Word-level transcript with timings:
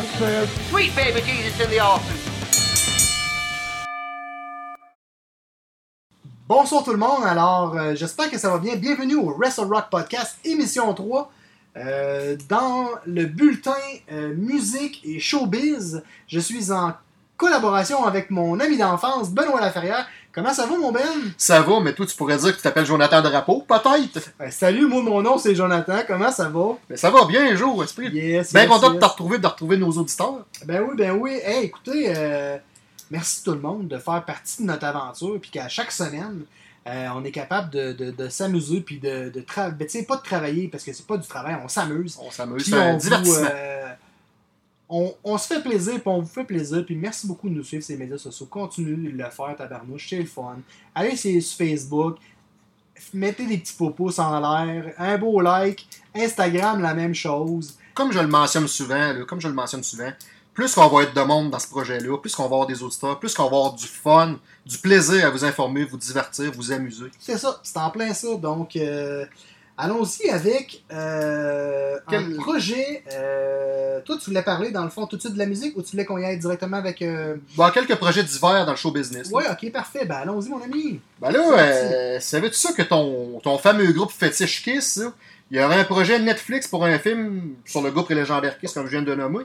Sweet 0.00 0.96
baby 0.96 1.20
Jesus 1.20 1.60
in 1.60 1.68
the. 1.68 1.80
Bonsoir 6.48 6.82
tout 6.82 6.92
le 6.92 6.96
monde, 6.96 7.22
alors 7.24 7.76
euh, 7.76 7.94
j'espère 7.94 8.30
que 8.30 8.38
ça 8.38 8.48
va 8.48 8.58
bien. 8.58 8.76
Bienvenue 8.76 9.16
au 9.16 9.34
Wrestle 9.34 9.66
Rock 9.70 9.90
Podcast, 9.90 10.38
émission 10.42 10.94
3. 10.94 11.30
Euh, 11.76 12.36
dans 12.48 12.88
le 13.04 13.26
bulletin 13.26 13.74
euh, 14.10 14.34
musique 14.34 15.02
et 15.04 15.20
showbiz, 15.20 16.02
je 16.28 16.40
suis 16.40 16.72
en 16.72 16.94
collaboration 17.36 18.04
avec 18.04 18.30
mon 18.30 18.58
ami 18.58 18.78
d'enfance, 18.78 19.30
Benoît 19.30 19.60
Laferrière. 19.60 20.08
Comment 20.32 20.54
ça 20.54 20.64
va, 20.66 20.76
mon 20.76 20.92
Ben? 20.92 21.02
Ça 21.36 21.60
va, 21.60 21.80
mais 21.80 21.92
toi, 21.92 22.06
tu 22.06 22.14
pourrais 22.14 22.36
dire 22.36 22.52
que 22.52 22.56
tu 22.56 22.62
t'appelles 22.62 22.86
Jonathan 22.86 23.20
Drapeau, 23.20 23.64
peut-être. 23.66 24.30
Ben, 24.38 24.50
salut, 24.50 24.86
moi, 24.86 25.02
mon 25.02 25.22
nom, 25.22 25.38
c'est 25.38 25.56
Jonathan. 25.56 25.98
Comment 26.06 26.30
ça 26.30 26.48
va? 26.48 26.76
Mais 26.88 26.96
ça 26.96 27.10
va 27.10 27.24
bien, 27.24 27.50
un 27.50 27.56
jour, 27.56 27.82
esprit. 27.82 28.10
Yes, 28.10 28.52
Bien 28.52 28.62
yes, 28.62 28.70
content 28.70 28.90
de 28.94 28.98
te 29.00 29.04
retrouver, 29.04 29.38
de 29.38 29.46
retrouver 29.46 29.76
nos 29.76 29.90
auditeurs. 29.90 30.46
Ben 30.66 30.82
oui, 30.88 30.94
ben 30.96 31.12
oui. 31.18 31.40
Hey, 31.44 31.64
écoutez, 31.64 32.12
euh, 32.16 32.58
merci 33.10 33.42
tout 33.42 33.52
le 33.52 33.60
monde 33.60 33.88
de 33.88 33.98
faire 33.98 34.24
partie 34.24 34.62
de 34.62 34.68
notre 34.68 34.84
aventure, 34.86 35.36
puis 35.40 35.50
qu'à 35.50 35.68
chaque 35.68 35.90
semaine, 35.90 36.42
euh, 36.86 37.08
on 37.16 37.24
est 37.24 37.32
capable 37.32 37.70
de, 37.70 37.92
de- 37.92 38.10
de 38.12 38.28
s'amuser, 38.28 38.80
puis 38.82 39.00
de, 39.00 39.30
de 39.30 39.40
travailler. 39.40 39.86
Tu 39.86 39.98
sais, 39.98 40.04
pas 40.04 40.16
de 40.16 40.22
travailler, 40.22 40.68
parce 40.68 40.84
que 40.84 40.92
c'est 40.92 41.06
pas 41.06 41.16
du 41.16 41.26
travail, 41.26 41.56
on 41.64 41.68
s'amuse. 41.68 42.16
On 42.22 42.30
s'amuse, 42.30 42.64
c'est 42.66 42.74
un 42.76 42.90
on, 42.90 42.92
vous, 42.94 43.00
divertissement. 43.00 43.48
euh, 43.52 43.88
on, 44.90 45.14
on 45.22 45.38
se 45.38 45.46
fait 45.46 45.62
plaisir, 45.62 45.94
puis 45.94 46.02
on 46.06 46.20
vous 46.20 46.28
fait 46.28 46.44
plaisir, 46.44 46.84
puis 46.84 46.96
merci 46.96 47.26
beaucoup 47.26 47.48
de 47.48 47.54
nous 47.54 47.64
suivre 47.64 47.82
sur 47.82 47.94
les 47.94 47.98
médias 47.98 48.18
sociaux. 48.18 48.46
Continuez 48.46 49.10
de 49.10 49.16
le 49.16 49.30
faire, 49.30 49.54
tabarnouche, 49.56 50.08
c'est 50.10 50.18
le 50.18 50.26
fun. 50.26 50.58
Allez 50.94 51.16
sur 51.16 51.40
sur 51.40 51.56
Facebook, 51.56 52.16
mettez 53.14 53.46
des 53.46 53.58
petits 53.58 53.74
popos 53.74 54.18
en 54.18 54.40
l'air, 54.40 54.92
un 54.98 55.16
beau 55.16 55.40
like. 55.40 55.86
Instagram, 56.14 56.82
la 56.82 56.92
même 56.92 57.14
chose. 57.14 57.78
Comme 57.94 58.12
je 58.12 58.18
le 58.18 58.26
mentionne 58.26 58.66
souvent, 58.66 59.12
là, 59.12 59.24
comme 59.24 59.40
je 59.40 59.46
le 59.46 59.54
mentionne 59.54 59.84
souvent, 59.84 60.10
plus 60.52 60.74
qu'on 60.74 60.88
va 60.88 61.04
être 61.04 61.14
de 61.14 61.22
monde 61.22 61.50
dans 61.50 61.58
ce 61.58 61.68
projet-là, 61.68 62.18
plus 62.18 62.34
qu'on 62.34 62.42
va 62.42 62.56
avoir 62.56 62.66
des 62.66 62.82
auditeurs, 62.82 63.18
plus 63.18 63.32
qu'on 63.34 63.44
va 63.44 63.56
avoir 63.56 63.74
du 63.74 63.86
fun, 63.86 64.36
du 64.66 64.78
plaisir 64.78 65.24
à 65.26 65.30
vous 65.30 65.44
informer, 65.44 65.84
vous 65.84 65.96
divertir, 65.96 66.50
vous 66.52 66.72
amuser. 66.72 67.10
C'est 67.18 67.38
ça, 67.38 67.60
c'est 67.62 67.78
en 67.78 67.90
plein 67.90 68.12
ça. 68.12 68.34
Donc, 68.36 68.74
euh, 68.74 69.24
allons-y 69.80 70.28
avec 70.30 70.82
euh, 70.92 71.98
Quel- 72.08 72.20
un 72.24 72.36
projet. 72.36 73.02
euh, 73.12 74.00
toi, 74.04 74.16
tu 74.18 74.26
voulais 74.30 74.42
parler, 74.42 74.70
dans 74.70 74.84
le 74.84 74.90
fond, 74.90 75.06
tout 75.06 75.16
de 75.16 75.20
suite 75.20 75.34
de 75.34 75.38
la 75.38 75.46
musique 75.46 75.76
ou 75.76 75.82
tu 75.82 75.92
voulais 75.92 76.04
qu'on 76.04 76.18
y 76.18 76.24
aille 76.24 76.38
directement 76.38 76.76
avec. 76.76 77.02
euh, 77.02 77.36
Bon, 77.56 77.68
quelques 77.70 77.94
projets 77.96 78.22
divers 78.22 78.64
dans 78.66 78.72
le 78.72 78.76
show 78.76 78.90
business. 78.90 79.30
là. 79.30 79.36
Ouais, 79.36 79.44
ok, 79.50 79.72
parfait. 79.72 80.04
Ben, 80.04 80.16
allons-y, 80.16 80.48
mon 80.48 80.62
ami. 80.62 81.00
Ben 81.20 81.30
là, 81.30 81.40
euh, 81.58 82.20
savais-tu 82.20 82.56
ça 82.56 82.72
que 82.72 82.82
ton, 82.82 83.40
ton 83.42 83.58
fameux 83.58 83.92
groupe 83.92 84.10
Fétiche 84.12 84.62
Kiss, 84.62 85.02
il 85.50 85.58
y 85.58 85.62
aurait 85.62 85.80
un 85.80 85.84
projet 85.84 86.18
Netflix 86.18 86.68
pour 86.68 86.84
un 86.84 86.98
film 86.98 87.54
sur 87.64 87.82
le 87.82 87.90
groupe 87.90 88.08
légendaire 88.10 88.58
Kiss, 88.58 88.72
comme 88.72 88.86
je 88.86 88.92
viens 88.92 89.02
de 89.02 89.10
le 89.12 89.16
nommer? 89.16 89.44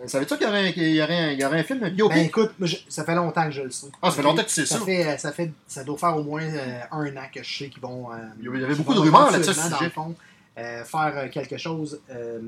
Euh, 0.00 0.06
Savais-tu 0.06 0.36
qu'il 0.38 0.46
y 0.94 1.02
aurait 1.02 1.34
un, 1.34 1.48
un, 1.48 1.52
un 1.52 1.62
film, 1.62 1.82
un 1.82 1.90
biopic? 1.90 2.16
Ben, 2.16 2.24
écoute, 2.26 2.52
je- 2.60 2.76
ça 2.88 3.04
fait 3.04 3.14
longtemps 3.14 3.44
que 3.46 3.50
je 3.52 3.62
le 3.62 3.70
sais. 3.70 3.88
Ah, 4.00 4.10
ça 4.10 4.16
fait 4.16 4.22
longtemps 4.22 4.42
que 4.42 4.48
tu 4.48 4.54
sais 4.54 4.66
ça. 4.66 4.78
Fait, 4.80 5.18
ça, 5.18 5.32
fait, 5.32 5.50
ça 5.66 5.82
doit 5.84 5.98
faire 5.98 6.16
au 6.16 6.22
moins 6.22 6.42
euh, 6.42 6.80
un 6.92 7.16
an 7.16 7.26
que 7.32 7.42
je 7.42 7.58
sais 7.58 7.68
qu'ils 7.68 7.82
vont. 7.82 8.12
euh, 8.12 8.16
Il 8.40 8.60
y 8.60 8.64
avait 8.64 8.74
beaucoup 8.74 8.94
de 8.94 9.00
rumeurs 9.00 9.30
là-dessus, 9.30 9.54
dans 9.70 9.80
le 9.80 9.90
fond, 9.90 10.14
euh, 10.58 10.84
faire 10.84 11.12
euh, 11.16 11.28
quelque 11.28 11.56
chose 11.56 12.00
euh, 12.10 12.40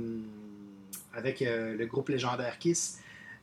avec 1.15 1.43
euh, 1.43 1.77
le 1.77 1.87
groupe 1.87 2.09
légendaire 2.09 2.59
Kiss. 2.59 2.99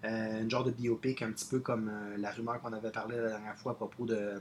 Euh, 0.05 0.41
une 0.41 0.49
genre 0.49 0.63
de 0.63 0.69
biopic, 0.71 1.21
un 1.23 1.31
petit 1.31 1.45
peu 1.45 1.59
comme 1.59 1.89
euh, 1.89 2.17
la 2.19 2.29
rumeur 2.29 2.61
qu'on 2.61 2.71
avait 2.71 2.91
parlé 2.91 3.15
la 3.17 3.29
dernière 3.29 3.55
fois 3.57 3.71
à 3.71 3.75
propos 3.75 4.05
de, 4.05 4.39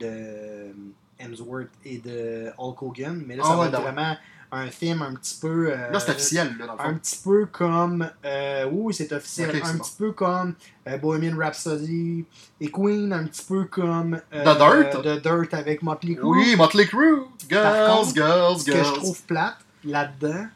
de 0.00 0.74
Hemsworth 1.18 1.68
et 1.84 1.98
de 1.98 2.50
Hulk 2.58 2.82
Hogan. 2.82 3.22
Mais 3.26 3.36
là, 3.36 3.42
ça 3.44 3.50
Ah, 3.52 3.56
va 3.56 3.62
ouais, 3.62 3.68
être 3.68 3.80
vraiment 3.80 4.16
un 4.52 4.66
film 4.68 5.02
un 5.02 5.14
petit 5.14 5.36
peu. 5.40 5.72
euh, 5.72 5.90
Là, 5.90 5.98
c'est 5.98 6.12
officiel, 6.12 6.56
là, 6.58 6.66
dans 6.66 6.72
le 6.74 6.78
fond. 6.78 6.84
un 6.84 6.94
petit 6.94 7.16
peu 7.24 7.46
comme. 7.46 8.08
euh, 8.24 8.66
oui, 8.70 8.94
c'est 8.94 9.12
officiel. 9.12 9.50
Un 9.64 9.72
bon. 9.72 9.78
petit 9.78 9.94
peu 9.98 10.12
comme 10.12 10.54
euh, 10.86 10.98
Bohemian 10.98 11.36
Rhapsody 11.36 12.24
et 12.60 12.70
Queen, 12.70 13.12
un 13.12 13.24
petit 13.26 13.44
peu 13.44 13.64
comme. 13.64 14.20
euh, 14.32 14.44
The 14.44 14.58
Dirt? 14.92 15.02
The 15.02 15.22
Dirt 15.22 15.54
avec 15.54 15.82
Motley 15.82 16.14
Crue. 16.14 16.26
Oui, 16.26 16.56
Motley 16.56 16.86
Crue! 16.86 17.22
Par 17.50 17.74
Girls, 17.74 17.90
contre, 17.96 18.14
girls, 18.14 18.58
Ce 18.60 18.64
que 18.64 18.72
je 18.72 18.76
girls. 18.84 18.94
trouve 18.96 19.22
plate 19.22 19.56
là-dedans, 19.84 20.46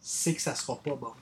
c'est 0.00 0.34
que 0.34 0.40
ça 0.40 0.54
sera 0.54 0.76
pas 0.76 0.94
bon. 0.94 1.12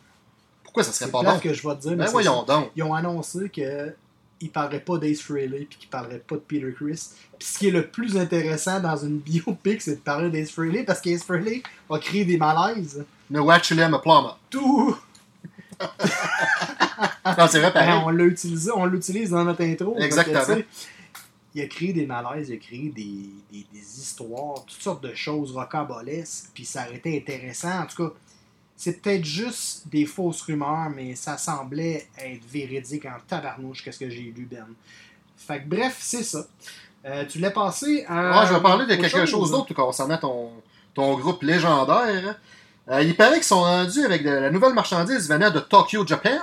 Pourquoi 0.65 0.85
ça 0.85 0.93
serait 0.93 1.11
pas 1.11 1.23
bon? 1.23 1.39
que 1.39 1.53
je 1.53 1.67
vais 1.69 1.75
te 1.77 1.81
dire, 1.83 1.91
mais 1.93 2.05
Ben 2.05 2.11
voyons 2.11 2.47
ça. 2.47 2.55
donc. 2.55 2.71
Ils 2.77 2.83
ont 2.83 2.95
annoncé 2.95 3.49
que 3.51 3.95
ils 4.43 4.51
parleraient 4.51 4.81
pas 4.81 4.99
d'Ace 4.99 5.21
Frehley 5.21 5.67
puis 5.69 5.79
qu'ils 5.79 5.89
parleraient 5.89 6.19
pas 6.19 6.35
de 6.37 6.41
Peter 6.41 6.73
Chris. 6.77 7.09
Puis 7.39 7.49
ce 7.49 7.59
qui 7.59 7.69
est 7.69 7.73
le 7.73 7.87
plus 7.87 8.17
intéressant 8.17 8.79
dans 8.81 8.97
une 8.97 9.19
biopic, 9.19 9.81
c'est 9.81 9.97
de 9.97 10.01
parler 10.01 10.29
d'Ace 10.31 10.51
Frehley 10.51 10.83
parce 10.85 11.01
qu'Ace 11.01 11.25
Frehley 11.25 11.63
a 11.91 11.99
créé 11.99 12.25
des 12.25 12.37
malaises. 12.37 13.05
No, 13.31 13.49
actually, 13.51 13.81
I'm 13.83 13.95
a 13.95 13.99
plumber. 13.99 14.35
Tout 14.51 14.97
Non, 17.39 17.47
c'est 17.49 17.59
vrai, 17.61 17.71
Ben, 17.73 17.87
pareil. 17.87 18.03
on 18.05 18.11
l'a 18.11 18.25
utilisé, 18.25 18.71
on 18.75 18.87
l'utilise 18.87 19.31
dans 19.31 19.45
notre 19.45 19.63
intro. 19.63 19.97
Exactement. 19.99 20.63
Il 21.55 21.61
a 21.63 21.67
créé 21.67 21.93
des 21.93 22.07
malaises, 22.07 22.49
il 22.49 22.55
a 22.55 22.59
créé 22.59 22.89
des, 22.89 23.29
des- 23.53 23.67
des 23.73 23.79
histoires, 24.01 24.65
toutes 24.67 24.81
sortes 24.81 25.03
de 25.05 25.15
choses 25.15 25.53
rocambolesques, 25.53 26.47
puis 26.55 26.65
ça 26.65 26.87
aurait 26.87 26.97
été 26.97 27.17
intéressant. 27.17 27.81
En 27.81 27.87
tout 27.87 28.09
cas, 28.09 28.15
c'est 28.85 29.01
peut-être 29.01 29.25
juste 29.25 29.87
des 29.87 30.07
fausses 30.07 30.43
rumeurs, 30.43 30.91
mais 30.91 31.15
ça 31.15 31.39
semblait 31.39 32.09
être 32.19 32.45
véridique 32.51 33.05
en 33.07 33.15
tabarnouche, 33.29 33.85
qu'est-ce 33.85 34.01
que 34.01 34.11
j'ai 34.11 34.33
lu, 34.37 34.49
Ben. 34.51 34.67
Fait 35.37 35.61
que 35.63 35.69
bref, 35.69 35.99
c'est 36.01 36.25
ça. 36.25 36.45
Euh, 37.05 37.25
tu 37.29 37.39
l'as 37.39 37.53
passé 37.53 38.05
à. 38.09 38.41
Ah, 38.41 38.47
je 38.47 38.55
vais 38.55 38.61
parler 38.61 38.87
de 38.87 39.01
quelque 39.01 39.25
chose 39.25 39.53
d'autre 39.53 39.73
concernant 39.73 40.19
ton, 40.19 40.51
ton 40.95 41.17
groupe 41.17 41.45
légendaire. 41.45 42.41
Euh, 42.89 43.03
il 43.03 43.15
paraît 43.17 43.35
qu'ils 43.37 43.45
sont 43.45 43.61
rendus 43.63 44.05
avec 44.05 44.25
de 44.25 44.31
la 44.31 44.51
nouvelle 44.51 44.75
marchandise 44.75 45.29
venant 45.29 45.51
de 45.53 45.61
Tokyo, 45.61 46.05
Japan. 46.05 46.41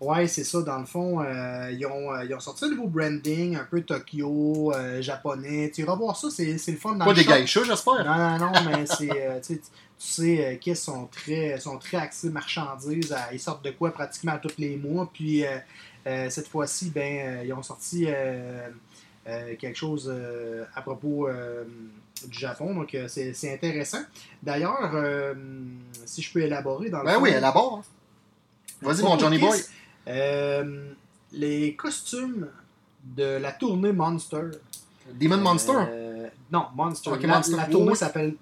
Ouais, 0.00 0.26
c'est 0.26 0.44
ça, 0.44 0.60
dans 0.62 0.78
le 0.78 0.84
fond. 0.84 1.20
euh, 1.22 1.70
ils, 1.72 1.86
ont, 1.86 2.12
euh, 2.12 2.24
ils 2.28 2.34
ont 2.34 2.40
sorti 2.40 2.64
un 2.64 2.70
nouveau 2.70 2.88
branding, 2.88 3.56
un 3.56 3.64
peu 3.70 3.80
Tokyo, 3.82 4.72
euh, 4.74 5.00
japonais. 5.00 5.70
Tu 5.74 5.82
iras 5.82 5.94
voir 5.94 6.16
ça, 6.16 6.28
c'est 6.28 6.58
c'est 6.58 6.72
le 6.72 6.76
fun 6.78 6.96
dans 6.96 7.04
Pas 7.06 7.12
le 7.12 7.16
des 7.18 7.24
shop. 7.24 7.30
geishas, 7.32 7.64
j'espère. 7.64 8.04
Non, 8.04 8.38
non, 8.38 8.52
non, 8.52 8.60
mais 8.70 8.84
c'est. 8.86 9.60
Tu 10.04 10.08
sais, 10.08 10.44
euh, 10.44 10.56
Kiss 10.56 10.82
sont 10.82 11.06
très, 11.06 11.58
sont 11.60 11.78
très 11.78 11.96
axés 11.98 12.30
marchandises. 12.30 13.14
ils 13.32 13.38
sortent 13.38 13.64
de 13.64 13.70
quoi 13.70 13.92
pratiquement 13.92 14.36
tous 14.42 14.54
les 14.58 14.76
mois. 14.76 15.08
Puis 15.12 15.46
euh, 15.46 15.58
euh, 16.06 16.28
cette 16.28 16.48
fois-ci, 16.48 16.90
ben, 16.90 17.42
ils 17.44 17.52
ont 17.52 17.62
sorti 17.62 18.08
quelque 19.24 19.76
chose 19.76 20.12
à 20.74 20.82
propos 20.82 21.28
du 22.26 22.38
Japon. 22.38 22.74
Donc 22.74 22.96
c'est 23.06 23.52
intéressant. 23.54 24.02
D'ailleurs, 24.42 24.90
euh, 24.94 25.34
si 26.04 26.20
je 26.20 26.32
peux 26.32 26.40
élaborer 26.40 26.90
dans 26.90 26.98
le 27.00 27.04
Ben 27.04 27.14
fond, 27.14 27.22
oui, 27.22 27.30
là-bas. 27.32 27.60
hein. 27.72 27.82
Vas-y, 28.80 29.00
à 29.00 29.04
mon 29.04 29.18
Johnny 29.18 29.38
Boy. 29.38 29.60
Euh, 30.08 30.92
les 31.30 31.76
costumes 31.76 32.48
de 33.04 33.36
la 33.36 33.52
tournée 33.52 33.92
Monster. 33.92 34.50
Demon 35.14 35.38
Monster? 35.38 35.78
Non, 36.50 36.66
Monster. 36.74 37.10
La, 37.20 37.26
Monster. 37.36 37.56
la 37.56 37.66
tournée 37.66 37.94
s'appelle 37.94 38.34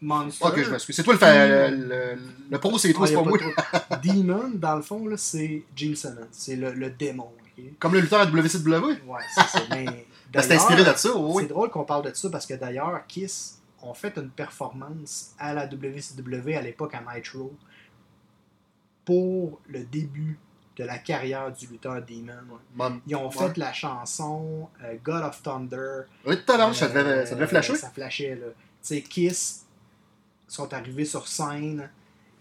Monster. 0.00 0.44
Ok, 0.46 0.62
je 0.62 0.70
m'excuse. 0.70 0.94
C'est 0.96 1.02
toi 1.02 1.14
le, 1.14 1.18
fa- 1.18 1.68
le, 1.70 2.18
le, 2.50 2.58
pro, 2.58 2.76
c'est 2.78 2.90
Ah, 2.90 2.94
toi, 2.94 3.06
y 3.06 3.10
c'est 3.10 3.14
pas 3.16 3.22
moi. 3.22 3.38
Demon, 4.04 4.50
dans 4.54 4.76
le 4.76 4.82
fond, 4.82 5.04
c'est 5.16 5.62
Gene 5.74 5.96
Simmons. 5.96 6.28
C'est 6.30 6.56
le, 6.56 6.72
le 6.72 6.90
démon. 6.90 7.30
Comme 7.78 7.94
le 7.94 8.00
lutteur 8.00 8.20
à 8.20 8.26
WCW. 8.26 8.74
Ouais, 9.06 9.20
c'est 9.34 9.40
ça. 9.46 9.62
Mais 9.70 9.86
Ben, 10.32 10.42
c'est 10.42 10.54
inspiré 10.56 10.84
de 10.84 10.92
ça, 10.96 11.16
oui. 11.16 11.44
C'est 11.44 11.48
drôle 11.48 11.70
qu'on 11.70 11.84
parle 11.84 12.10
de 12.10 12.14
ça 12.14 12.28
parce 12.28 12.44
que 12.44 12.54
d'ailleurs, 12.54 13.00
Kiss 13.08 13.58
ont 13.80 13.94
fait 13.94 14.12
une 14.18 14.28
performance 14.28 15.32
à 15.38 15.54
la 15.54 15.66
WCW 15.66 16.54
à 16.56 16.60
l'époque 16.62 16.94
à 16.94 17.14
Nitro 17.16 17.54
pour 19.04 19.60
le 19.68 19.84
début 19.84 20.38
de 20.76 20.84
la 20.84 20.98
carrière 20.98 21.50
du 21.52 21.66
lutteur 21.68 22.02
Demon. 22.06 22.32
Mon- 22.74 23.00
Ils 23.06 23.16
ont 23.16 23.28
Ouais. 23.30 23.34
fait 23.48 23.56
la 23.56 23.72
chanson 23.72 24.68
euh, 24.84 24.94
God 25.02 25.22
of 25.22 25.42
Thunder. 25.42 26.02
Oui, 26.26 26.36
tout 26.44 26.52
à 26.52 26.58
l'heure, 26.58 26.74
ça 26.74 26.86
Euh, 26.86 26.88
devait, 26.88 27.26
ça 27.26 27.34
devait 27.34 27.46
flasher. 27.46 27.76
Ça 27.76 27.90
flashait, 27.90 28.34
là. 28.34 28.46
Tu 28.48 28.54
sais, 28.82 29.02
Kiss 29.02 29.64
sont 30.48 30.72
arrivés 30.72 31.04
sur 31.04 31.26
scène. 31.28 31.90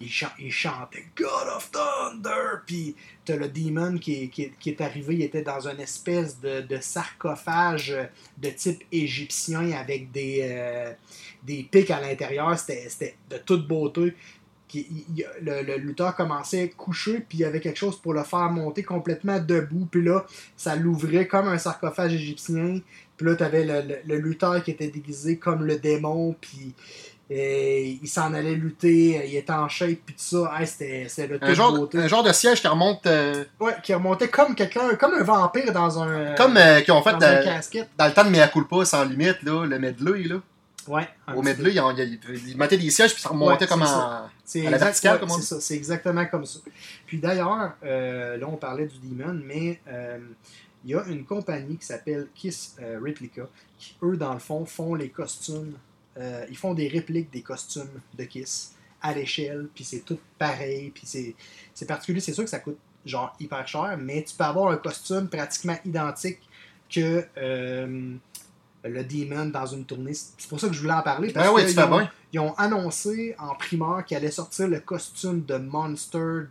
il, 0.01 0.09
chan- 0.09 0.33
il 0.39 0.51
chantait 0.51 1.05
God 1.15 1.47
of 1.55 1.71
Thunder, 1.71 2.59
puis 2.65 2.95
t'as 3.23 3.37
le 3.37 3.47
Demon 3.47 3.97
qui, 3.97 4.29
est- 4.65 4.81
arrivé, 4.81 5.15
il 5.15 5.21
était 5.23 5.41
dans 5.41 5.67
une 5.69 5.79
espèce 5.79 6.37
de, 6.39 6.77
sarcophage 6.81 7.95
de 8.37 8.49
type 8.49 8.83
égyptien 8.91 9.71
avec 9.71 10.11
des, 10.11 10.39
euh, 10.43 10.91
des 11.43 11.63
pics 11.63 11.91
à 11.91 12.01
l'intérieur, 12.01 12.59
c'était 12.59 13.15
de 13.29 13.37
toute 13.37 13.67
beauté. 13.67 14.13
Le, 15.41 15.77
lutteur 15.77 16.13
commençait 16.15 16.67
couché, 16.75 17.19
puis 17.21 17.37
il 17.37 17.41
y 17.41 17.45
avait 17.45 17.61
quelque 17.61 17.77
chose 17.77 17.97
pour 18.01 18.13
le 18.13 18.23
faire 18.23 18.49
monter 18.49 18.83
complètement 18.83 19.39
debout, 19.39 19.87
puis 19.89 20.03
là, 20.03 20.25
ça 20.57 20.75
l'ouvrait 20.75 21.27
comme 21.27 21.47
un 21.47 21.57
sarcophage 21.57 22.13
égyptien, 22.13 22.81
puis 23.15 23.25
là, 23.27 23.35
t'avais 23.35 23.63
le, 23.63 23.87
le, 23.87 23.99
le 24.05 24.17
lutteur 24.19 24.61
qui 24.61 24.71
était 24.71 24.89
déguisé 24.89 25.37
comme 25.37 25.63
le 25.63 25.77
démon, 25.77 26.35
puis 26.41 26.73
euh, 27.31 27.95
il 28.03 28.07
s'en 28.07 28.33
allait 28.35 28.53
lutter, 28.53 29.27
il 29.27 29.35
était 29.35 29.51
en 29.51 29.67
shape, 29.67 29.97
puis 30.05 30.15
tout 30.15 30.23
ça. 30.43 30.51
Hey, 30.59 30.67
c'était 30.67 31.07
c'était 31.09 31.39
de 31.39 31.43
Un 31.43 31.53
genre, 31.55 31.73
beauté. 31.73 31.97
un 31.97 32.07
genre 32.07 32.23
de 32.23 32.31
siège 32.31 32.61
qui 32.61 32.67
remonte 32.67 33.05
euh, 33.07 33.43
Ouais, 33.59 33.73
qui 33.83 33.93
remontait 33.93 34.27
comme 34.27 34.53
quelqu'un, 34.53 34.93
comme 34.95 35.13
un 35.15 35.23
vampire 35.23 35.71
dans 35.73 36.01
un. 36.03 36.35
comme 36.35 36.55
euh, 36.57 36.81
qu'ils 36.81 36.93
ont 36.93 37.01
fait 37.01 37.13
dans 37.13 37.23
euh, 37.23 37.43
casquette. 37.43 37.89
dans 37.97 38.05
le 38.05 38.13
temps 38.13 38.23
de 38.25 38.29
Mea 38.29 38.47
Culpa 38.47 38.85
sans 38.85 39.03
limite, 39.05 39.41
là, 39.43 39.65
le 39.65 39.79
medley. 39.79 40.23
Là. 40.23 40.35
Ouais. 40.87 41.07
Au 41.35 41.41
medley, 41.41 41.71
ils, 41.73 42.19
ils 42.47 42.57
mettaient 42.57 42.77
des 42.77 42.91
sièges 42.91 43.11
puis 43.13 43.21
ça 43.23 43.29
remontait 43.29 43.63
Ouais, 43.63 43.67
comme 43.67 43.81
en. 43.81 44.27
C'est 44.43 44.59
À 44.61 44.69
la 44.69 44.77
exact- 44.77 44.83
verticale, 44.85 45.13
ouais, 45.15 45.19
comme 45.21 45.31
on 45.31 45.33
c'est 45.33 45.39
dit. 45.41 45.47
ça, 45.47 45.61
c'est 45.61 45.73
exactement 45.75 46.25
comme 46.27 46.45
ça. 46.45 46.59
Puis 47.07 47.17
d'ailleurs, 47.17 47.71
euh, 47.83 48.37
là 48.37 48.45
on 48.47 48.55
parlait 48.57 48.85
du 48.85 48.99
Demon, 49.01 49.41
mais 49.43 49.81
il 50.83 50.91
y 50.91 50.93
a 50.93 51.03
une 51.07 51.25
compagnie 51.25 51.77
qui 51.77 51.85
s'appelle 51.87 52.27
Kiss 52.35 52.75
Replica, 53.03 53.47
qui 53.79 53.95
eux 54.03 54.15
dans 54.15 54.33
le 54.33 54.39
fond 54.39 54.63
font 54.65 54.93
les 54.93 55.09
costumes, 55.09 55.73
euh, 56.17 56.45
ils 56.49 56.57
font 56.57 56.73
des 56.73 56.87
répliques 56.87 57.31
des 57.31 57.41
costumes 57.41 57.89
de 58.17 58.23
Kiss 58.23 58.73
à 59.01 59.13
l'échelle, 59.13 59.67
puis 59.73 59.83
c'est 59.83 59.99
tout 59.99 60.17
pareil, 60.39 60.91
puis 60.93 61.05
c'est 61.73 61.85
particulier, 61.85 62.19
c'est 62.19 62.33
sûr 62.33 62.43
que 62.43 62.49
ça 62.49 62.59
coûte 62.59 62.77
genre 63.05 63.35
hyper 63.39 63.67
cher, 63.67 63.97
mais 64.01 64.23
tu 64.23 64.35
peux 64.35 64.43
avoir 64.43 64.71
un 64.71 64.77
costume 64.77 65.27
pratiquement 65.29 65.77
identique 65.85 66.39
que 66.89 67.23
euh, 67.37 68.15
le 68.83 69.03
Demon 69.03 69.45
dans 69.47 69.65
une 69.67 69.85
tournée. 69.85 70.13
C'est 70.13 70.47
pour 70.49 70.59
ça 70.59 70.67
que 70.67 70.73
je 70.73 70.81
voulais 70.81 70.93
en 70.93 71.01
parler. 71.03 71.31
Parce 71.31 71.47
Ben 71.47 71.53
oui, 71.53 71.61
que 71.61 71.67
tu 71.67 71.73
ils 71.73 71.75
fais 71.75 71.83
ont- 71.83 71.97
bien. 71.97 72.11
ils 72.33 72.39
ont 72.39 72.53
annoncé 72.55 73.35
en 73.37 73.53
primeur 73.55 74.03
qu'il 74.05 74.17
allait 74.17 74.31
sortir 74.31 74.67
le 74.67 74.79
costume 74.79 75.43
de 75.45 75.57
Monster 75.57 76.43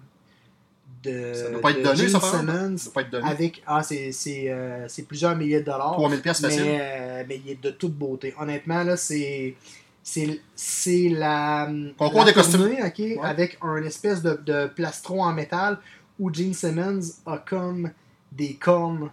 de, 1.04 1.32
Ça 1.34 1.50
doit 1.50 1.60
pas 1.60 1.70
être 1.70 1.82
donné, 1.82 1.96
Gene 1.96 2.08
ça? 2.08 2.20
Simmons 2.20 2.76
Ça 2.78 2.84
doit 2.84 2.92
pas 2.94 3.00
être 3.02 3.10
donné. 3.10 3.28
avec 3.30 3.62
ah 3.66 3.82
c'est 3.82 4.12
c'est 4.12 4.50
euh, 4.50 4.86
c'est 4.88 5.02
plusieurs 5.02 5.36
milliers 5.36 5.60
de 5.60 5.66
dollars 5.66 5.92
3000 5.92 6.20
pièces 6.20 6.40
facile. 6.40 6.62
mais, 6.64 6.78
euh, 6.80 7.24
mais 7.28 7.40
il 7.44 7.50
est 7.52 7.62
de 7.62 7.70
toute 7.70 7.92
beauté 7.94 8.34
honnêtement 8.38 8.82
là 8.82 8.96
c'est 8.96 9.54
c'est 10.02 10.40
c'est 10.54 11.08
la 11.10 11.68
Concours 11.96 12.20
la 12.20 12.24
des 12.26 12.32
costumes. 12.32 12.76
avec 13.22 13.58
un 13.62 13.82
espèce 13.82 14.22
de, 14.22 14.38
de 14.44 14.66
plastron 14.66 15.22
en 15.22 15.32
métal 15.32 15.78
où 16.18 16.32
Gene 16.32 16.54
Simmons 16.54 17.00
a 17.26 17.38
comme 17.38 17.90
des 18.32 18.54
cornes 18.54 19.10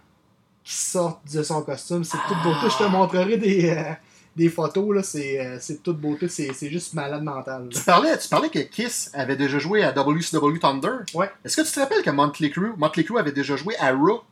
qui 0.64 0.74
sortent 0.74 1.32
de 1.32 1.42
son 1.42 1.62
costume 1.62 2.04
c'est 2.04 2.16
de 2.18 2.22
toute 2.28 2.42
beauté 2.42 2.66
je 2.70 2.84
te 2.84 2.90
montrerai 2.90 3.36
des 3.36 3.70
euh, 3.70 3.92
des 4.34 4.48
photos 4.48 4.94
là 4.94 5.02
c'est 5.02 5.38
euh, 5.44 5.58
c'est 5.60 5.82
toute 5.82 5.98
beauté 6.00 6.26
c'est 6.28 6.52
c'est 6.54 6.70
juste 6.70 6.94
malade 6.94 7.22
mental 7.22 7.64
là. 7.64 7.68
Tu 7.70 7.80
parlais, 7.82 8.16
tu 8.18 8.28
parlais 8.28 8.48
que 8.48 8.60
Kiss 8.60 9.10
avait 9.14 9.36
déjà 9.36 9.58
joué 9.58 9.82
à 9.84 9.92
WCW 9.92 10.58
Thunder. 10.58 10.88
Ouais. 11.14 11.30
Est-ce 11.44 11.56
que 11.56 11.62
tu 11.66 11.72
te 11.72 11.80
rappelles 11.80 12.02
que 12.02 12.10
Motley 12.10 12.50
Crue, 12.50 12.72
Motley 12.76 13.04
Crue 13.04 13.18
avait 13.18 13.32
déjà 13.32 13.56
joué 13.56 13.76
à 13.78 13.92
Raw? 13.92 14.22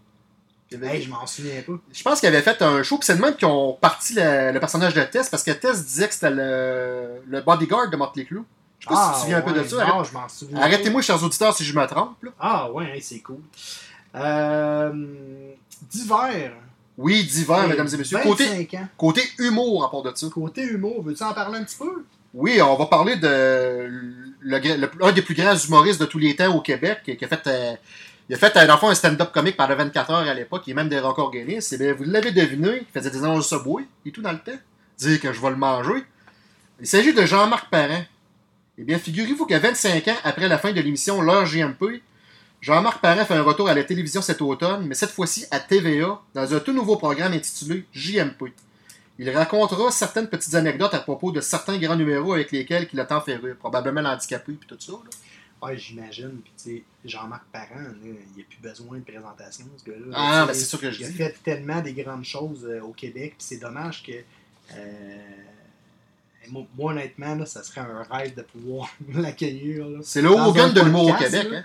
Il 0.70 0.76
avait- 0.76 0.96
Hey, 0.96 1.02
je 1.02 1.10
m'en 1.10 1.26
souviens 1.26 1.60
pas. 1.66 1.72
Je 1.92 2.02
pense 2.02 2.20
qu'ils 2.20 2.28
avaient 2.28 2.42
fait 2.42 2.62
un 2.62 2.82
show, 2.82 2.96
puis 2.96 3.04
c'est 3.06 3.16
de 3.16 3.20
même 3.20 3.34
qu'ils 3.34 3.48
ont 3.48 3.72
parti 3.74 4.14
le, 4.14 4.52
le 4.52 4.60
personnage 4.60 4.94
de 4.94 5.02
Tess, 5.02 5.28
parce 5.28 5.42
que 5.42 5.50
Tess 5.50 5.84
disait 5.84 6.06
que 6.08 6.14
c'était 6.14 6.30
le, 6.30 7.22
le 7.26 7.40
bodyguard 7.40 7.90
de 7.90 7.96
Motley 7.96 8.24
Crue. 8.24 8.42
Je 8.78 8.88
sais 8.88 8.94
pas 8.94 9.02
si 9.02 9.08
tu 9.10 9.14
te 9.16 9.20
souviens 9.22 9.38
un 9.38 9.42
peu 9.42 9.52
de 9.52 9.58
ouais, 9.60 9.68
ça. 9.68 9.76
Non, 9.76 9.82
Arrête- 9.82 10.08
je 10.08 10.12
m'en 10.14 10.28
souviens. 10.28 10.60
Arrêtez-moi, 10.62 11.02
chers 11.02 11.22
auditeurs, 11.22 11.54
si 11.54 11.64
je 11.64 11.76
me 11.78 11.84
trompe. 11.86 12.22
là. 12.22 12.30
Ah 12.38 12.70
ouais, 12.72 12.86
hey, 12.94 13.02
c'est 13.02 13.18
cool. 13.18 13.40
Euh, 14.14 14.92
D'hiver. 15.90 16.52
Oui, 17.02 17.24
divers, 17.24 17.66
mesdames 17.66 17.88
et 17.92 17.96
messieurs. 17.96 18.18
Côté, 18.22 18.44
25 18.46 18.74
ans. 18.74 18.88
côté 18.98 19.22
humour 19.38 19.84
à 19.84 19.90
part 19.90 20.02
de 20.02 20.12
ça. 20.14 20.26
Côté 20.28 20.62
humour, 20.64 21.02
veux-tu 21.02 21.22
en 21.22 21.32
parler 21.32 21.58
un 21.58 21.64
petit 21.64 21.76
peu? 21.78 22.04
Oui, 22.34 22.60
on 22.62 22.76
va 22.76 22.86
parler 22.86 23.16
de 23.16 23.88
le, 24.40 24.58
le- 24.58 24.90
un 25.04 25.12
des 25.12 25.22
plus 25.22 25.34
grands 25.34 25.56
humoristes 25.56 26.00
de 26.00 26.06
tous 26.06 26.18
les 26.18 26.36
temps 26.36 26.54
au 26.54 26.60
Québec, 26.60 26.98
qui, 27.04 27.24
a 27.24 27.28
fait, 27.28 27.46
euh, 27.46 27.72
il 28.28 28.34
a 28.34 28.38
fait 28.38 28.54
euh, 28.56 28.66
dans 28.66 28.74
le 28.74 28.78
fond, 28.78 28.88
un 28.88 28.94
stand-up 28.94 29.32
comique 29.32 29.56
pendant 29.56 29.74
24 29.74 30.10
heures 30.10 30.28
à 30.28 30.34
l'époque, 30.34 30.62
a 30.68 30.74
même 30.74 30.88
des 30.88 30.98
records 31.00 31.32
Guinness. 31.32 31.72
Eh 31.72 31.78
bien, 31.78 31.94
vous 31.94 32.04
l'avez 32.04 32.32
deviné, 32.32 32.82
il 32.82 32.86
faisait 32.92 33.10
des 33.10 33.18
annonces 33.24 33.50
de 33.50 33.56
Subway 33.58 33.84
et 34.04 34.10
tout 34.12 34.22
dans 34.22 34.32
le 34.32 34.38
temps. 34.38 34.58
Dire 34.98 35.20
que 35.20 35.32
je 35.32 35.40
vais 35.40 35.50
le 35.50 35.56
manger. 35.56 36.04
Il 36.80 36.86
s'agit 36.86 37.12
de 37.14 37.24
Jean-Marc 37.24 37.70
Parent. 37.70 38.04
Eh 38.78 38.84
bien, 38.84 38.98
figurez-vous 38.98 39.46
que 39.46 39.54
25 39.54 40.06
ans 40.08 40.16
après 40.24 40.48
la 40.48 40.58
fin 40.58 40.72
de 40.72 40.80
l'émission 40.80 41.20
L'heure 41.20 41.46
JMP, 41.46 42.02
Jean-Marc 42.60 43.00
Parent 43.00 43.24
fait 43.24 43.34
un 43.34 43.42
retour 43.42 43.68
à 43.68 43.74
la 43.74 43.84
télévision 43.84 44.20
cet 44.20 44.42
automne, 44.42 44.86
mais 44.86 44.94
cette 44.94 45.10
fois-ci 45.10 45.46
à 45.50 45.60
TVA, 45.60 46.20
dans 46.34 46.54
un 46.54 46.60
tout 46.60 46.72
nouveau 46.72 46.96
programme 46.96 47.32
intitulé 47.32 47.84
JMP. 47.92 48.52
Il 49.18 49.30
racontera 49.30 49.90
certaines 49.90 50.28
petites 50.28 50.54
anecdotes 50.54 50.94
à 50.94 51.00
propos 51.00 51.30
de 51.32 51.40
certains 51.40 51.78
grands 51.78 51.96
numéros 51.96 52.32
avec 52.34 52.52
lesquels 52.52 52.88
il 52.92 53.00
a 53.00 53.04
tant 53.04 53.20
fait 53.20 53.36
rire. 53.36 53.56
Probablement 53.58 54.00
l'handicapé 54.00 54.52
et 54.52 54.66
tout 54.66 54.76
ça. 54.78 54.92
là. 54.92 54.98
Ouais, 55.62 55.76
j'imagine. 55.76 56.40
Puis, 56.42 56.52
tu 56.56 56.76
sais, 56.76 56.84
Jean-Marc 57.04 57.44
Parent, 57.52 57.80
là, 57.80 57.92
il 58.02 58.12
n'y 58.36 58.42
a 58.42 58.44
plus 58.48 58.60
besoin 58.62 58.98
de 58.98 59.02
présentation, 59.04 59.66
ce 59.76 59.90
gars-là. 59.90 60.06
Ah, 60.14 60.44
ben, 60.46 60.54
c'est 60.54 60.64
sûr 60.64 60.80
que 60.80 60.90
je 60.90 61.00
Il 61.00 61.06
a 61.06 61.10
fait 61.10 61.36
tellement 61.44 61.80
des 61.82 61.92
grandes 61.92 62.24
choses 62.24 62.64
euh, 62.64 62.80
au 62.80 62.92
Québec, 62.92 63.34
puis 63.36 63.46
c'est 63.46 63.58
dommage 63.58 64.02
que. 64.02 64.12
euh, 64.12 65.18
moi, 66.48 66.62
moi, 66.76 66.92
honnêtement, 66.92 67.34
là, 67.34 67.44
ça 67.44 67.62
serait 67.62 67.82
un 67.82 68.02
rêve 68.10 68.34
de 68.34 68.42
pouvoir 68.42 68.88
l'accueillir. 69.14 69.86
C'est 70.02 70.22
le 70.22 70.30
Hogan 70.30 70.72
de 70.72 70.80
l'humour 70.80 71.08
au 71.08 71.14
Québec. 71.14 71.46
là. 71.50 71.58
Hein? 71.58 71.64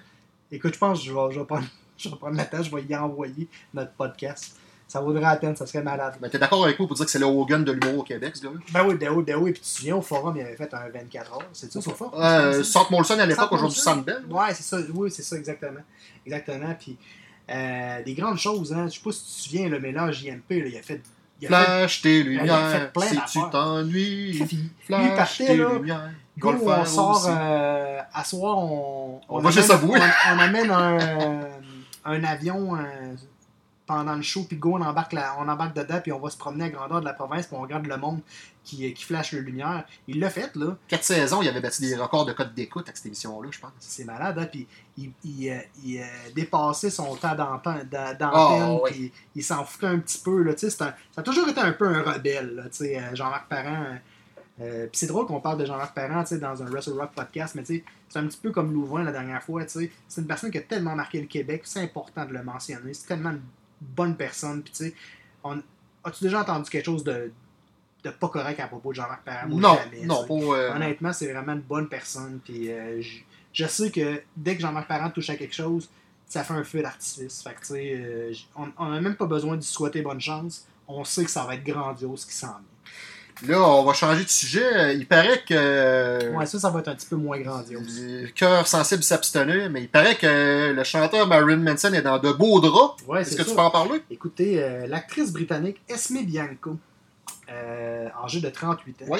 Écoute, 0.55 0.73
je 0.73 0.79
pense 0.79 0.99
que 0.99 1.05
je 1.05 1.13
vais, 1.13 1.31
je 1.31 1.39
vais 1.39 1.45
prendre, 1.45 1.65
je 1.97 2.09
vais 2.09 2.15
prendre 2.15 2.37
la 2.37 2.45
tâche, 2.45 2.67
je 2.69 2.75
vais 2.75 2.83
y 2.83 2.95
envoyer 2.95 3.47
notre 3.73 3.91
podcast. 3.91 4.57
Ça 4.87 5.01
vaudrait 5.01 5.21
la 5.21 5.35
peine, 5.35 5.55
ça 5.55 5.65
serait 5.65 5.81
malade. 5.81 6.15
Ben, 6.21 6.29
T'es 6.29 6.37
d'accord 6.37 6.63
avec 6.63 6.77
moi 6.77 6.87
pour 6.87 6.95
dire 6.95 7.05
que 7.05 7.11
c'est 7.11 7.19
le 7.19 7.25
Hogan 7.25 7.63
de 7.63 7.71
l'humour 7.71 7.99
au 7.99 8.03
Québec, 8.03 8.35
ce 8.35 8.43
gars-là? 8.43 8.59
Ben 8.71 8.85
oui, 8.87 8.95
ben 8.95 9.09
oui, 9.09 9.23
ben 9.23 9.35
oui. 9.35 9.51
Puis 9.51 9.61
tu 9.61 9.67
te 9.67 9.77
souviens, 9.77 9.95
au 9.95 10.01
forum, 10.01 10.37
il 10.37 10.43
avait 10.43 10.55
fait 10.55 10.71
un 10.73 10.89
24 10.89 11.33
heures. 11.33 11.39
C'est 11.53 11.71
ça, 11.71 11.79
au 11.79 11.81
forum? 11.81 12.21
Euh, 12.21 12.63
Sant 12.63 12.89
Molson 12.91 13.17
à 13.17 13.25
l'époque, 13.25 13.51
aujourd'hui? 13.51 13.79
Sandbell. 13.79 14.23
Ouais, 14.29 14.53
c'est 14.53 14.63
ça. 14.63 14.77
Oui, 14.93 15.09
c'est 15.09 15.23
ça, 15.23 15.37
exactement. 15.37 15.81
Exactement. 16.25 16.75
Puis 16.79 16.97
euh, 17.49 18.03
des 18.03 18.13
grandes 18.13 18.37
choses, 18.37 18.73
hein. 18.73 18.87
Je 18.87 18.93
sais 18.97 19.03
pas 19.03 19.11
si 19.11 19.25
tu 19.25 19.25
te 19.25 19.41
souviens, 19.49 19.69
le 19.69 19.79
mélange 19.79 20.23
IMP, 20.23 20.49
là, 20.49 20.67
il 20.67 20.77
a 20.77 20.81
fait. 20.81 21.01
Il 21.41 21.47
a 21.47 21.49
Flash 21.49 22.01
tes 22.01 22.19
il 22.19 22.21
a 22.21 22.23
fait 22.23 22.29
lumières, 22.29 22.91
plein 22.93 23.07
si 23.07 23.17
tu 23.33 23.39
t'ennuies. 23.51 24.69
Flash 24.85 25.37
tes 25.37 25.57
là. 25.57 25.73
lumières. 25.73 26.11
Go, 26.37 26.51
le 26.51 26.57
on 26.81 26.85
sort, 26.85 27.25
euh, 27.29 27.99
à 28.13 28.23
soir, 28.23 28.57
on, 28.57 29.21
On 29.29 29.39
va 29.39 29.49
amène, 29.49 29.63
on, 29.93 30.35
on 30.35 30.39
amène 30.39 30.71
un, 30.71 30.99
euh, 30.99 31.49
un 32.05 32.23
avion 32.23 32.75
euh, 32.75 33.15
pendant 33.85 34.15
le 34.15 34.21
show, 34.23 34.43
puis 34.43 34.57
go, 34.57 34.73
on 34.77 34.81
embarque, 34.81 35.13
la- 35.13 35.35
on 35.39 35.47
embarque 35.47 35.75
dedans, 35.75 35.99
puis 36.01 36.11
on 36.11 36.19
va 36.19 36.29
se 36.29 36.37
promener 36.37 36.65
à 36.65 36.69
grandeur 36.69 36.99
de 37.01 37.05
la 37.05 37.13
province, 37.13 37.45
puis 37.47 37.55
on 37.55 37.61
regarde 37.61 37.85
le 37.85 37.97
monde 37.97 38.19
qui, 38.63 38.91
qui 38.93 39.03
flash 39.05 39.31
les 39.31 39.41
lumières. 39.41 39.85
Il 40.07 40.19
l'a 40.19 40.29
fait, 40.31 40.55
là. 40.55 40.75
Quatre 40.87 41.03
saisons, 41.03 41.41
il 41.43 41.47
avait 41.47 41.61
battu 41.61 41.83
des 41.83 41.95
records 41.95 42.25
de 42.25 42.33
code 42.33 42.53
d'écoute 42.55 42.85
avec 42.87 42.97
cette 42.97 43.05
émission-là, 43.05 43.47
je 43.51 43.59
pense. 43.59 43.71
C'est 43.79 44.05
malade, 44.05 44.37
hein? 44.39 44.47
Puis 44.51 44.67
il, 44.97 45.11
il, 45.23 45.61
il, 45.85 46.03
dépassait 46.35 46.89
son 46.89 47.15
temps 47.15 47.35
d'antenne, 47.35 47.87
d'a- 47.89 48.15
d'antenne, 48.15 48.79
ouais. 48.81 48.91
puis 48.91 49.13
il 49.35 49.43
s'en 49.43 49.63
foutait 49.63 49.85
un 49.87 49.99
petit 49.99 50.17
peu, 50.17 50.41
là. 50.41 50.53
Tu 50.53 50.61
sais, 50.61 50.69
c'est 50.71 50.81
un- 50.81 50.93
ça 51.13 51.21
a 51.21 51.23
toujours 51.23 51.47
été 51.47 51.61
un 51.61 51.71
peu 51.73 51.87
un 51.87 52.01
rebelle, 52.01 52.55
là, 52.55 52.63
tu 52.63 52.69
sais, 52.77 53.01
Jean-Marc 53.15 53.47
Parent. 53.47 53.85
Euh, 54.61 54.87
puis 54.87 54.97
c'est 54.97 55.07
drôle 55.07 55.25
qu'on 55.25 55.41
parle 55.41 55.59
de 55.59 55.65
Jean-Marc 55.65 55.93
Parent, 55.93 56.23
dans 56.39 56.63
un 56.63 56.65
Wrestle 56.69 56.93
Rock 56.93 57.11
podcast, 57.15 57.55
mais 57.55 57.63
c'est 57.65 57.83
un 58.15 58.25
petit 58.27 58.37
peu 58.41 58.51
comme 58.51 58.71
Louvain 58.73 59.03
la 59.03 59.11
dernière 59.11 59.43
fois. 59.43 59.63
C'est 59.67 59.89
une 60.17 60.27
personne 60.27 60.51
qui 60.51 60.57
a 60.57 60.61
tellement 60.61 60.95
marqué 60.95 61.19
le 61.19 61.27
Québec, 61.27 61.61
c'est 61.65 61.81
important 61.81 62.25
de 62.25 62.31
le 62.33 62.41
mentionner. 62.43 62.93
C'est 62.93 63.07
tellement 63.07 63.31
une 63.31 63.41
bonne 63.81 64.15
personne, 64.15 64.61
puis 64.63 64.71
tu 64.71 64.85
sais, 64.85 64.93
on- 65.43 65.61
as-tu 66.03 66.23
déjà 66.23 66.41
entendu 66.41 66.69
quelque 66.69 66.85
chose 66.85 67.03
de, 67.03 67.31
de 68.03 68.09
pas 68.11 68.29
correct 68.29 68.59
à 68.59 68.67
propos 68.67 68.91
de 68.91 68.95
Jean-Marc 68.95 69.23
Parent? 69.23 69.47
Non, 69.49 69.75
jamais, 69.75 70.05
non, 70.05 70.25
pas. 70.25 70.33
euh, 70.35 70.73
Honnêtement, 70.75 71.11
c'est 71.11 71.31
vraiment 71.33 71.53
une 71.53 71.61
bonne 71.61 71.89
personne. 71.89 72.39
Puis 72.43 72.71
euh, 72.71 73.01
je, 73.01 73.17
je 73.51 73.65
sais 73.67 73.89
que 73.91 74.21
dès 74.37 74.55
que 74.55 74.61
Jean-Marc 74.61 74.87
Parent 74.87 75.09
touche 75.09 75.29
à 75.31 75.35
quelque 75.35 75.55
chose, 75.55 75.89
ça 76.27 76.43
fait 76.43 76.53
un 76.53 76.63
feu 76.63 76.81
d'artifice. 76.81 77.41
Fait 77.43 77.53
que, 77.55 77.59
tu 77.61 77.65
sais, 77.65 77.93
euh, 77.95 78.33
on 78.77 78.89
n'a 78.89 79.01
même 79.01 79.15
pas 79.15 79.25
besoin 79.25 79.57
de 79.57 79.61
souhaiter 79.61 80.01
bonne 80.01 80.21
chance. 80.21 80.65
On 80.87 81.03
sait 81.03 81.25
que 81.25 81.31
ça 81.31 81.43
va 81.45 81.55
être 81.55 81.63
grandiose 81.63 82.21
ce 82.21 82.25
qui 82.27 82.33
s'en 82.35 82.47
vient. 82.47 82.59
Là, 83.47 83.59
on 83.61 83.83
va 83.83 83.93
changer 83.93 84.23
de 84.23 84.29
sujet. 84.29 84.95
Il 84.95 85.07
paraît 85.07 85.43
que. 85.47 86.31
Ouais, 86.33 86.45
ça, 86.45 86.57
ça 86.59 86.69
va 86.69 86.79
être 86.79 86.87
un 86.87 86.95
petit 86.95 87.07
peu 87.07 87.17
moins 87.17 87.39
grandiose. 87.39 88.01
Le 88.01 88.27
cœur 88.29 88.65
sensible 88.67 89.03
s'abstenait, 89.03 89.67
mais 89.69 89.81
il 89.83 89.89
paraît 89.89 90.15
que 90.15 90.71
le 90.71 90.83
chanteur 90.85 91.27
Marilyn 91.27 91.57
Manson 91.57 91.93
est 91.93 92.01
dans 92.01 92.17
de 92.17 92.31
beaux 92.31 92.61
draps. 92.61 93.03
Ouais, 93.07 93.21
Est-ce 93.21 93.31
que 93.35 93.43
ça. 93.43 93.49
tu 93.49 93.55
peux 93.55 93.61
en 93.61 93.71
parler? 93.71 94.01
Écoutez, 94.09 94.63
euh, 94.63 94.87
l'actrice 94.87 95.33
britannique 95.33 95.81
Esme 95.89 96.23
Bianco, 96.23 96.77
euh, 97.51 98.07
âgée 98.23 98.39
de 98.39 98.49
38 98.49 99.01
ans, 99.01 99.05
Ouais. 99.09 99.19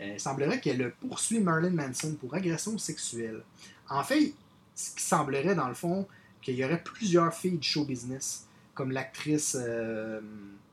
euh, 0.00 0.10
il 0.14 0.20
semblerait 0.20 0.60
qu'elle 0.60 0.92
poursuit 1.08 1.40
Marilyn 1.40 1.70
Manson 1.70 2.14
pour 2.20 2.34
agression 2.34 2.76
sexuelle. 2.76 3.40
En 3.88 4.02
fait, 4.04 4.34
ce 4.74 4.90
qui 4.94 5.02
semblerait, 5.02 5.54
dans 5.54 5.68
le 5.68 5.74
fond, 5.74 6.06
qu'il 6.42 6.56
y 6.56 6.64
aurait 6.64 6.82
plusieurs 6.84 7.32
filles 7.32 7.56
du 7.58 7.66
show 7.66 7.84
business 7.84 8.42
comme 8.74 8.92
l'actrice 8.92 9.56
euh, 9.58 10.20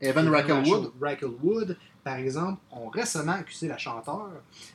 Evan 0.02 0.28
Rachel 0.28 0.62
Rachel 1.00 1.30
Wood, 1.42 1.78
par 2.04 2.16
exemple, 2.16 2.60
ont 2.70 2.88
récemment 2.88 3.32
accusé 3.32 3.66
la 3.66 3.78
chanteur, 3.78 4.28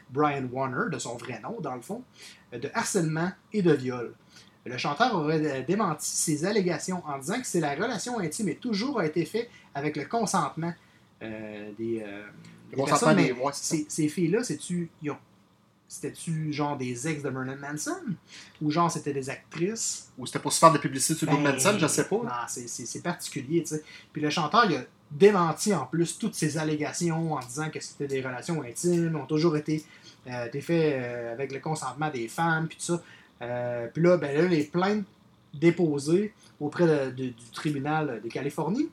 Brian 0.10 0.44
Warner, 0.52 0.90
de 0.92 0.98
son 1.00 1.16
vrai 1.16 1.40
nom, 1.42 1.58
dans 1.62 1.76
le 1.76 1.82
fond, 1.82 2.04
de 2.52 2.70
harcèlement 2.74 3.32
et 3.54 3.62
de 3.62 3.72
viol. 3.72 4.14
Le 4.66 4.78
chanteur 4.78 5.16
aurait 5.16 5.64
démenti 5.64 6.10
ces 6.10 6.44
allégations 6.46 7.02
en 7.08 7.18
disant 7.20 7.40
que 7.40 7.48
c'est 7.48 7.60
la 7.62 7.76
relation 7.76 8.20
intime 8.20 8.50
et 8.50 8.56
toujours 8.56 9.00
a 9.00 9.06
été 9.06 9.24
fait 9.26 9.50
avec 9.74 9.96
le 9.96 10.06
consentement 10.06 10.74
euh, 11.22 11.72
des, 11.78 12.04
euh, 12.06 12.24
Le 12.72 12.76
des 12.76 12.82
consentement 12.82 13.16
personnes. 13.16 13.36
des- 13.38 13.52
c'est 13.54 13.76
ces, 13.78 13.86
ces 13.90 14.08
filles-là, 14.10 14.44
c'est-tu, 14.44 14.90
c'était-tu 15.88 16.54
genre 16.54 16.78
des 16.78 17.08
ex 17.08 17.24
de 17.24 17.30
Marilyn 17.30 17.56
Manson? 17.56 17.96
Ou 18.62 18.70
genre 18.70 18.92
c'était 18.92 19.14
des 19.14 19.30
actrices? 19.30 20.10
Ou 20.18 20.26
c'était 20.28 20.40
pour 20.40 20.54
se 20.54 20.60
faire 20.60 20.70
de 20.70 20.76
la 20.76 20.82
publicité 20.82 21.18
sur 21.18 21.28
Ben, 21.28 21.42
Manson, 21.42 21.78
je 21.80 21.88
sais 21.88 22.08
pas. 22.08 22.16
Non, 22.18 22.30
c'est 22.48 23.02
particulier, 23.04 23.62
tu 23.64 23.70
sais. 23.76 23.84
Puis 24.14 24.22
le 24.22 24.30
chanteur, 24.30 24.66
il 24.70 24.76
a 24.78 24.84
démenti 25.12 25.74
en 25.74 25.86
plus 25.86 26.18
toutes 26.18 26.36
ces 26.36 26.58
allégations 26.58 27.34
en 27.34 27.40
disant 27.40 27.70
que 27.70 27.80
c'était 27.80 28.08
des 28.08 28.22
relations 28.22 28.62
intimes, 28.62 29.16
ont 29.16 29.26
toujours 29.26 29.58
été, 29.58 29.84
euh, 30.28 30.48
euh, 30.70 31.34
avec 31.34 31.52
le 31.52 31.60
consentement 31.60 32.10
des 32.10 32.28
femmes, 32.28 32.68
puis 32.68 32.78
tout 32.78 32.84
ça. 32.96 33.02
Euh, 33.42 33.88
puis 33.94 34.04
là, 34.04 34.18
ben 34.18 34.36
là, 34.38 34.48
les 34.48 34.64
plaintes 34.66 35.06
déposées 35.54 36.34
auprès 36.60 36.86
de- 36.86 37.12
de- 37.12 37.30
du 37.30 37.50
tribunal 37.54 38.22
de 38.24 38.30
Californie, 38.30 38.90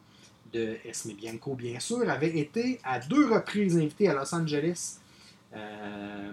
de 0.52 0.76
Esme 0.84 1.12
Bianco, 1.12 1.54
bien 1.54 1.78
sûr, 1.80 2.08
avaient 2.08 2.38
été 2.38 2.80
à 2.84 2.98
deux 3.00 3.30
reprises 3.30 3.76
invitées 3.76 4.08
à 4.08 4.14
Los 4.14 4.34
Angeles 4.34 4.98
euh, 5.54 6.32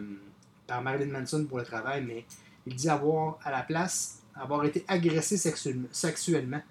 par 0.68 0.82
Marilyn 0.82 1.12
Manson 1.20 1.46
pour 1.46 1.58
le 1.58 1.66
travail, 1.66 2.04
mais 2.06 2.24
il 2.66 2.76
dit 2.76 2.88
avoir, 2.90 3.38
à 3.44 3.52
la 3.52 3.64
place, 3.64 4.20
avoir 4.36 4.64
été 4.66 4.86
agressé 4.88 5.36
sexuellement. 5.38 6.62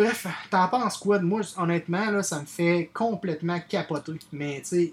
Bref, 0.00 0.26
t'en 0.50 0.68
penses 0.68 0.96
quoi 0.96 1.18
de 1.18 1.24
moi? 1.24 1.40
Honnêtement, 1.58 2.10
là, 2.10 2.22
ça 2.22 2.40
me 2.40 2.46
fait 2.46 2.90
complètement 2.94 3.60
capoter. 3.68 4.12
Mais, 4.32 4.60
tu 4.60 4.64
sais, 4.64 4.92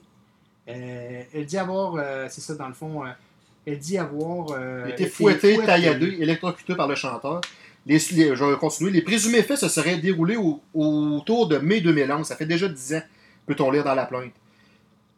euh, 0.68 1.24
elle 1.34 1.46
dit 1.46 1.58
avoir, 1.58 1.96
euh, 1.98 2.28
c'est 2.30 2.42
ça, 2.42 2.56
dans 2.56 2.68
le 2.68 2.74
fond, 2.74 3.06
euh, 3.06 3.10
elle 3.66 3.78
dit 3.80 3.98
avoir... 3.98 4.48
été 4.90 5.04
été 5.04 5.08
fouetté, 5.08 5.54
fouettée. 5.54 5.66
tailladé, 5.66 6.18
électrocuté 6.20 6.76
par 6.76 6.88
le 6.88 6.96
chanteur. 6.96 7.42
Les, 7.86 8.00
les- 8.12 8.36
je 8.36 8.44
vais 8.44 8.58
continuer. 8.58 8.92
Les 8.92 9.02
présumés 9.02 9.44
faits 9.44 9.60
se 9.60 9.70
seraient 9.70 9.98
déroulés 9.98 10.36
au- 10.36 10.62
autour 10.74 11.48
de 11.48 11.58
mai 11.58 11.80
2011. 11.80 12.28
Ça 12.28 12.36
fait 12.36 12.46
déjà 12.46 12.68
10 12.68 12.96
ans, 12.96 13.02
peut-on 13.46 13.72
lire 13.72 13.86
dans 13.86 13.96
la 13.96 14.06
plainte. 14.06 14.34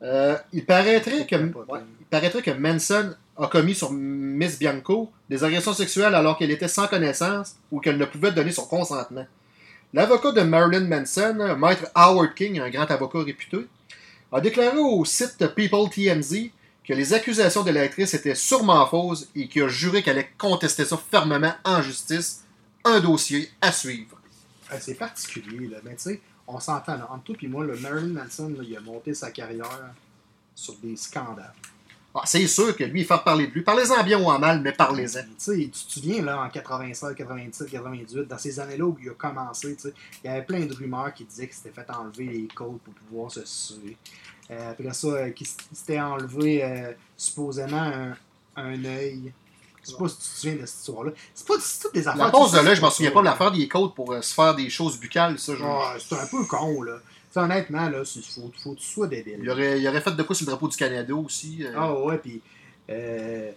Euh, 0.04 0.38
il, 0.54 0.66
paraîtrait 0.66 1.26
que, 1.26 1.36
ouais, 1.36 1.80
il 2.00 2.06
paraîtrait 2.10 2.42
que 2.44 2.52
Manson 2.52 3.14
a 3.38 3.48
commis 3.48 3.74
sur 3.74 3.92
Miss 3.92 4.60
Bianco 4.60 5.12
des 5.30 5.44
agressions 5.44 5.74
sexuelles 5.74 6.14
alors 6.16 6.38
qu'elle 6.38 6.52
était 6.52 6.68
sans 6.68 6.88
connaissance 6.88 7.56
ou 7.72 7.80
qu'elle 7.80 7.98
ne 7.98 8.06
pouvait 8.06 8.32
donner 8.32 8.52
son 8.52 8.66
consentement. 8.66 9.26
L'avocat 9.92 10.32
de 10.32 10.42
Marilyn 10.42 10.88
Manson, 10.88 11.58
maître 11.58 11.88
Howard 11.96 12.36
King, 12.36 12.60
un 12.60 12.70
grand 12.70 12.90
avocat 12.92 13.24
réputé, 13.24 13.66
a 14.32 14.40
déclaré 14.40 14.78
au 14.78 15.04
site 15.04 15.48
People 15.56 15.90
TMZ 15.90 16.52
que 16.84 16.94
les 16.94 17.14
accusations 17.14 17.64
de 17.64 17.72
l'actrice 17.72 18.14
étaient 18.14 18.36
sûrement 18.36 18.86
fausses 18.86 19.28
et 19.36 19.48
qu'il 19.48 19.64
a 19.64 19.68
juré 19.68 20.04
qu'elle 20.04 20.18
allait 20.18 20.32
contester 20.38 20.86
ça 20.86 20.98
fermement 20.98 21.54
en 21.64 21.82
justice. 21.82 22.44
Un 22.86 23.00
dossier 23.00 23.50
à 23.62 23.72
suivre. 23.72 24.18
Euh, 24.72 24.78
c'est 24.80 24.94
particulier, 24.94 25.68
là. 25.68 25.78
Mais, 25.84 25.96
tu 25.96 26.04
sais, 26.04 26.22
on 26.48 26.60
s'entend. 26.60 26.98
Entre 27.10 27.24
toi 27.26 27.36
et 27.42 27.48
moi, 27.48 27.66
le 27.66 27.76
Marilyn 27.78 28.14
Manson, 28.14 28.56
il 28.62 28.78
a 28.78 28.80
monté 28.80 29.14
sa 29.14 29.32
carrière 29.32 29.92
sur 30.56 30.76
des 30.76 30.96
scandales. 30.96 31.54
Ah, 32.22 32.26
c'est 32.26 32.48
sûr 32.48 32.76
que 32.76 32.84
lui, 32.84 33.02
il 33.02 33.06
fait 33.06 33.24
parler 33.24 33.48
de 33.48 33.52
lui. 33.52 33.62
Parlez-en 33.62 34.04
bien 34.04 34.20
ou 34.20 34.26
en 34.26 34.40
mal, 34.40 34.62
mais 34.62 34.74
parlez-en. 34.74 35.22
Tu 35.38 35.70
te 35.70 35.78
souviens, 35.78 36.22
là, 36.22 36.44
en 36.44 36.50
96, 36.50 37.16
97, 37.16 37.70
98, 37.70 38.28
dans 38.28 38.38
ces 38.38 38.60
années-là 38.60 38.86
où 38.86 38.98
il 39.02 39.10
a 39.10 39.14
commencé, 39.14 39.78
il 39.86 40.28
y 40.28 40.28
avait 40.28 40.44
plein 40.44 40.66
de 40.66 40.74
rumeurs 40.74 41.14
qui 41.14 41.24
disaient 41.24 41.48
qu'il 41.48 41.56
s'était 41.56 41.72
fait 41.72 41.90
enlever 41.92 42.26
les 42.26 42.48
côtes 42.54 42.82
pour 42.82 42.94
pouvoir 42.94 43.32
se 43.32 43.46
suer. 43.46 43.96
Euh, 44.52 44.72
après 44.72 44.94
ça, 44.94 45.08
euh, 45.08 45.30
qu'il 45.30 45.48
s'était 45.48 46.00
enlevé 46.00 46.64
euh, 46.64 46.92
supposément 47.16 47.78
un, 47.78 48.18
un 48.58 48.86
œil. 48.86 49.32
Je 49.84 49.92
sais 49.92 49.98
pas 49.98 50.10
si 50.10 50.18
tu 50.18 50.22
te 50.22 50.28
souviens 50.28 50.56
de 50.56 50.66
cette 50.66 50.80
histoire-là. 50.80 51.12
C'est 51.34 51.48
pas 51.48 51.54
toutes 51.82 51.94
des 51.94 52.08
affaires. 52.08 52.26
La 52.26 52.32
tu 52.32 52.56
de 52.58 52.66
l'œil, 52.66 52.76
je 52.76 52.82
m'en 52.82 52.90
souviens 52.90 53.12
pas 53.12 53.22
de 53.22 53.26
l'affaire 53.26 53.52
des 53.52 53.68
côtes 53.68 53.96
pour 53.96 54.14
se 54.22 54.34
faire 54.34 54.56
des 54.56 54.70
choses 54.70 55.00
buccales, 55.00 55.40
ça. 55.40 55.54
Ah, 55.64 55.96
c'est 55.98 56.16
un 56.16 56.26
peu 56.26 56.44
con, 56.46 56.82
là. 56.82 57.00
Tu 57.30 57.34
sais, 57.34 57.40
honnêtement, 57.42 57.88
là, 57.90 58.02
il 58.16 58.22
faut, 58.24 58.52
faut 58.58 58.74
que 58.74 58.80
tu 58.80 58.86
sois 58.88 59.08
débile. 59.08 59.40
Il, 59.44 59.50
aurait, 59.52 59.80
il 59.80 59.88
aurait 59.88 60.02
fait 60.02 60.16
de 60.16 60.24
quoi 60.24 60.36
sur 60.36 60.46
le 60.46 60.52
drapeau 60.52 60.68
du 60.68 60.76
Canada 60.76 61.14
aussi. 61.14 61.64
euh. 61.64 61.74
Ah 61.78 61.94
ouais, 61.94 62.18
puis 62.18 62.42
euh, 62.90 63.52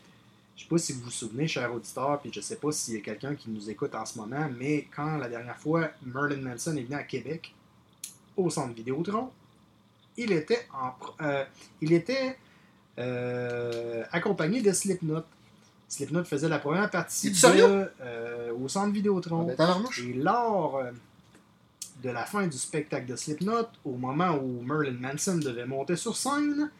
je 0.55 0.62
sais 0.62 0.69
pas 0.69 0.76
si 0.76 0.93
vous 0.93 1.00
vous 1.00 1.11
souvenez, 1.11 1.49
cher 1.49 1.73
auditeur, 1.75 2.21
puis 2.21 2.31
je 2.35 2.41
sais 2.43 2.57
pas 2.57 2.71
s'il 2.71 2.95
y 2.95 2.99
a 2.99 3.00
quelqu'un 3.00 3.35
qui 3.35 3.49
nous 3.49 3.71
écoute 3.71 3.95
en 3.95 4.05
ce 4.05 4.19
moment, 4.19 4.47
mais 4.59 4.87
quand 4.95 5.17
la 5.17 5.29
dernière 5.29 5.57
fois 5.57 5.88
Merlin 6.05 6.37
Manson 6.37 6.76
est 6.76 6.83
venu 6.83 6.97
à 6.97 7.02
Québec, 7.02 7.55
au 8.37 8.50
centre 8.50 8.75
Vidéotron, 8.75 9.31
il 10.19 10.33
était 10.33 10.67
en 10.75 10.93
euh, 11.25 11.45
il 11.81 11.95
était 11.95 12.37
euh, 12.99 14.05
accompagné 14.12 14.61
de 14.61 14.71
Slipknot. 14.73 15.23
Slipknot 15.88 16.25
faisait 16.25 16.49
la 16.50 16.59
première 16.59 16.91
partie 16.91 17.31
de, 17.31 18.52
au 18.52 18.69
centre 18.69 18.93
Vidéotron. 18.93 19.45
Ben, 19.45 19.57
dans 19.57 19.67
l'armouche. 19.67 20.02
Et 20.02 20.12
lors 20.12 20.83
de 22.02 22.11
la 22.11 22.25
fin 22.25 22.47
du 22.47 22.59
spectacle 22.59 23.06
de 23.06 23.16
Slipknot, 23.16 23.68
au 23.85 23.92
moment 23.92 24.37
où 24.37 24.62
Merlin 24.62 24.99
Manson 24.99 25.37
devait 25.37 25.66
monter 25.66 25.97
sur 25.97 26.16
scène, 26.16 26.71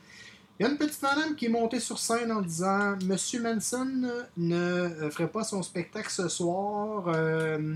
il 0.59 0.65
y 0.65 0.69
a 0.69 0.71
une 0.71 0.77
petite 0.77 1.03
madame 1.03 1.35
qui 1.35 1.47
est 1.47 1.49
montée 1.49 1.81
sur 1.81 1.99
scène 1.99 2.31
en 2.31 2.41
disant 2.43 2.97
Monsieur 3.05 3.43
Manson 3.43 4.11
ne 4.37 4.55
euh, 4.55 5.11
ferait 5.11 5.29
pas 5.29 5.45
son 5.45 5.63
spectacle 5.63 6.11
ce 6.11 6.29
soir. 6.29 7.09
euh, 7.09 7.75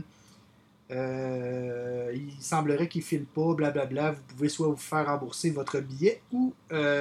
euh, 0.93 2.13
il 2.15 2.31
semblerait 2.41 2.89
qu'il 2.89 3.03
file 3.03 3.25
pas, 3.25 3.55
blablabla. 3.55 4.13
Vous 4.13 4.23
pouvez 4.29 4.49
soit 4.49 4.69
vous 4.69 4.77
faire 4.77 5.07
rembourser 5.07 5.51
votre 5.51 5.81
billet 5.81 6.21
ou 6.33 6.55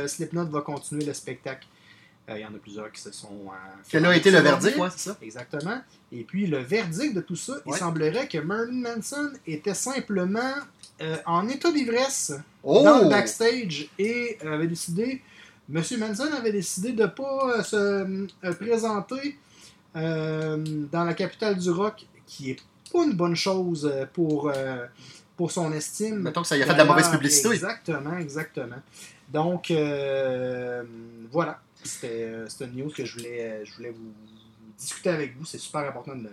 Slipknot 0.07 0.45
va 0.47 0.61
continuer 0.61 1.05
le 1.05 1.13
spectacle. 1.13 1.67
Euh, 2.29 2.37
Il 2.37 2.41
y 2.41 2.45
en 2.45 2.53
a 2.55 2.57
plusieurs 2.57 2.91
qui 2.91 3.01
se 3.01 3.11
sont. 3.11 3.27
euh, 3.47 3.55
Quel 3.87 4.05
a 4.05 4.15
été 4.15 4.31
le 4.31 4.39
verdict, 4.39 4.77
ça? 4.97 5.15
Exactement. 5.21 5.79
Et 6.11 6.23
puis 6.23 6.47
le 6.47 6.57
verdict 6.59 7.13
de 7.15 7.21
tout 7.21 7.35
ça, 7.35 7.53
il 7.67 7.73
semblerait 7.75 8.27
que 8.27 8.39
Merlin 8.39 8.81
Manson 8.95 9.31
était 9.45 9.73
simplement 9.75 10.53
euh, 11.01 11.17
en 11.25 11.47
état 11.49 11.71
d'ivresse 11.71 12.33
Oh! 12.63 12.83
dans 12.83 13.03
le 13.03 13.09
backstage 13.09 13.89
et 13.99 14.37
avait 14.43 14.65
décidé, 14.67 15.21
Monsieur 15.69 15.97
Manson 15.99 16.27
avait 16.35 16.51
décidé 16.51 16.93
de 16.93 17.03
ne 17.03 17.07
pas 17.07 17.63
se 17.63 18.27
présenter 18.59 19.37
euh, 19.95 20.57
dans 20.91 21.03
la 21.03 21.13
capitale 21.13 21.57
du 21.57 21.69
rock, 21.69 22.05
qui 22.25 22.51
est 22.51 22.59
pas 22.91 23.03
une 23.03 23.13
bonne 23.13 23.35
chose 23.35 23.91
pour, 24.13 24.49
euh, 24.49 24.85
pour 25.37 25.51
son 25.51 25.71
estime. 25.73 26.19
Mettons 26.21 26.41
que 26.41 26.47
ça 26.47 26.57
y 26.57 26.63
a 26.63 26.65
fait 26.65 26.73
de 26.73 26.77
la 26.79 26.85
mauvaise 26.85 27.09
publicité. 27.09 27.49
Exactement, 27.49 28.17
exactement. 28.17 28.81
Donc, 29.31 29.69
euh, 29.71 30.83
voilà. 31.31 31.59
C'était 31.85 32.23
euh, 32.23 32.45
c'était 32.49 32.65
une 32.65 32.77
news 32.83 32.89
que 32.89 33.05
je 33.05 33.13
voulais, 33.17 33.41
euh, 33.41 33.65
je 33.65 33.75
voulais 33.75 33.91
vous, 33.91 34.11
discuter 34.77 35.09
avec 35.09 35.37
vous. 35.37 35.45
C'est 35.45 35.57
super 35.59 35.81
important 35.81 36.15
de, 36.15 36.29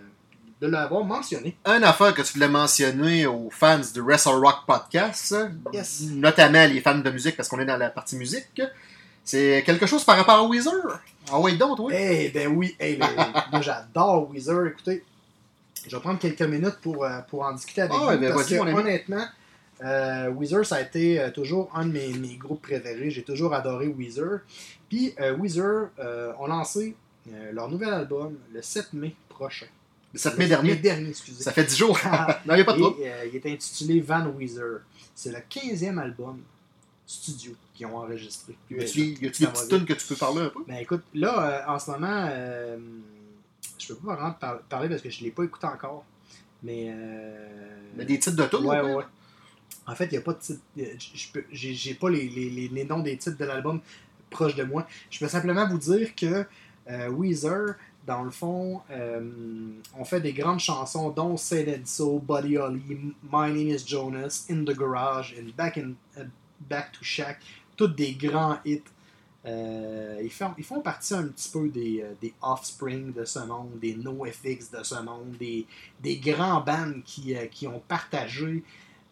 de 0.61 0.67
l'avoir 0.67 1.03
mentionné. 1.05 1.55
Une 1.65 1.83
affaire 1.83 2.13
que 2.13 2.21
tu 2.21 2.33
voulais 2.33 2.47
mentionner 2.49 3.25
aux 3.25 3.49
fans 3.49 3.79
du 3.93 4.01
Wrestle 4.01 4.29
Rock 4.35 4.65
Podcast, 4.67 5.35
Yes. 5.73 6.01
notamment 6.11 6.65
les 6.67 6.81
fans 6.81 6.97
de 6.97 7.09
musique, 7.09 7.37
parce 7.37 7.47
qu'on 7.49 7.59
est 7.59 7.65
dans 7.65 7.77
la 7.77 7.89
partie 7.89 8.15
musique, 8.17 8.61
c'est 9.23 9.63
quelque 9.65 9.85
chose 9.85 10.03
par 10.03 10.17
rapport 10.17 10.35
à 10.35 10.43
Weezer. 10.47 10.99
Ah 11.31 11.39
ouais, 11.39 11.55
donc, 11.55 11.79
oui. 11.79 11.93
Eh 11.95 12.29
ben 12.29 12.47
oui, 12.49 12.75
eh 12.79 12.95
ben, 12.97 13.07
moi 13.51 13.61
j'adore 13.61 14.29
Weezer. 14.31 14.67
Écoutez, 14.67 15.03
je 15.87 15.95
vais 15.95 16.01
prendre 16.01 16.19
quelques 16.19 16.41
minutes 16.41 16.79
pour, 16.81 17.05
euh, 17.05 17.19
pour 17.29 17.43
en 17.43 17.53
discuter 17.53 17.81
avec 17.81 17.93
Ah 17.95 17.99
vous. 17.99 18.07
ouais, 18.07 18.17
ben 18.17 18.33
parce 18.33 18.47
que 18.49 18.55
honnêtement, 18.55 19.25
euh, 19.81 20.29
Weezer, 20.31 20.65
ça 20.65 20.75
a 20.77 20.81
été 20.81 21.19
euh, 21.19 21.31
toujours 21.31 21.69
un 21.75 21.85
de 21.85 21.91
mes, 21.91 22.07
mes 22.13 22.35
groupes 22.35 22.61
préférés. 22.61 23.09
J'ai 23.09 23.23
toujours 23.23 23.53
adoré 23.53 23.87
Weezer. 23.87 24.39
Puis 24.89 25.13
euh, 25.19 25.35
Weezer 25.35 25.89
euh, 25.99 26.31
ont 26.39 26.47
lancé 26.47 26.95
euh, 27.31 27.51
leur 27.51 27.69
nouvel 27.69 27.93
album 27.93 28.37
le 28.53 28.61
7 28.61 28.93
mai 28.93 29.15
prochain. 29.29 29.65
Le 30.13 30.19
7 30.19 30.33
Le 30.33 30.37
mai 30.39 30.47
dernier. 30.47 30.75
dernier, 30.75 31.09
excusez. 31.09 31.43
Ça 31.43 31.51
fait 31.51 31.63
10 31.63 31.75
jours. 31.77 31.99
non, 32.45 32.53
il 32.53 32.55
n'y 32.55 32.61
a 32.61 32.65
pas 32.65 32.73
de 32.73 32.81
Et, 33.01 33.29
il 33.29 33.35
est 33.35 33.45
intitulé 33.51 33.99
Van 34.01 34.27
Weezer. 34.27 34.81
C'est 35.15 35.31
le 35.31 35.39
15e 35.39 35.97
album 35.97 36.39
studio 37.05 37.53
qu'ils 37.73 37.85
ont 37.87 37.97
enregistré. 37.97 38.55
Y 38.69 38.79
a-tu 38.81 38.99
y 39.01 39.27
a-tu 39.27 39.43
des 39.43 39.47
petites 39.49 39.69
tunes 39.69 39.85
que 39.85 39.93
tu 39.93 40.07
peux 40.07 40.15
parler 40.15 40.41
un 40.41 40.49
peu? 40.49 40.59
Ben 40.67 40.75
écoute, 40.77 41.03
là, 41.13 41.65
en 41.67 41.77
ce 41.79 41.91
moment, 41.91 42.29
je 43.77 43.87
peux 43.93 43.95
pas 43.95 44.15
vraiment 44.15 44.31
par- 44.31 44.59
parler 44.61 44.87
parce 44.89 45.01
que 45.01 45.09
je 45.09 45.23
l'ai 45.23 45.31
pas 45.31 45.43
écouté 45.43 45.67
encore. 45.67 46.05
Mais. 46.63 46.91
Euh, 46.95 47.47
Mais 47.95 48.05
des 48.05 48.19
titres 48.19 48.37
de 48.37 48.45
tunes, 48.45 48.65
ouais, 48.65 48.81
ouais. 48.81 49.03
En 49.87 49.95
fait, 49.95 50.05
il 50.05 50.11
n'y 50.11 50.17
a 50.17 50.21
pas 50.21 50.33
de 50.33 50.39
titre. 50.39 50.61
J'ai 51.51 51.93
pas 51.95 52.09
les, 52.09 52.27
les- 52.29 52.67
les- 52.69 52.85
noms 52.85 52.99
des 52.99 53.17
titres 53.17 53.37
de 53.37 53.45
l'album 53.45 53.81
proches 54.29 54.55
de 54.55 54.63
moi. 54.63 54.87
Je 55.09 55.19
peux 55.19 55.27
simplement 55.27 55.67
vous 55.67 55.77
dire 55.77 56.15
que 56.15 56.45
euh, 56.89 57.09
Weezer, 57.09 57.75
dans 58.05 58.23
le 58.23 58.31
fond, 58.31 58.81
euh, 58.91 59.21
on 59.97 60.03
fait 60.05 60.19
des 60.21 60.33
grandes 60.33 60.59
chansons, 60.59 61.09
dont 61.11 61.37
Say 61.37 61.63
It 61.77 61.87
So, 61.87 62.19
Buddy 62.19 62.57
Holly, 62.57 62.81
My 63.31 63.51
Name 63.51 63.69
is 63.69 63.83
Jonas, 63.85 64.45
In 64.49 64.63
the 64.65 64.75
Garage, 64.77 65.35
and 65.39 65.51
Back, 65.55 65.77
uh, 65.77 66.21
Back 66.59 66.91
to 66.93 67.03
Shack. 67.03 67.39
Toutes 67.77 67.95
des 67.95 68.13
grands 68.13 68.57
hits. 68.65 68.83
Euh, 69.45 70.21
ils, 70.23 70.31
font, 70.31 70.53
ils 70.57 70.63
font 70.63 70.79
partie 70.79 71.13
un 71.13 71.27
petit 71.27 71.49
peu 71.51 71.67
des, 71.67 72.01
euh, 72.01 72.13
des 72.21 72.33
Offspring 72.41 73.11
de 73.11 73.25
ce 73.25 73.39
monde, 73.39 73.77
des 73.81 73.93
NoFX 73.95 74.71
de 74.71 74.81
ce 74.83 74.95
monde, 75.01 75.35
des, 75.37 75.65
des 76.01 76.15
grands 76.17 76.61
bands 76.61 76.93
qui, 77.03 77.35
qui 77.51 77.67
ont 77.67 77.81
partagé 77.87 78.63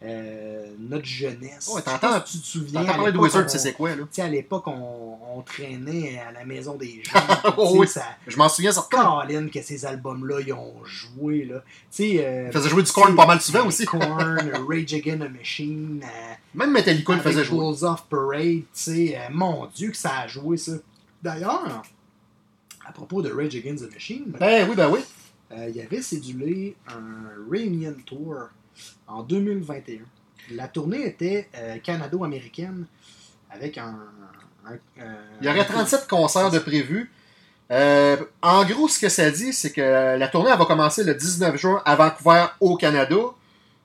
euh, 0.04 0.66
notre 0.80 1.06
jeunesse. 1.06 1.70
Ouais, 1.74 1.82
t'entends- 1.84 2.20
tu 2.22 2.40
te 2.40 2.46
souviens. 2.46 2.82
T'entends 2.82 2.96
parler 2.98 3.12
de 3.12 3.18
Wizard, 3.20 3.42
on- 3.42 3.46
tu 3.46 3.52
sais 3.52 3.60
c'est 3.60 3.74
quoi, 3.74 3.92
là? 3.92 3.98
tu 4.04 4.08
sais, 4.12 4.22
à 4.24 4.28
l'époque, 4.28 4.66
on, 4.68 5.18
on 5.36 5.42
traînait 5.42 6.20
à 6.20 6.32
la 6.32 6.44
maison 6.44 6.76
des 6.76 7.04
gens. 7.04 7.20
Oh 7.58 7.76
oui. 7.78 7.88
ça, 7.88 8.04
Je 8.28 8.36
m'en 8.38 8.50
souviens 8.50 8.72
certains. 8.72 9.22
Colin, 9.28 9.48
que 9.50 9.62
ces 9.62 9.86
albums-là, 9.86 10.40
ils 10.46 10.54
ont 10.54 10.84
joué. 10.86 11.46
Là. 11.46 11.60
Tu 11.92 12.18
sais, 12.18 12.26
euh, 12.26 12.48
Ils 12.48 12.52
faisaient 12.54 12.70
jouer 12.70 12.84
du 12.84 12.92
Korn 12.92 13.16
pas 13.16 13.28
mal 13.28 13.40
souvent 13.42 13.66
aussi. 13.68 13.86
Korn, 13.86 14.02
Rage 14.70 14.94
Against 14.94 15.20
the 15.24 15.30
Machine, 15.38 16.04
euh, 16.04 16.34
Même 16.56 16.72
Metallica 16.72 17.14
le 17.14 17.20
faisait 17.22 17.44
jouer. 17.44 17.60
Bulls 17.60 17.86
of 17.86 18.04
Parade, 18.10 18.42
tu 18.42 18.66
sais, 18.74 19.16
euh, 19.18 19.30
mon 19.32 19.68
Dieu 19.68 19.92
que 19.92 19.98
ça 19.98 20.20
a 20.22 20.28
joué 20.28 20.58
ça. 20.58 20.74
D'ailleurs, 21.22 21.84
à 22.86 22.92
propos 22.92 23.22
de 23.22 23.32
Rage 23.32 23.56
Against 23.56 23.88
the 23.88 23.94
Machine, 23.94 24.34
Ben 24.40 24.68
oui, 24.68 24.76
ben 24.76 24.90
oui. 24.90 25.00
il 25.68 25.76
y 25.76 25.82
avait 25.82 26.02
cédulé 26.02 26.76
un 26.88 27.50
Reunion 27.52 27.94
Tour 28.06 28.50
en 29.08 29.24
2021. 29.24 30.00
La 30.52 30.68
tournée 30.68 31.06
était 31.06 31.50
euh, 31.56 31.78
canado-américaine 31.78 32.86
avec 33.50 33.78
un... 33.78 33.98
un- 34.66 35.02
un- 35.02 35.16
Il 35.42 35.48
y 35.48 35.50
aurait 35.50 35.66
37 35.66 36.08
concerts 36.08 36.52
de 36.52 36.60
prévus. 36.60 37.12
Euh, 37.72 38.18
en 38.42 38.66
gros, 38.66 38.88
ce 38.90 39.00
que 39.00 39.08
ça 39.10 39.32
dit, 39.32 39.54
c'est 39.54 39.72
que 39.72 40.18
la 40.18 40.28
tournée 40.28 40.50
elle 40.52 40.58
va 40.60 40.66
commencer 40.66 41.04
le 41.04 41.14
19 41.16 41.56
juin 41.58 41.82
à 41.86 41.96
Vancouver, 41.96 42.46
au 42.60 42.76
Canada, 42.76 43.16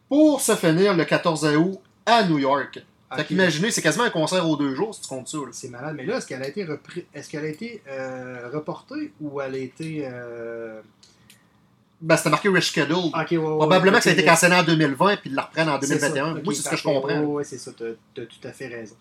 pour 0.08 0.40
se 0.40 0.56
finir 0.56 0.96
le 0.96 1.04
14 1.04 1.44
août 1.56 1.78
à 2.04 2.24
New 2.24 2.38
York. 2.38 2.84
Fait 3.14 3.20
Ok. 3.20 3.26
qu'imaginez, 3.28 3.70
c'est 3.70 3.82
quasiment 3.82 4.04
un 4.04 4.10
concert 4.10 4.48
aux 4.48 4.56
deux 4.56 4.74
jours, 4.74 4.92
si 4.92 5.02
tu 5.02 5.08
comptes 5.08 5.28
ça. 5.28 5.38
C'est 5.52 5.68
malade. 5.68 5.94
Mais 5.96 6.04
là, 6.04 6.16
est-ce 6.16 6.26
qu'elle 6.26 6.42
a 6.42 6.48
été, 6.48 6.64
repris... 6.64 7.06
est-ce 7.14 7.30
qu'elle 7.30 7.44
a 7.44 7.48
été 7.48 7.80
euh, 7.88 8.50
reportée 8.52 9.12
ou 9.20 9.40
elle 9.40 9.54
a 9.54 9.58
été... 9.58 10.08
Ben, 12.00 12.16
c'était 12.16 12.30
marqué 12.30 12.48
ouais, 13.38 13.44
ouais, 13.44 13.56
Probablement 13.56 13.92
ouais, 13.94 13.98
que 13.98 14.04
ça 14.04 14.10
a 14.10 14.12
été 14.12 14.24
cancellé 14.24 14.54
en 14.54 14.62
2020 14.62 15.16
puis 15.16 15.30
ils 15.30 15.34
la 15.34 15.42
reprennent 15.42 15.68
en 15.68 15.80
C'est 15.80 15.88
2021. 15.98 16.14
ça. 16.14 16.32
Ok, 16.38 16.44
Moi, 16.44 16.54
c'est 16.54 16.62
ce 16.62 16.68
que 16.68 16.76
je 16.76 16.82
comprends. 16.82 17.20
Ouais, 17.20 17.44
c'est 17.44 17.58
ça, 17.58 17.70
t'as 17.76 18.22
as 18.22 18.26
tout 18.26 18.48
à 18.48 18.52
fait 18.52 18.66
raison. 18.66 18.96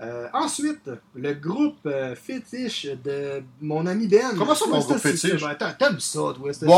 Euh, 0.00 0.26
ensuite, 0.32 0.90
le 1.14 1.34
groupe 1.34 1.76
euh, 1.86 2.16
fétiche 2.16 2.86
de 3.04 3.42
mon 3.60 3.86
ami 3.86 4.08
Ben. 4.08 4.34
Comment 4.36 4.54
ça, 4.54 4.64
mon 4.66 4.80
groupe 4.80 4.98
fétiche? 4.98 5.40
Ben, 5.40 5.54
t'aimes 5.78 6.00
ça, 6.00 6.20
Twisted 6.34 6.68
Ouais, 6.68 6.74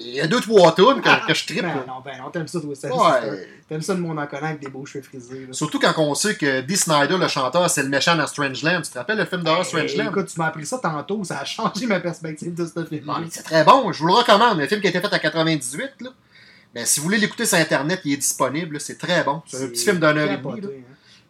il 0.00 0.14
y 0.14 0.20
a 0.20 0.26
deux, 0.26 0.40
trois 0.40 0.74
tunes 0.74 1.00
que, 1.00 1.26
que 1.28 1.34
je 1.34 1.46
trippe. 1.46 1.62
Ben 1.62 1.84
non, 1.86 2.00
ben 2.04 2.18
non, 2.18 2.30
t'aimes 2.30 2.48
ça, 2.48 2.60
Twisted. 2.60 2.90
Ouais. 2.90 3.46
T'aimes 3.68 3.82
ça, 3.82 3.94
le 3.94 4.00
monde 4.00 4.18
en 4.18 4.26
connaît 4.26 4.48
avec 4.48 4.60
des 4.60 4.68
beaux 4.68 4.84
cheveux 4.84 5.04
frisés. 5.04 5.46
là. 5.46 5.52
Surtout 5.52 5.78
quand 5.78 5.92
on 5.98 6.14
sait 6.16 6.34
que 6.34 6.60
Dee 6.62 6.76
Snyder, 6.76 7.18
le 7.18 7.28
chanteur, 7.28 7.70
c'est 7.70 7.84
le 7.84 7.88
méchant 7.88 8.16
dans 8.16 8.26
Strangeland. 8.26 8.80
Tu 8.82 8.90
te 8.90 8.98
rappelles 8.98 9.18
le 9.18 9.26
film 9.26 9.44
d'horreur 9.44 9.60
Hey, 9.60 9.66
Strangeland? 9.88 10.10
écoute, 10.10 10.26
tu 10.26 10.40
m'as 10.40 10.46
appris 10.46 10.66
ça 10.66 10.78
tantôt, 10.78 11.22
ça 11.22 11.38
a 11.38 11.44
changé 11.44 11.86
ma 11.86 12.00
perspective 12.00 12.52
de 12.52 12.66
ce 12.66 12.84
film. 12.84 13.06
C'est 13.30 13.44
très 13.44 13.62
bon, 13.62 13.92
je 13.92 14.00
vous 14.00 14.08
le 14.08 14.14
recommande. 14.14 14.60
Un 14.60 14.66
film 14.66 14.80
qui 14.80 14.88
a 14.88 14.90
été 14.90 15.00
fait 15.00 15.14
en 15.14 15.18
98. 15.18 15.90
Là. 16.00 16.10
Ben, 16.74 16.84
si 16.84 16.98
vous 16.98 17.04
voulez 17.04 17.18
l'écouter 17.18 17.44
sur 17.46 17.58
Internet, 17.58 18.00
il 18.04 18.14
est 18.14 18.16
disponible. 18.16 18.80
C'est 18.80 18.98
très 18.98 19.22
bon. 19.22 19.42
C'est 19.46 19.62
un 19.62 19.68
petit 19.68 19.84
film 19.84 19.96
d'une 19.98 20.18
heure 20.18 20.30
et 20.30 20.34
hein. 20.34 20.70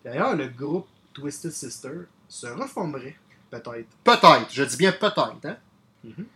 D'ailleurs, 0.05 0.35
le 0.37 0.49
groupe 0.49 0.87
Twisted 1.15 1.53
Sister 1.53 1.93
se 2.29 2.47
reformerait, 2.47 3.17
peut-être. 3.51 3.89
Peut-être, 4.05 4.47
je 4.51 4.63
dis 4.65 4.77
bien 4.77 4.93
peut-être. 4.93 5.41
Hein? 5.45 5.57
Mhm. 6.05 6.27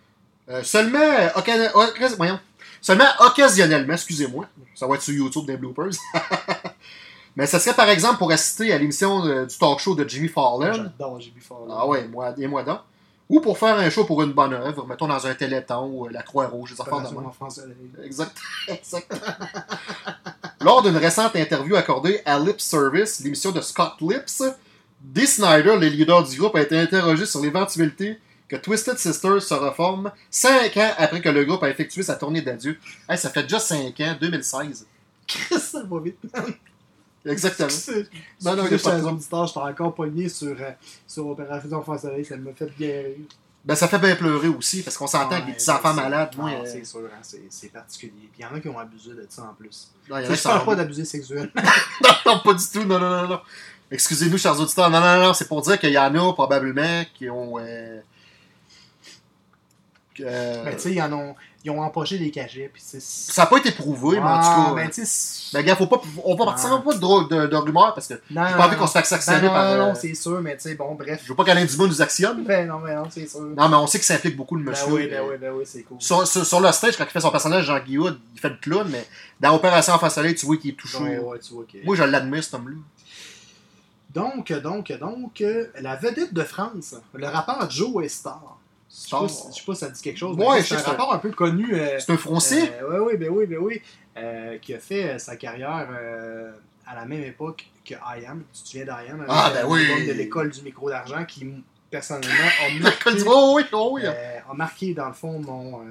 Euh, 0.50 0.62
seulement, 0.62 1.30
voyons. 2.16 2.38
seulement 2.80 3.08
occasionnellement, 3.20 3.94
excusez-moi. 3.94 4.46
Ça 4.74 4.86
va 4.86 4.96
être 4.96 5.02
sur 5.02 5.14
YouTube 5.14 5.46
des 5.46 5.56
bloopers. 5.56 5.92
Mais 7.36 7.46
ça 7.46 7.58
serait 7.58 7.74
par 7.74 7.88
exemple 7.88 8.18
pour 8.18 8.30
assister 8.30 8.72
à 8.72 8.78
l'émission 8.78 9.24
euh, 9.24 9.46
du 9.46 9.56
talk 9.56 9.80
show 9.80 9.94
de 9.94 10.08
Jimmy 10.08 10.28
Fallon. 10.28 10.72
J'adore 10.72 11.20
J.B. 11.20 11.40
Fallon. 11.40 11.66
Ah 11.70 11.86
ouais, 11.86 12.06
moi, 12.06 12.32
et 12.38 12.46
moi 12.46 12.62
donc. 12.62 12.80
Ou 13.28 13.40
pour 13.40 13.58
faire 13.58 13.78
un 13.78 13.88
show 13.88 14.04
pour 14.04 14.22
une 14.22 14.32
bonne 14.32 14.52
œuvre, 14.52 14.86
mettons 14.86 15.08
dans 15.08 15.26
un 15.26 15.34
téléthon 15.34 15.86
ou 15.86 16.06
euh, 16.06 16.10
la 16.12 16.22
Croix-Rouge, 16.22 16.74
des 16.74 16.80
affaires 16.80 17.00
de. 17.00 17.16
Enfant 17.16 17.48
Soleil. 17.48 17.74
Exact. 18.04 18.36
exact. 18.68 19.12
Lors 20.60 20.82
d'une 20.82 20.96
récente 20.96 21.34
interview 21.34 21.74
accordée 21.74 22.20
à 22.26 22.38
Lip 22.38 22.60
Service, 22.60 23.20
l'émission 23.20 23.50
de 23.50 23.62
Scott 23.62 23.94
Lips, 24.00 24.42
Dee 25.04 25.26
Snyder, 25.26 25.76
le 25.78 25.86
leader 25.88 26.22
du 26.24 26.36
groupe, 26.38 26.56
a 26.56 26.62
été 26.62 26.78
interrogé 26.78 27.26
sur 27.26 27.40
l'éventualité 27.42 28.18
que 28.48 28.56
Twisted 28.56 28.98
Sister 28.98 29.38
se 29.40 29.54
reforme 29.54 30.10
cinq 30.30 30.76
ans 30.78 30.92
après 30.96 31.20
que 31.20 31.28
le 31.28 31.44
groupe 31.44 31.62
a 31.62 31.68
effectué 31.70 32.02
sa 32.02 32.14
tournée 32.16 32.40
d'adieu. 32.40 32.78
Hey, 33.08 33.18
ça 33.18 33.28
fait 33.30 33.42
déjà 33.42 33.58
cinq 33.58 34.00
ans, 34.00 34.16
2016. 34.20 34.86
ça 35.58 35.82
va 35.82 36.00
vite. 36.00 36.18
Exactement. 37.26 37.68
Non, 38.42 38.56
non, 38.56 38.56
non, 38.56 38.62
y 38.64 38.66
a 38.66 38.68
pas 38.70 38.76
de 38.76 38.78
chers 38.78 39.06
auditeurs, 39.06 39.46
j'étais 39.46 39.58
encore 39.60 39.94
pogné 39.94 40.28
sur, 40.28 40.56
euh, 40.60 40.70
sur 41.06 41.26
Opération 41.26 41.72
Enfant 41.78 41.96
Soleil, 41.98 42.24
ça 42.24 42.36
m'a 42.36 42.52
fait 42.52 42.70
bien 42.76 43.02
rire. 43.02 43.26
Ben, 43.64 43.74
ça 43.74 43.88
fait 43.88 43.98
bien 43.98 44.14
pleurer 44.14 44.48
aussi, 44.48 44.82
parce 44.82 44.98
qu'on 44.98 45.06
s'entend 45.06 45.40
que 45.40 45.46
des 45.46 45.52
petits 45.54 45.70
enfants 45.70 45.94
malades, 45.94 46.34
moi. 46.36 46.50
euh, 46.50 46.66
C'est 46.66 46.84
sûr, 46.84 47.00
hein, 47.04 47.22
c'est 47.48 47.72
particulier. 47.72 48.28
Puis 48.30 48.40
il 48.40 48.42
y 48.42 48.44
en 48.46 48.54
a 48.54 48.60
qui 48.60 48.68
ont 48.68 48.78
abusé 48.78 49.12
de 49.12 49.26
ça 49.30 49.42
en 49.44 49.54
plus. 49.54 49.90
non, 50.10 50.18
y 50.18 50.26
en 50.26 50.30
a 50.30 50.34
je 50.34 50.42
parle 50.42 50.60
s'en 50.60 50.66
pas 50.66 50.74
d'abuser 50.76 51.06
sexuel. 51.06 51.50
non, 52.04 52.10
non, 52.26 52.40
pas 52.44 52.52
du 52.52 52.64
tout. 52.70 52.84
Non, 52.84 52.98
non, 53.00 53.08
non, 53.22 53.28
non. 53.28 53.40
Excusez-nous, 53.90 54.38
chers 54.38 54.58
auditeurs. 54.58 54.90
Non, 54.90 55.00
non, 55.00 55.22
non, 55.22 55.34
c'est 55.34 55.46
pour 55.48 55.62
dire 55.62 55.78
qu'il 55.78 55.90
y 55.90 55.98
en 55.98 56.14
a 56.14 56.32
probablement 56.32 57.04
qui 57.14 57.28
ont. 57.30 57.58
euh, 57.58 58.00
que- 60.14 60.22
Ben, 60.64 60.74
tu 60.76 60.80
sais, 60.80 60.92
ils 60.92 61.02
en 61.02 61.12
ont, 61.12 61.34
ils 61.64 61.70
ont 61.72 61.80
empoché 61.82 62.18
des 62.18 62.30
cachets. 62.30 62.70
Puis 62.72 62.82
ça 62.82 63.42
n'a 63.42 63.46
pas 63.46 63.58
été 63.58 63.72
prouvé, 63.72 64.16
mais 64.18 64.22
en 64.22 64.26
Ah, 64.40 64.64
tout 64.68 64.74
cas. 64.74 64.82
ben, 64.82 64.90
tu 64.90 65.04
sais. 65.04 65.50
Ben, 65.52 65.62
gars, 65.64 65.74
faut 65.76 65.86
pas, 65.88 66.00
on 66.24 66.34
va 66.36 66.44
partir 66.44 66.70
Ah. 66.72 66.82
pas 66.84 66.94
de, 66.94 67.28
de, 67.28 67.46
de 67.48 67.56
rumeurs 67.56 67.94
parce 67.94 68.06
que 68.08 68.14
Non, 68.30 68.46
j'ai 68.48 68.54
pas 68.54 68.66
envie 68.66 68.76
qu'on 68.76 68.86
se 68.86 68.92
fasse 68.92 69.10
Ben, 69.10 69.16
actionner 69.16 69.42
non, 69.42 69.48
par. 69.48 69.64
non, 69.64 69.70
euh, 69.70 69.88
non, 69.88 69.94
c'est 69.94 70.14
sûr, 70.14 70.40
mais 70.40 70.56
tu 70.56 70.62
sais, 70.62 70.74
bon, 70.76 70.94
bref. 70.94 71.20
je 71.24 71.28
veux 71.28 71.34
pas 71.34 71.44
qu'Alain 71.44 71.64
Dumas 71.64 71.86
nous 71.86 72.00
actionne. 72.02 72.44
Ben 72.44 72.66
non, 72.68 72.78
ben 72.80 72.94
non, 72.96 73.08
c'est 73.10 73.28
sûr. 73.28 73.40
Non, 73.40 73.68
mais 73.68 73.76
on 73.76 73.86
sait 73.88 73.98
que 73.98 74.04
ça 74.04 74.14
implique 74.14 74.36
beaucoup 74.36 74.54
le 74.56 74.62
Ben 74.64 74.70
monsieur. 74.70 74.92
oui, 74.92 75.08
ben 75.08 75.20
Euh, 75.20 75.30
oui, 75.30 75.36
ben 75.40 75.52
oui, 75.52 75.64
c'est 75.66 75.82
cool. 75.82 75.96
Sur, 76.00 76.26
sur, 76.28 76.46
sur 76.46 76.60
le 76.60 76.70
stage, 76.72 76.96
quand 76.96 77.04
il 77.04 77.10
fait 77.10 77.20
son 77.20 77.30
personnage, 77.30 77.64
Jean 77.66 77.80
Guillaume, 77.80 78.18
il 78.34 78.40
fait 78.40 78.50
le 78.50 78.56
clown, 78.56 78.86
mais 78.88 79.04
dans 79.40 79.54
Opération 79.54 79.94
Enfant 79.94 80.10
Soleil, 80.10 80.34
tu 80.36 80.46
vois 80.46 80.56
qu'il 80.56 80.70
est 80.70 80.74
touché. 80.74 80.98
Ouais, 80.98 81.18
ouais, 81.18 81.38
tu 81.40 81.54
vois 81.54 81.64
que- 81.64 81.84
Moi, 81.84 81.96
je 81.96 82.04
l'admire, 82.04 82.42
cet 82.44 82.54
homme-là. 82.54 82.76
Donc, 84.14 84.52
donc, 84.52 84.92
donc, 84.92 85.40
euh, 85.40 85.66
la 85.80 85.96
vedette 85.96 86.32
de 86.32 86.42
France, 86.42 86.94
le 87.14 87.26
rappeur 87.26 87.68
Joe 87.70 88.06
Star. 88.08 88.58
Je 88.88 88.94
sais 88.96 89.10
pas, 89.10 89.26
je 89.26 89.32
sais 89.58 89.62
pas 89.66 89.74
si 89.74 89.80
ça 89.80 89.90
dit 89.90 90.00
quelque 90.02 90.18
chose. 90.18 90.36
Ouais, 90.36 90.62
c'est 90.62 90.76
un 90.76 90.82
rappeur 90.82 91.12
un 91.12 91.18
peu 91.18 91.30
connu. 91.30 91.74
euh, 91.74 91.98
C'est 91.98 92.12
un 92.12 92.16
français. 92.16 92.72
oui, 92.88 92.96
oui, 93.00 93.16
ben 93.16 93.28
oui, 93.30 93.46
ben 93.46 93.58
oui. 93.58 93.82
euh, 94.16 94.56
qui 94.58 94.72
a 94.72 94.78
fait 94.78 95.04
euh, 95.14 95.18
sa 95.18 95.34
carrière 95.34 95.88
euh, 95.90 96.52
à 96.86 96.94
la 96.94 97.04
même 97.04 97.24
époque 97.24 97.66
que 97.84 97.94
I 97.94 98.24
Am. 98.28 98.44
Tu 98.52 98.62
te 98.62 98.68
souviens 98.68 98.84
d'I 98.84 99.10
Am? 99.10 99.24
Ah, 99.28 99.50
ben 99.52 99.64
euh, 99.64 99.68
oui. 99.68 100.06
de 100.06 100.12
l'école 100.12 100.50
du 100.50 100.62
micro 100.62 100.88
d'argent 100.88 101.24
qui, 101.24 101.44
personnellement, 101.90 102.30
a 102.64 102.70
marqué, 102.80 103.10
Oh 103.26 103.54
oui, 103.56 103.64
oh 103.72 103.90
oui. 103.94 104.02
euh, 104.04 104.38
a 104.48 104.54
marqué, 104.54 104.94
dans 104.94 105.08
le 105.08 105.14
fond, 105.14 105.40
mon. 105.40 105.80
euh, 105.80 105.84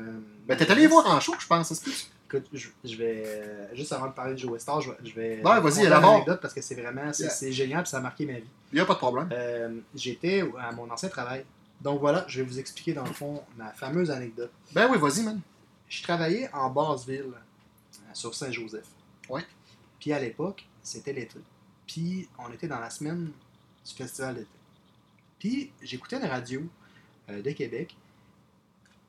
Ben, 0.47 0.55
t'es 0.57 0.71
allé 0.71 0.87
voir 0.87 1.05
en 1.07 1.19
show, 1.19 1.35
je 1.37 1.45
pense, 1.45 1.73
c'est. 1.73 1.91
Écoute, 2.33 2.49
je, 2.53 2.69
je 2.83 2.95
vais. 2.95 3.23
euh, 3.25 3.75
juste 3.75 3.91
avant 3.93 4.07
de 4.07 4.13
parler 4.13 4.33
de 4.33 4.39
Joe 4.39 4.59
Star, 4.59 4.81
je 4.81 4.91
vais. 4.91 4.97
Je 5.03 5.13
vais 5.13 5.41
Ouais, 5.43 5.59
vas-y, 5.59 5.85
anecdote 5.87 6.39
parce 6.41 6.53
que 6.53 6.61
c'est 6.61 6.75
vraiment. 6.75 7.11
C'est 7.13 7.45
Yeah. 7.45 7.51
génial 7.51 7.83
puis 7.83 7.89
ça 7.91 7.97
a 7.97 8.01
marqué 8.01 8.25
ma 8.25 8.33
vie. 8.33 8.49
Il 8.71 8.75
n'y 8.75 8.81
a 8.81 8.85
pas 8.85 8.93
de 8.93 8.97
problème. 8.99 9.29
Euh, 9.31 9.79
J'étais 9.95 10.43
à 10.59 10.71
mon 10.71 10.89
ancien 10.89 11.09
travail. 11.09 11.45
Donc 11.81 11.99
voilà, 11.99 12.23
je 12.27 12.41
vais 12.41 12.47
vous 12.47 12.59
expliquer 12.59 12.93
dans 12.93 13.03
le 13.03 13.11
fond 13.13 13.43
ma 13.57 13.71
fameuse 13.73 14.09
anecdote. 14.09 14.51
Ben 14.71 14.87
oui, 14.89 14.97
vas-y, 14.97 15.21
man. 15.23 15.39
Je 15.89 16.01
travaillais 16.01 16.49
en 16.53 16.69
Basseville, 16.69 17.25
euh, 17.33 17.99
sur 18.13 18.33
Saint-Joseph. 18.33 18.85
Ouais. 19.29 19.45
Puis 19.99 20.11
à 20.13 20.19
l'époque, 20.19 20.65
c'était 20.81 21.13
l'été. 21.13 21.39
Puis 21.85 22.27
on 22.39 22.51
était 22.53 22.67
dans 22.67 22.79
la 22.79 22.89
semaine 22.89 23.25
du 23.85 23.93
festival 23.93 24.35
d'été. 24.35 24.47
Puis 25.39 25.71
j'écoutais 25.81 26.17
une 26.17 26.25
radio 26.25 26.61
euh, 27.29 27.41
de 27.41 27.51
Québec 27.51 27.95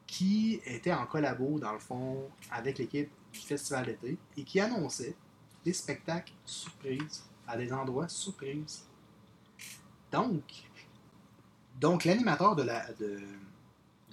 qui 0.07 0.61
était 0.65 0.93
en 0.93 1.07
collabo, 1.07 1.59
dans 1.59 1.73
le 1.73 1.79
fond, 1.79 2.29
avec 2.51 2.79
l'équipe 2.79 3.11
du 3.33 3.41
festival 3.41 3.87
d'été 3.87 4.17
et 4.37 4.45
qui 4.45 4.61
annonçait 4.61 5.15
des 5.65 5.73
spectacles 5.73 6.33
surprises 6.45 7.25
à 7.47 7.57
des 7.57 7.73
endroits 7.73 8.09
surprises. 8.09 8.85
Donc, 10.13 10.43
donc 11.81 12.05
l'animateur 12.05 12.55
de, 12.55 12.63
la, 12.63 12.93
de, 12.93 13.21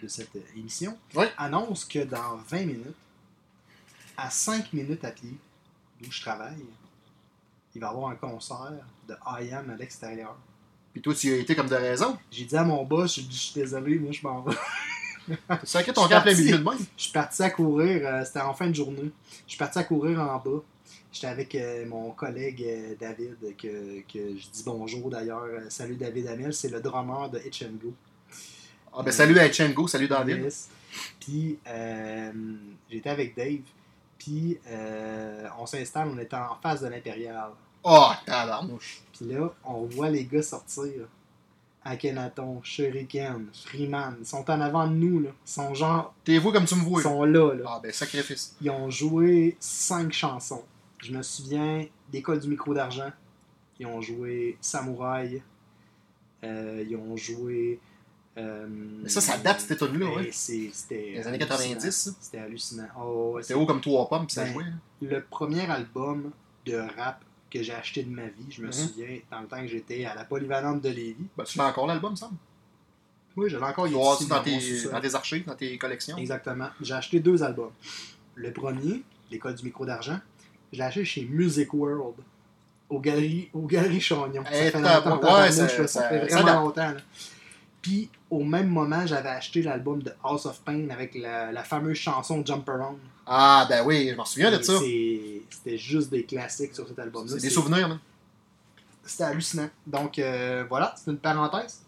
de 0.01 0.07
cette 0.07 0.35
émission 0.55 0.97
annonce 1.37 1.85
que 1.85 1.99
dans 1.99 2.37
20 2.37 2.65
minutes, 2.65 2.95
à 4.17 4.29
5 4.29 4.73
minutes 4.73 5.03
à 5.05 5.11
pied 5.11 5.35
d'où 6.01 6.11
je 6.11 6.21
travaille, 6.21 6.65
il 7.73 7.81
va 7.81 7.87
y 7.87 7.89
avoir 7.89 8.09
un 8.09 8.15
concert 8.15 8.85
de 9.07 9.15
I 9.25 9.51
Am 9.53 9.69
à 9.69 9.75
l'extérieur. 9.75 10.35
Puis 10.91 11.01
toi, 11.01 11.13
tu 11.13 11.27
y 11.27 11.33
as 11.33 11.37
été 11.37 11.55
comme 11.55 11.69
de 11.69 11.75
raison? 11.75 12.17
J'ai 12.29 12.45
dit 12.45 12.57
à 12.57 12.63
mon 12.63 12.83
boss, 12.83 13.15
je 13.15 13.21
suis 13.31 13.53
désolé, 13.53 13.97
moi 13.97 14.11
je 14.11 14.21
m'en 14.23 14.41
vais. 14.41 14.55
En 15.97 16.21
plein 16.21 16.33
milieu 16.33 16.57
de 16.57 16.63
même? 16.63 16.77
Je 16.97 17.03
suis 17.03 17.11
parti 17.11 17.43
à 17.43 17.49
courir, 17.49 18.01
euh, 18.05 18.23
c'était 18.25 18.41
en 18.41 18.53
fin 18.53 18.67
de 18.67 18.75
journée. 18.75 19.11
Je 19.45 19.51
suis 19.51 19.57
parti 19.57 19.79
à 19.79 19.83
courir 19.83 20.19
en 20.19 20.37
bas. 20.37 20.61
J'étais 21.11 21.27
avec 21.27 21.55
euh, 21.55 21.85
mon 21.87 22.11
collègue 22.11 22.63
euh, 22.65 22.95
David, 22.99 23.37
que, 23.57 24.01
que 24.01 24.37
je 24.37 24.49
dis 24.49 24.63
bonjour 24.65 25.09
d'ailleurs. 25.09 25.47
Salut 25.69 25.95
David 25.95 26.27
Amel, 26.27 26.53
c'est 26.53 26.69
le 26.69 26.79
drummer 26.79 27.29
de 27.29 27.39
Go. 27.81 27.93
Ah, 28.93 29.03
ben 29.03 29.11
salut 29.11 29.39
à 29.39 29.47
Go, 29.69 29.87
salut 29.87 30.07
David. 30.07 30.43
Yes. 30.43 30.69
Puis 31.19 31.57
j'étais 32.89 33.09
avec 33.09 33.35
Dave. 33.35 33.61
Puis 34.17 34.57
on 35.59 35.65
s'installe, 35.65 36.09
on 36.13 36.17
était 36.17 36.35
en 36.35 36.55
face 36.61 36.81
de 36.81 36.87
l'Impérial. 36.87 37.51
Oh, 37.83 38.11
tabarnouche. 38.25 39.01
Puis 39.11 39.25
là, 39.25 39.53
on 39.63 39.85
voit 39.85 40.09
les 40.09 40.25
gars 40.25 40.43
sortir. 40.43 41.07
Akhenaton, 41.83 42.61
Shuriken, 42.63 43.47
Freeman, 43.65 44.15
ils 44.19 44.25
sont 44.25 44.49
en 44.51 44.61
avant 44.61 44.87
de 44.87 44.93
nous, 44.93 45.19
là. 45.19 45.29
Ils 45.45 45.51
sont 45.51 45.73
genre, 45.73 46.13
T'es 46.23 46.37
vous 46.37 46.51
comme 46.51 46.65
tu 46.65 46.75
me 46.75 46.81
ils 46.81 46.85
vois. 46.87 47.01
sont 47.01 47.23
là, 47.23 47.53
là. 47.53 47.63
Ah, 47.67 47.79
ben, 47.81 47.91
sacrifice. 47.91 48.55
Ils 48.61 48.69
ont 48.69 48.89
joué 48.89 49.57
cinq 49.59 50.11
chansons. 50.13 50.63
Je 50.99 51.11
me 51.11 51.23
souviens 51.23 51.85
d'École 52.11 52.39
du 52.39 52.47
micro 52.49 52.73
d'argent. 52.73 53.11
Ils 53.79 53.87
ont 53.87 53.99
joué 54.01 54.57
Samouraï. 54.61 55.41
Euh, 56.43 56.83
ils 56.87 56.95
ont 56.95 57.17
joué. 57.17 57.79
euh, 58.37 58.67
Mais 59.03 59.09
ça, 59.09 59.19
ça 59.21 59.37
date, 59.39 59.61
cette 59.61 59.71
étonne-là, 59.71 60.05
ben, 60.05 60.15
ouais. 60.17 60.29
C'était. 60.31 61.13
Les 61.15 61.27
années 61.27 61.37
hallucinant. 61.41 61.47
90, 61.57 61.91
ça. 61.91 62.11
C'était 62.19 62.37
hallucinant. 62.37 62.87
Oh, 62.99 63.39
C'était 63.41 63.55
haut 63.55 63.65
comme 63.65 63.81
trois 63.81 64.07
pommes, 64.07 64.27
puis 64.27 64.35
ça 64.35 64.43
Ben, 64.43 64.53
jouait. 64.53 64.63
là. 64.65 64.71
le 65.01 65.23
premier 65.23 65.67
album 65.69 66.31
de 66.67 66.77
rap 66.97 67.23
que 67.51 67.61
j'ai 67.61 67.73
acheté 67.73 68.03
de 68.03 68.09
ma 68.09 68.23
vie, 68.27 68.45
je 68.49 68.61
me 68.61 68.67
Mhm. 68.67 68.73
souviens, 68.73 69.19
dans 69.29 69.41
le 69.41 69.47
temps 69.47 69.59
que 69.61 69.67
j'étais 69.67 70.05
à 70.05 70.15
la 70.15 70.23
polyvalente 70.23 70.81
de 70.81 70.89
Lévis. 70.89 71.27
Ben, 71.37 71.43
tu 71.43 71.57
l'as 71.57 71.65
encore 71.67 71.85
l'album, 71.85 72.15
ça? 72.15 72.29
Oui, 73.35 73.49
je 73.49 73.57
l'ai 73.57 73.63
encore 73.63 73.87
il 73.87 73.93
est 73.93 74.27
dans, 74.27 74.41
tes, 74.43 74.83
dans 74.91 74.99
tes 75.01 75.15
archives, 75.15 75.45
dans 75.45 75.55
tes 75.55 75.77
collections. 75.77 76.17
Exactement. 76.17 76.67
J'ai 76.81 76.93
acheté 76.93 77.19
deux 77.19 77.43
albums. 77.43 77.71
Le 78.35 78.51
premier, 78.51 79.03
L'école 79.29 79.55
du 79.55 79.63
micro 79.63 79.85
d'argent, 79.85 80.19
je 80.73 80.77
l'ai 80.77 80.83
acheté 80.83 81.05
chez 81.05 81.23
Music 81.23 81.73
World, 81.73 82.15
aux 82.89 82.99
galeries, 82.99 83.49
aux 83.53 83.61
galeries 83.65 84.01
Chagnon. 84.01 84.43
Ça 84.43 84.49
Eh, 84.51 84.71
fait 84.71 84.81
longtemps, 84.81 85.39
ouais, 85.41 85.49
ça- 85.51 85.61
là, 85.63 85.69
ça, 85.69 85.87
ça- 85.87 86.09
fait 86.09 86.19
vraiment 86.25 86.63
longtemps. 86.65 86.91
là. 86.91 86.97
Puis, 87.81 88.09
au 88.29 88.43
même 88.43 88.67
moment, 88.67 89.05
j'avais 89.07 89.29
acheté 89.29 89.61
l'album 89.61 90.03
de 90.03 90.11
House 90.23 90.45
of 90.45 90.59
Pain 90.61 90.89
avec 90.89 91.15
la, 91.15 91.51
la 91.53 91.63
fameuse 91.63 91.97
chanson 91.97 92.43
Jump 92.45 92.67
Around. 92.67 92.97
Ah, 93.25 93.65
ben 93.69 93.85
oui, 93.85 94.09
je 94.09 94.15
m'en 94.15 94.25
souviens 94.25 94.51
de 94.51 94.61
ça. 94.61 94.73
C'était 94.79 95.77
juste 95.77 96.09
des 96.09 96.25
classiques 96.25 96.73
sur 96.73 96.87
cet 96.87 96.97
album-là. 96.99 97.33
C'est 97.35 97.41
des 97.41 97.49
souvenirs, 97.49 97.87
man. 97.87 97.99
C'était 99.03 99.23
hallucinant. 99.23 99.69
Donc 99.85 100.19
euh, 100.19 100.65
voilà, 100.69 100.93
c'est 100.97 101.11
une 101.11 101.17
parenthèse. 101.17 101.81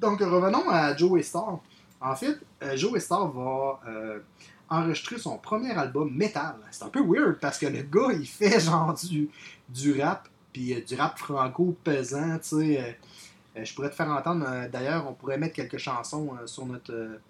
Donc 0.00 0.20
revenons 0.20 0.68
à 0.68 0.96
Joe 0.96 1.22
Star. 1.22 1.60
En 2.00 2.16
fait, 2.16 2.36
euh, 2.62 2.76
Joe 2.76 2.98
Star 3.00 3.30
va 3.30 3.80
euh, 3.86 4.18
enregistrer 4.68 5.18
son 5.18 5.38
premier 5.38 5.70
album 5.70 6.12
metal. 6.12 6.56
C'est 6.72 6.84
un 6.84 6.88
peu 6.88 7.00
weird 7.00 7.38
parce 7.38 7.58
que 7.58 7.66
le 7.66 7.82
gars, 7.82 8.12
il 8.12 8.26
fait 8.26 8.58
genre 8.60 8.94
du, 8.94 9.30
du 9.68 10.02
rap, 10.02 10.28
puis 10.52 10.74
euh, 10.74 10.80
du 10.80 10.96
rap 10.96 11.18
franco 11.18 11.76
pesant, 11.84 12.38
tu 12.38 12.48
sais. 12.58 12.98
je 13.54 13.74
pourrais 13.74 13.90
te 13.90 13.94
faire 13.94 14.08
entendre, 14.08 14.68
d'ailleurs, 14.72 15.06
on 15.08 15.14
pourrait 15.14 15.38
mettre 15.38 15.54
quelques 15.54 15.78
chansons 15.78 16.32
sur 16.46 16.66
notre, 16.66 17.20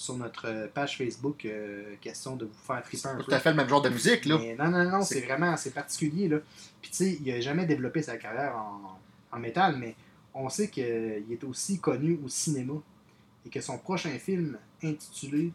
sur 0.00 0.16
notre 0.16 0.46
euh, 0.48 0.66
page 0.66 0.96
Facebook, 0.96 1.44
euh, 1.44 1.94
question 2.00 2.34
de 2.34 2.46
vous 2.46 2.54
faire 2.66 2.82
triper 2.82 3.06
un 3.06 3.16
peu. 3.16 3.24
tout 3.24 3.30
à 3.34 3.38
fait 3.38 3.50
le 3.50 3.56
même 3.56 3.68
genre 3.68 3.82
de 3.82 3.90
musique, 3.90 4.24
là. 4.24 4.38
Mais 4.38 4.56
non, 4.56 4.70
non, 4.70 4.90
non, 4.90 5.02
C'est- 5.02 5.16
c'est 5.16 5.26
vraiment 5.26 5.54
c'est 5.58 5.72
particulier. 5.74 6.26
Là. 6.26 6.38
Puis 6.80 6.90
tu 6.90 6.96
sais, 6.96 7.18
il 7.22 7.30
n'a 7.30 7.38
jamais 7.42 7.66
développé 7.66 8.00
sa 8.00 8.16
carrière 8.16 8.56
en, 8.56 8.98
en 9.30 9.38
métal, 9.38 9.76
mais 9.76 9.94
on 10.32 10.48
sait 10.48 10.68
qu'il 10.70 10.82
est 11.30 11.44
aussi 11.44 11.80
connu 11.80 12.18
au 12.24 12.28
cinéma 12.30 12.72
et 13.44 13.50
que 13.50 13.60
son 13.60 13.76
prochain 13.76 14.18
film 14.18 14.56
intitulé 14.82 15.52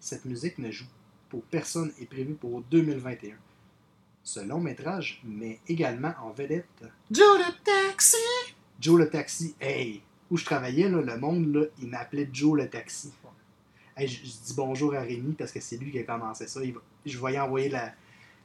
Cette 0.00 0.24
musique 0.24 0.56
ne 0.58 0.70
joue 0.70 0.86
pour 1.28 1.42
personne 1.42 1.92
est 2.00 2.06
prévu 2.06 2.32
pour 2.34 2.62
2021. 2.70 3.34
Ce 4.22 4.40
long 4.40 4.60
métrage 4.60 5.20
met 5.24 5.60
également 5.68 6.14
en 6.22 6.30
vedette 6.30 6.84
Joe 7.10 7.38
le 7.38 7.52
taxi! 7.64 8.16
Joe 8.80 8.98
le 8.98 9.10
taxi. 9.10 9.54
Hey, 9.60 10.00
où 10.30 10.38
je 10.38 10.44
travaillais, 10.46 10.88
là, 10.88 11.02
le 11.02 11.18
monde, 11.18 11.52
là, 11.54 11.64
il 11.82 11.88
m'appelait 11.88 12.28
Joe 12.32 12.56
le 12.58 12.68
taxi. 12.70 13.10
Hey, 13.98 14.06
je, 14.08 14.18
je 14.18 14.30
dis 14.46 14.54
bonjour 14.56 14.94
à 14.94 15.00
Rémi 15.00 15.32
parce 15.36 15.50
que 15.52 15.60
c'est 15.60 15.76
lui 15.76 15.90
qui 15.90 15.98
a 15.98 16.02
commencé 16.04 16.46
ça. 16.46 16.60
Il 16.62 16.72
va- 16.74 16.80
je 17.04 17.18
voyais 17.18 17.40
envoyer 17.40 17.68
la, 17.68 17.92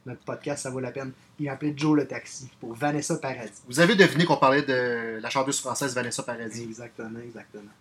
notre 0.05 0.21
podcast, 0.21 0.63
ça 0.63 0.69
vaut 0.69 0.79
la 0.79 0.91
peine. 0.91 1.11
Il 1.39 1.45
m'appelait 1.45 1.73
Joe 1.75 1.95
le 1.97 2.07
taxi 2.07 2.49
pour 2.59 2.73
Vanessa 2.73 3.15
Paradis. 3.17 3.61
Vous 3.67 3.79
avez 3.79 3.95
deviné 3.95 4.25
qu'on 4.25 4.37
parlait 4.37 4.63
de 4.63 5.19
la 5.21 5.29
chanteuse 5.29 5.59
française 5.59 5.93
Vanessa 5.93 6.23
Paradis. 6.23 6.63
Exactement, 6.63 7.19
exactement. 7.23 7.71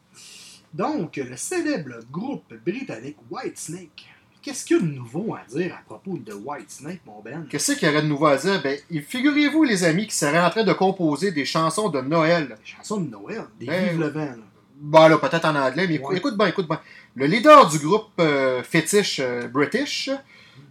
Donc, 0.74 1.16
le 1.16 1.36
célèbre 1.36 2.00
groupe 2.10 2.52
britannique 2.64 3.16
Whitesnake. 3.30 4.08
Qu'est-ce 4.40 4.64
qu'il 4.64 4.76
y 4.76 4.80
a 4.80 4.82
de 4.82 4.88
nouveau 4.88 5.34
à 5.36 5.42
dire 5.48 5.74
à 5.74 5.82
propos 5.84 6.18
de 6.18 6.32
Whitesnake, 6.32 7.00
mon 7.06 7.20
Ben? 7.22 7.46
Qu'est-ce 7.48 7.72
qu'il 7.72 7.86
y 7.88 7.90
aurait 7.92 8.02
de 8.02 8.08
nouveau 8.08 8.26
à 8.26 8.36
dire? 8.36 8.60
Ben, 8.60 8.76
figurez-vous, 9.06 9.62
les 9.62 9.84
amis, 9.84 10.06
qui 10.08 10.16
seraient 10.16 10.40
en 10.44 10.50
train 10.50 10.64
de 10.64 10.72
composer 10.72 11.30
des 11.30 11.44
chansons 11.44 11.88
de 11.90 12.00
Noël. 12.00 12.48
Des 12.48 12.54
chansons 12.64 13.00
de 13.00 13.08
Noël, 13.08 13.44
des 13.60 13.66
Ben, 13.66 13.90
Vive 13.90 14.00
le 14.00 14.08
vent. 14.08 14.24
là. 14.24 14.36
Bon, 14.84 15.06
là, 15.06 15.16
peut-être 15.16 15.44
en 15.44 15.54
anglais, 15.54 15.86
mais 15.88 15.98
Ouais. 16.00 16.16
écoute 16.16 16.36
bien, 16.36 16.46
écoute 16.48 16.66
bien. 16.66 16.80
Le 17.14 17.26
leader 17.26 17.68
du 17.68 17.78
groupe 17.78 18.08
euh, 18.18 18.62
fétiche 18.64 19.20
euh, 19.22 19.46
British, 19.46 20.10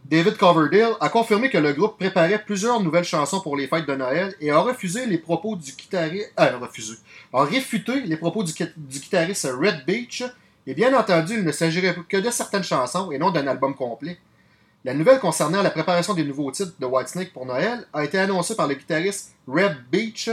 David 0.06 0.36
Coverdale, 0.36 0.94
a 1.00 1.08
confirmé 1.08 1.50
que 1.50 1.58
le 1.58 1.72
groupe 1.72 1.98
préparait 1.98 2.44
plusieurs 2.44 2.82
nouvelles 2.82 3.06
chansons 3.06 3.40
pour 3.40 3.56
les 3.56 3.68
fêtes 3.68 3.88
de 3.88 3.96
Noël 3.96 4.36
et 4.42 4.52
a 4.52 4.60
refusé 4.60 5.06
les 5.06 5.18
propos 5.18 5.56
du 5.56 5.72
guitariste. 5.72 6.34
Euh, 6.40 6.58
refusé. 6.58 6.96
A 7.34 7.46
réfuté 7.46 8.02
les 8.02 8.18
propos 8.18 8.44
du, 8.44 8.52
gui- 8.52 8.74
du 8.76 9.00
guitariste 9.00 9.48
Red 9.58 9.86
Beach. 9.88 10.24
Et 10.68 10.74
bien 10.74 10.94
entendu, 10.94 11.36
il 11.36 11.44
ne 11.46 11.52
s'agirait 11.54 11.96
que 12.10 12.18
de 12.18 12.30
certaines 12.30 12.64
chansons 12.66 13.12
et 13.12 13.18
non 13.18 13.32
d'un 13.32 13.48
album 13.48 13.74
complet. 13.74 14.18
La 14.84 14.94
nouvelle 14.94 15.20
concernant 15.20 15.62
la 15.62 15.70
préparation 15.70 16.14
des 16.14 16.24
nouveaux 16.26 16.52
titres 16.52 16.74
de 16.80 16.86
Whitesnake 16.86 17.32
pour 17.32 17.46
Noël 17.46 17.86
a 17.94 18.04
été 18.04 18.18
annoncée 18.20 18.56
par 18.56 18.68
le 18.68 18.74
guitariste 18.76 19.34
Red 19.48 19.78
Beach 19.92 20.30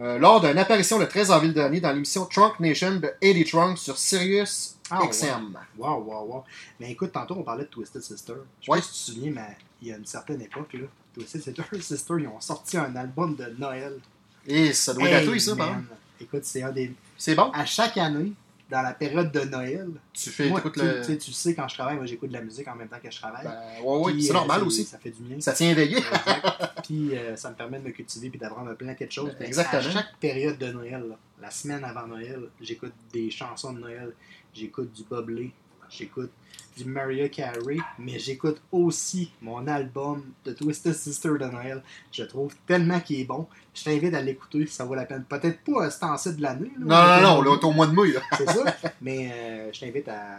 euh, 0.00 0.18
lors 0.18 0.40
d'une 0.40 0.56
apparition 0.58 0.98
le 0.98 1.06
13 1.06 1.30
avril 1.30 1.52
dernier 1.52 1.80
dans 1.80 1.92
l'émission 1.92 2.24
Trunk 2.26 2.58
Nation 2.60 2.96
de 2.96 3.10
Eddie 3.20 3.44
Trunk 3.44 3.78
sur 3.78 3.98
Sirius 3.98 4.76
Ah, 4.90 5.00
XM. 5.08 5.56
Wow, 5.78 6.02
wow, 6.02 6.24
wow. 6.26 6.44
Mais 6.80 6.90
écoute, 6.92 7.12
tantôt, 7.12 7.36
on 7.38 7.42
parlait 7.42 7.64
de 7.64 7.68
Twisted 7.68 8.02
Sister. 8.02 8.32
Je 8.60 8.66
sais 8.66 8.70
Ouais. 8.72 8.78
pas 8.78 8.82
si 8.84 8.92
tu 8.92 8.98
te 9.12 9.16
souviens, 9.18 9.32
mais 9.32 9.56
il 9.82 9.88
y 9.88 9.92
a 9.92 9.96
une 9.96 10.06
certaine 10.06 10.40
époque, 10.40 10.72
là, 10.74 10.86
Twisted 11.14 11.42
Sister, 11.42 11.62
Sister, 11.80 12.14
ils 12.18 12.26
ont 12.28 12.40
sorti 12.40 12.76
un 12.78 12.94
album 12.96 13.36
de 13.36 13.46
Noël. 13.58 13.98
Et 14.46 14.72
ça 14.72 14.94
doit 14.94 15.08
être 15.08 15.20
Hey, 15.20 15.26
toi, 15.26 15.38
ça, 15.38 15.56
par 15.56 15.68
exemple. 15.68 15.86
Écoute, 16.20 16.44
c'est 16.44 16.62
un 16.62 16.70
des. 16.72 16.92
C'est 17.18 17.34
bon? 17.34 17.50
À 17.52 17.64
chaque 17.66 17.96
année, 17.98 18.32
dans 18.70 18.82
la 18.82 18.92
période 18.92 19.32
de 19.32 19.40
Noël, 19.40 19.88
Tu 20.12 20.30
fais, 20.30 20.48
moi, 20.48 20.60
tu, 20.60 20.78
le... 20.78 21.18
tu 21.18 21.32
sais, 21.32 21.54
quand 21.54 21.66
je 21.66 21.74
travaille, 21.74 21.96
moi, 21.96 22.06
j'écoute 22.06 22.28
de 22.28 22.34
la 22.34 22.40
musique 22.40 22.68
en 22.68 22.76
même 22.76 22.88
temps 22.88 23.00
que 23.02 23.10
je 23.10 23.18
travaille. 23.18 23.44
Ben, 23.44 23.84
ouais, 23.84 23.98
ouais, 23.98 24.12
Puis, 24.12 24.22
c'est 24.22 24.30
euh, 24.30 24.34
normal 24.34 24.62
aussi. 24.62 24.84
Ça 24.84 24.98
fait 24.98 25.10
du 25.10 25.22
bien. 25.22 25.40
Ça 25.40 25.52
tient 25.52 25.70
éveillé. 25.70 25.98
Puis 26.84 27.16
euh, 27.16 27.36
ça 27.36 27.50
me 27.50 27.56
permet 27.56 27.78
de 27.80 27.84
me 27.84 27.90
cultiver 27.90 28.30
puis 28.30 28.38
d'apprendre 28.38 28.74
plein 28.74 28.94
de 28.98 29.10
choses. 29.10 29.34
Ben, 29.38 29.46
exactement. 29.46 29.82
À 29.82 29.90
chaque 29.90 30.16
période 30.18 30.58
de 30.58 30.72
Noël, 30.72 31.04
là, 31.08 31.18
la 31.40 31.50
semaine 31.50 31.84
avant 31.84 32.06
Noël, 32.06 32.40
j'écoute 32.60 32.92
des 33.12 33.30
chansons 33.30 33.72
de 33.72 33.80
Noël, 33.80 34.12
j'écoute 34.54 34.92
du 34.92 35.02
Bob 35.04 35.28
Lee, 35.30 35.52
j'écoute 35.88 36.32
du 36.76 36.84
Mariah 36.84 37.28
Carey, 37.28 37.76
mais 37.98 38.18
j'écoute 38.18 38.60
aussi 38.72 39.32
mon 39.42 39.66
album 39.66 40.24
de 40.44 40.52
Twisted 40.52 40.94
Sister 40.94 41.30
de 41.30 41.44
Noël. 41.44 41.82
Je 42.12 42.22
trouve 42.24 42.54
tellement 42.66 43.00
qu'il 43.00 43.20
est 43.20 43.24
bon. 43.24 43.46
Je 43.74 43.84
t'invite 43.84 44.14
à 44.14 44.22
l'écouter, 44.22 44.66
ça 44.66 44.84
vaut 44.84 44.94
la 44.94 45.04
peine. 45.04 45.24
Peut-être 45.28 45.60
pas 45.64 45.84
à 45.84 45.90
ce 45.90 46.00
temps-ci 46.00 46.34
de 46.34 46.42
l'année. 46.42 46.70
Non, 46.78 46.86
non, 46.96 47.20
non, 47.20 47.42
là, 47.42 47.50
au 47.62 47.72
mois 47.72 47.86
de 47.86 47.92
mai, 47.92 48.12
là. 48.12 48.20
C'est 48.36 48.48
ça. 48.50 48.64
Mais 49.02 49.30
euh, 49.32 49.70
je 49.72 49.80
t'invite 49.80 50.08
à, 50.08 50.36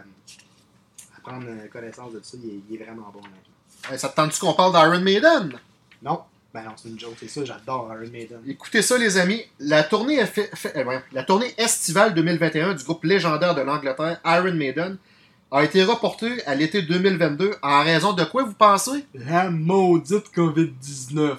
à 1.16 1.20
prendre 1.22 1.46
connaissance 1.72 2.12
de 2.12 2.20
ça. 2.22 2.36
Il 2.42 2.48
est, 2.50 2.60
il 2.70 2.74
est 2.80 2.84
vraiment 2.84 3.10
bon. 3.12 3.20
Hey, 3.90 3.98
Ça 3.98 4.08
te 4.08 4.16
tente-tu 4.16 4.40
qu'on 4.40 4.54
parle 4.54 4.72
d'Iron 4.72 5.00
Maiden? 5.00 5.52
Non, 6.02 6.20
ben 6.52 6.64
non, 6.64 6.72
c'est 6.76 6.88
une 6.88 6.98
joke, 7.00 7.14
c'est 7.18 7.28
ça, 7.28 7.44
j'adore 7.44 7.90
Iron 7.94 8.10
Maiden. 8.10 8.40
Écoutez 8.46 8.82
ça, 8.82 8.98
les 8.98 9.16
amis. 9.16 9.42
La 9.60 9.82
tournée, 9.84 10.16
est 10.18 10.26
fait- 10.26 10.50
fait- 10.54 10.76
euh, 10.76 10.84
voyons, 10.84 11.02
la 11.12 11.22
tournée 11.24 11.52
estivale 11.56 12.12
2021 12.14 12.74
du 12.74 12.84
groupe 12.84 13.04
légendaire 13.04 13.54
de 13.54 13.62
l'Angleterre, 13.62 14.20
Iron 14.24 14.52
Maiden, 14.54 14.98
a 15.52 15.62
été 15.64 15.84
reportée 15.84 16.42
à 16.46 16.54
l'été 16.54 16.82
2022 16.82 17.54
en 17.62 17.82
raison 17.84 18.12
de 18.14 18.24
quoi, 18.24 18.42
vous 18.44 18.54
pensez? 18.54 19.04
La 19.14 19.50
maudite 19.50 20.32
COVID-19. 20.34 21.36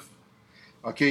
OK, 0.84 1.04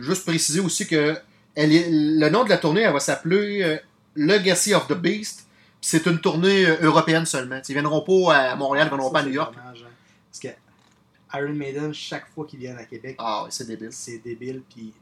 juste 0.00 0.24
préciser 0.26 0.60
aussi 0.60 0.86
que 0.86 1.16
elle 1.54 1.72
est- 1.72 1.88
le 1.90 2.28
nom 2.28 2.44
de 2.44 2.48
la 2.50 2.58
tournée, 2.58 2.82
elle 2.82 2.92
va 2.92 3.00
s'appeler 3.00 3.62
euh, 3.62 3.78
Legacy 4.14 4.74
of 4.74 4.86
the 4.88 4.92
Beast. 4.94 5.46
C'est 5.80 6.04
une 6.06 6.20
tournée 6.20 6.66
euh, 6.66 6.76
européenne 6.82 7.24
seulement. 7.26 7.60
Ils 7.68 7.72
viendront 7.72 8.02
pas 8.02 8.36
à 8.36 8.56
Montréal, 8.56 8.86
ils 8.86 8.90
viendront 8.90 9.10
pas 9.10 9.20
à 9.20 9.22
New 9.24 9.32
York. 9.32 9.54
dommage, 9.54 9.82
hein. 9.86 9.90
Parce 10.30 10.40
que 10.40 11.38
Iron 11.38 11.54
Maiden, 11.54 11.94
chaque 11.94 12.28
fois 12.34 12.44
qu'ils 12.46 12.58
viennent 12.58 12.78
à 12.78 12.84
Québec, 12.84 13.16
Ah, 13.18 13.46
c'est 13.50 13.66
débile. 13.66 13.88
c'est 13.92 14.18
débile, 14.18 14.62
puis 14.68 14.92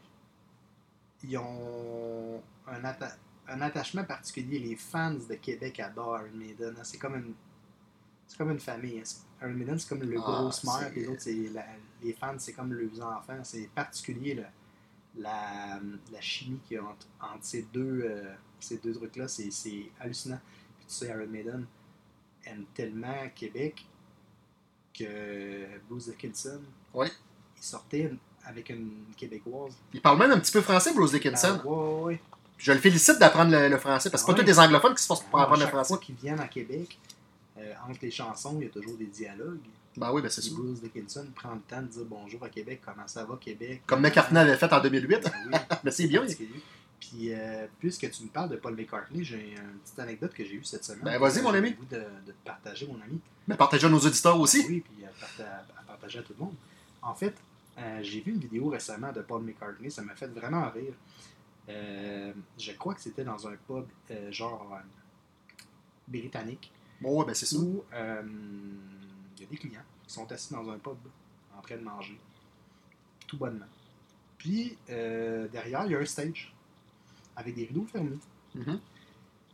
ils 1.25 1.37
ont 1.39 2.41
un, 2.67 2.81
atta- 2.85 3.17
un 3.49 3.61
attachement 3.63 4.05
particulier. 4.05 4.59
Les 4.59 4.77
fans 4.77 5.15
de 5.29 5.35
Québec 5.35 5.81
adorent 5.81 6.19
Iron 6.21 6.37
Maiden. 6.37 6.75
hein. 6.79 6.83
C'est 6.85 6.99
comme 6.99 7.15
une 7.17 7.33
c'est 8.29 8.37
comme 8.39 8.51
une 8.53 8.61
famille. 8.61 9.01
hein. 9.01 9.03
Iron 9.43 9.55
Maiden, 9.55 9.79
c'est 9.79 9.89
comme 9.89 10.03
le 10.03 10.17
Ah, 10.19 10.21
gros 10.21 10.51
mère, 10.81 10.91
puis 10.93 11.01
les 11.01 11.09
autres, 11.09 11.21
c'est 11.23 11.35
la- 11.53 11.65
les 12.03 12.13
fans, 12.13 12.35
c'est 12.39 12.53
comme 12.53 12.73
leurs 12.73 13.01
enfants. 13.05 13.39
C'est 13.43 13.69
particulier 13.75 14.35
là. 14.35 14.45
la, 15.17 15.81
la 16.13 16.21
chimie 16.21 16.61
qu'il 16.69 16.77
y 16.77 16.79
a 16.79 16.85
entre, 16.85 17.07
entre 17.21 17.43
ces 17.45 17.63
deux, 17.73 18.03
euh, 18.05 18.33
ces 18.61 18.77
deux 18.79 18.93
trucs-là. 18.93 19.27
C'est 19.27 19.51
hallucinant. 19.99 20.39
Puis 20.79 20.87
tu 20.87 20.95
sais, 20.95 21.09
Iron 21.09 21.27
Maiden 21.27 21.67
aime 22.45 22.65
tellement 22.75 23.29
Québec 23.35 23.85
que 24.97 25.67
Bruce 25.89 26.07
Dickinson, 26.09 26.61
Oui. 26.95 27.09
il 27.57 27.63
sortait 27.63 28.13
avec 28.45 28.69
une 28.71 29.05
Québécoise. 29.17 29.75
Il 29.93 30.01
parle 30.01 30.19
même 30.19 30.31
un 30.33 30.39
petit 30.41 30.53
peu 30.53 30.61
français, 30.61 30.93
Bruce 30.95 31.13
Dickinson. 31.13 31.61
Ah, 31.63 31.67
ouais, 31.67 32.03
ouais. 32.05 32.21
Je 32.57 32.73
le 32.73 32.79
félicite 32.79 33.19
d'apprendre 33.19 33.53
le, 33.53 33.69
le 33.69 33.79
français, 33.79 34.11
parce 34.11 34.23
que 34.23 34.27
c'est 34.27 34.33
pas 34.35 34.39
Ouais. 34.41 34.45
tous 34.45 34.53
des 34.53 34.59
anglophones 34.59 34.95
qui 34.95 35.03
se 35.03 35.07
forcent 35.07 35.23
pour 35.25 35.39
Ah, 35.39 35.45
apprendre 35.45 35.63
le 35.63 35.69
français. 35.69 35.89
fois 35.89 35.99
qu'ils 35.99 36.17
viennent 36.17 36.41
à 36.41 36.49
Québec, 36.49 36.99
euh, 37.59 37.73
entre 37.89 37.99
les 38.03 38.11
chansons, 38.11 38.57
il 38.61 38.65
y 38.65 38.67
a 38.69 38.71
toujours 38.71 38.97
des 38.97 39.07
dialogues. 39.07 39.59
Ben 39.97 40.13
oui, 40.13 40.23
ben 40.23 40.29
c'est 40.31 40.43
sûr. 40.43 40.57
Bruce 40.57 40.81
Dickinson 40.81 41.27
prend 41.35 41.55
le 41.55 41.61
temps 41.61 41.83
de 41.83 41.89
dire 41.89 42.05
bonjour 42.05 42.43
à 42.45 42.49
Québec, 42.49 42.81
comment 42.85 43.07
ça 43.09 43.25
va 43.25 43.37
Québec? 43.41 43.83
Comme 43.87 44.01
McCartney 44.01 44.39
avait 44.39 44.57
fait 44.57 44.73
en 44.73 44.81
2008. 44.81 45.21
Ben 45.25 45.33
oui, 45.53 45.59
Mais 45.85 45.91
c'est 45.91 46.07
bien. 46.07 46.25
Puis, 47.01 47.33
euh, 47.33 47.67
puisque 47.79 48.11
tu 48.11 48.23
me 48.25 48.29
parles 48.29 48.51
de 48.51 48.57
Paul 48.57 48.75
McCartney, 48.75 49.23
j'ai 49.25 49.53
une 49.53 49.79
petite 49.85 49.99
anecdote 49.99 50.33
que 50.35 50.45
j'ai 50.45 50.55
eue 50.55 50.65
cette 50.65 50.85
semaine. 50.85 51.03
Ben, 51.05 51.19
vas-y, 51.19 51.43
mon 51.43 51.53
J'ai 51.53 51.59
ami. 51.59 51.73
goût 51.73 51.85
De, 51.91 51.97
de 51.97 52.33
te 52.33 52.45
partager, 52.45 52.87
mon 52.87 53.01
ami. 53.01 53.21
Mais 53.47 53.57
partagez 53.57 53.87
à 53.87 53.91
nos 53.91 53.99
auditeurs 54.01 54.39
aussi. 54.39 54.65
Oui, 54.69 54.81
puis 54.81 55.05
à, 55.05 55.09
parta- 55.21 55.65
à 55.79 55.83
partager 55.83 56.19
à 56.19 56.23
tout 56.23 56.35
le 56.39 56.45
monde. 56.45 56.55
En 57.03 57.15
fait, 57.15 57.35
euh, 57.79 58.01
j'ai 58.03 58.21
vu 58.21 58.33
une 58.33 58.41
vidéo 58.41 58.69
récemment 58.69 59.13
de 59.13 59.21
Paul 59.23 59.43
McCartney, 59.43 59.91
ça 59.91 60.03
m'a 60.03 60.15
fait 60.17 60.27
vraiment 60.27 60.69
rire. 60.71 60.93
Euh, 61.69 62.33
je 62.59 62.73
crois 62.73 62.95
que 62.95 63.01
c'était 63.01 63.25
dans 63.25 63.47
un 63.47 63.53
pub 63.67 63.85
euh, 64.11 64.33
genre 64.33 64.69
euh, 64.75 64.83
britannique 66.09 66.73
Bon, 67.01 67.19
ouais, 67.21 67.27
ben 67.27 67.35
c'est 67.35 67.47
ça. 67.47 67.57
où 67.59 67.85
euh, 67.95 68.23
il 69.37 69.43
y 69.43 69.47
a 69.47 69.49
des 69.51 69.57
clients 69.57 69.81
qui 70.07 70.13
sont 70.13 70.31
assis 70.33 70.53
dans 70.53 70.69
un 70.69 70.79
pub 70.79 70.97
en 71.57 71.61
train 71.63 71.77
de 71.77 71.83
manger, 71.83 72.19
tout 73.27 73.37
bonnement. 73.37 73.67
Puis 74.37 74.77
euh, 74.91 75.47
derrière, 75.49 75.85
il 75.87 75.93
y 75.93 75.95
a 75.95 75.99
un 75.99 76.05
stage 76.05 76.53
avec 77.37 77.55
des 77.55 77.65
rideaux 77.67 77.87
fermés. 77.91 78.19
Mhm. 78.55 78.81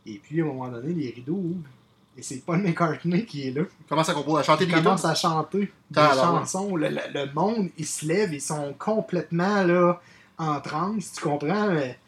Et 0.07 0.19
puis 0.19 0.41
à 0.41 0.43
un 0.43 0.47
moment 0.47 0.67
donné, 0.69 0.93
les 0.93 1.09
rideaux 1.11 1.33
ouvrent. 1.35 1.69
Et 2.17 2.21
c'est 2.21 2.37
Paul 2.45 2.61
McCartney 2.61 3.25
qui 3.25 3.47
est 3.47 3.51
là. 3.51 3.63
Commence 3.89 4.07
à 4.09 4.13
composer, 4.13 4.39
à 4.39 4.43
chanter 4.43 4.63
Il 4.63 4.67
des 4.69 4.73
commence 4.75 5.03
à 5.03 5.13
chanter 5.15 5.71
des 5.91 6.01
chansons. 6.15 6.75
Le, 6.77 6.87
le- 6.87 7.13
le 7.25 7.33
monde, 7.33 7.69
ils 7.77 7.85
se 7.85 8.05
lèvent, 8.05 8.33
ils 8.33 8.41
sont 8.41 8.73
complètement 8.79 9.63
là, 9.63 9.99
en 10.37 10.61
transe, 10.61 11.11
tu 11.13 11.21
comprends? 11.21 11.69
mais- 11.71 11.99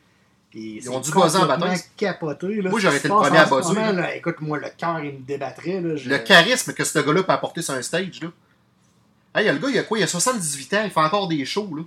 c'est 0.81 0.89
ont 0.89 0.99
dû 0.99 1.11
buzzer 1.11 1.37
en 1.43 1.45
bataille. 1.47 1.79
capoté. 1.95 2.61
Là, 2.61 2.69
Moi, 2.69 2.79
j'aurais 2.79 2.97
été 2.97 3.07
le 3.07 3.13
premier 3.15 3.37
à 3.37 3.45
buzzer, 3.45 4.15
Écoute, 4.15 4.35
moi, 4.41 4.57
le 4.57 4.67
cœur, 4.77 4.99
il 5.03 5.13
me 5.13 5.19
débattrait. 5.19 5.81
Là, 5.81 5.95
je- 5.95 6.09
Le 6.09 6.17
charisme 6.19 6.73
que 6.73 6.83
ce 6.83 6.99
gars-là 6.99 7.23
peut 7.23 7.31
apporter 7.31 7.61
sur 7.61 7.73
un 7.73 7.81
stage, 7.81 8.19
là. 8.21 8.29
Hey, 9.35 9.47
le 9.51 9.57
gars, 9.59 9.69
il 9.69 9.77
a 9.77 9.83
quoi? 9.83 9.99
Il 9.99 10.03
a 10.03 10.07
78 10.07 10.73
ans, 10.73 10.81
il 10.85 10.89
fait 10.91 10.99
encore 10.99 11.27
des 11.27 11.43
shows, 11.45 11.69
là. 11.75 11.83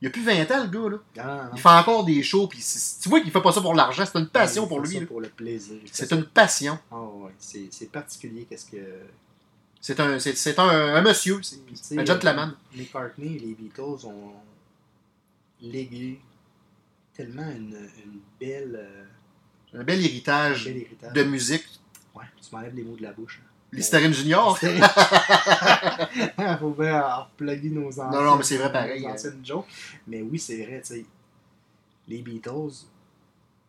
Il 0.00 0.08
a 0.08 0.10
plus 0.10 0.24
20 0.24 0.50
ans, 0.50 0.64
le 0.64 0.68
gars, 0.68 0.88
là. 0.90 0.98
Ah. 1.24 1.50
Il 1.54 1.60
fait 1.60 1.68
encore 1.68 2.04
des 2.04 2.22
shows, 2.22 2.46
puis 2.48 2.58
c'est- 2.60 3.00
tu 3.02 3.08
vois 3.08 3.20
qu'il 3.20 3.30
fait 3.30 3.40
pas 3.40 3.52
ça 3.52 3.60
pour 3.60 3.74
l'argent, 3.74 4.04
c'est 4.04 4.18
une 4.18 4.28
passion 4.28 4.64
Il 4.64 4.68
pour 4.68 4.80
lui. 4.80 5.00
là. 5.00 5.06
pour 5.06 5.20
le 5.20 5.28
plaisir. 5.28 5.76
C'est 5.90 6.10
une 6.12 6.24
passion. 6.24 6.78
Ah 6.90 7.00
ouais, 7.00 7.30
c'est 7.38 7.68
c'est 7.70 7.90
particulier 7.90 8.46
qu'est-ce 8.48 8.66
que. 8.66 8.78
C'est 9.80 9.98
un, 9.98 10.18
c'est, 10.20 10.36
c'est 10.36 10.56
un, 10.60 10.68
un 10.68 11.00
monsieur, 11.02 11.40
c'est 11.42 11.98
un 11.98 12.04
gentleman. 12.04 12.50
euh, 12.74 12.78
McCartney 12.78 13.34
et 13.36 13.38
les 13.40 13.54
Beatles 13.54 14.06
ont 14.06 14.32
légué 15.60 16.20
tellement 17.14 17.48
une, 17.50 17.76
une 18.04 18.20
belle, 18.40 18.78
euh, 19.74 19.78
Un 19.80 19.84
bel 19.84 20.04
héritage 20.04 20.64
bel 20.66 20.76
héritage. 20.78 21.12
de 21.12 21.22
musique. 21.24 21.64
Ouais, 22.14 22.24
tu 22.40 22.54
m'enlèves 22.54 22.74
les 22.74 22.82
mots 22.84 22.96
de 22.96 23.02
la 23.02 23.12
bouche. 23.12 23.40
hein. 23.42 23.48
Listerine 23.72 24.12
Junior. 24.12 24.58
Il 24.62 24.82
faut 26.60 26.70
bien 26.70 27.00
repluguer 27.02 27.70
nos 27.70 27.88
anciennes, 27.88 28.10
Non, 28.10 28.22
non, 28.22 28.36
mais 28.36 28.42
c'est 28.42 28.58
vrai 28.58 28.70
pareil, 28.70 29.02
nos 29.02 29.08
anciennes 29.08 29.40
jokes. 29.44 29.66
Mais 30.06 30.20
oui, 30.20 30.38
c'est 30.38 30.62
vrai, 30.64 30.80
tu 30.82 30.94
sais. 30.94 31.06
Les 32.08 32.20
Beatles, 32.20 32.84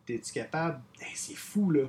t'es-tu 0.04 0.32
capable? 0.32 0.80
Hey, 1.00 1.12
c'est 1.14 1.34
fou, 1.36 1.70
là. 1.70 1.84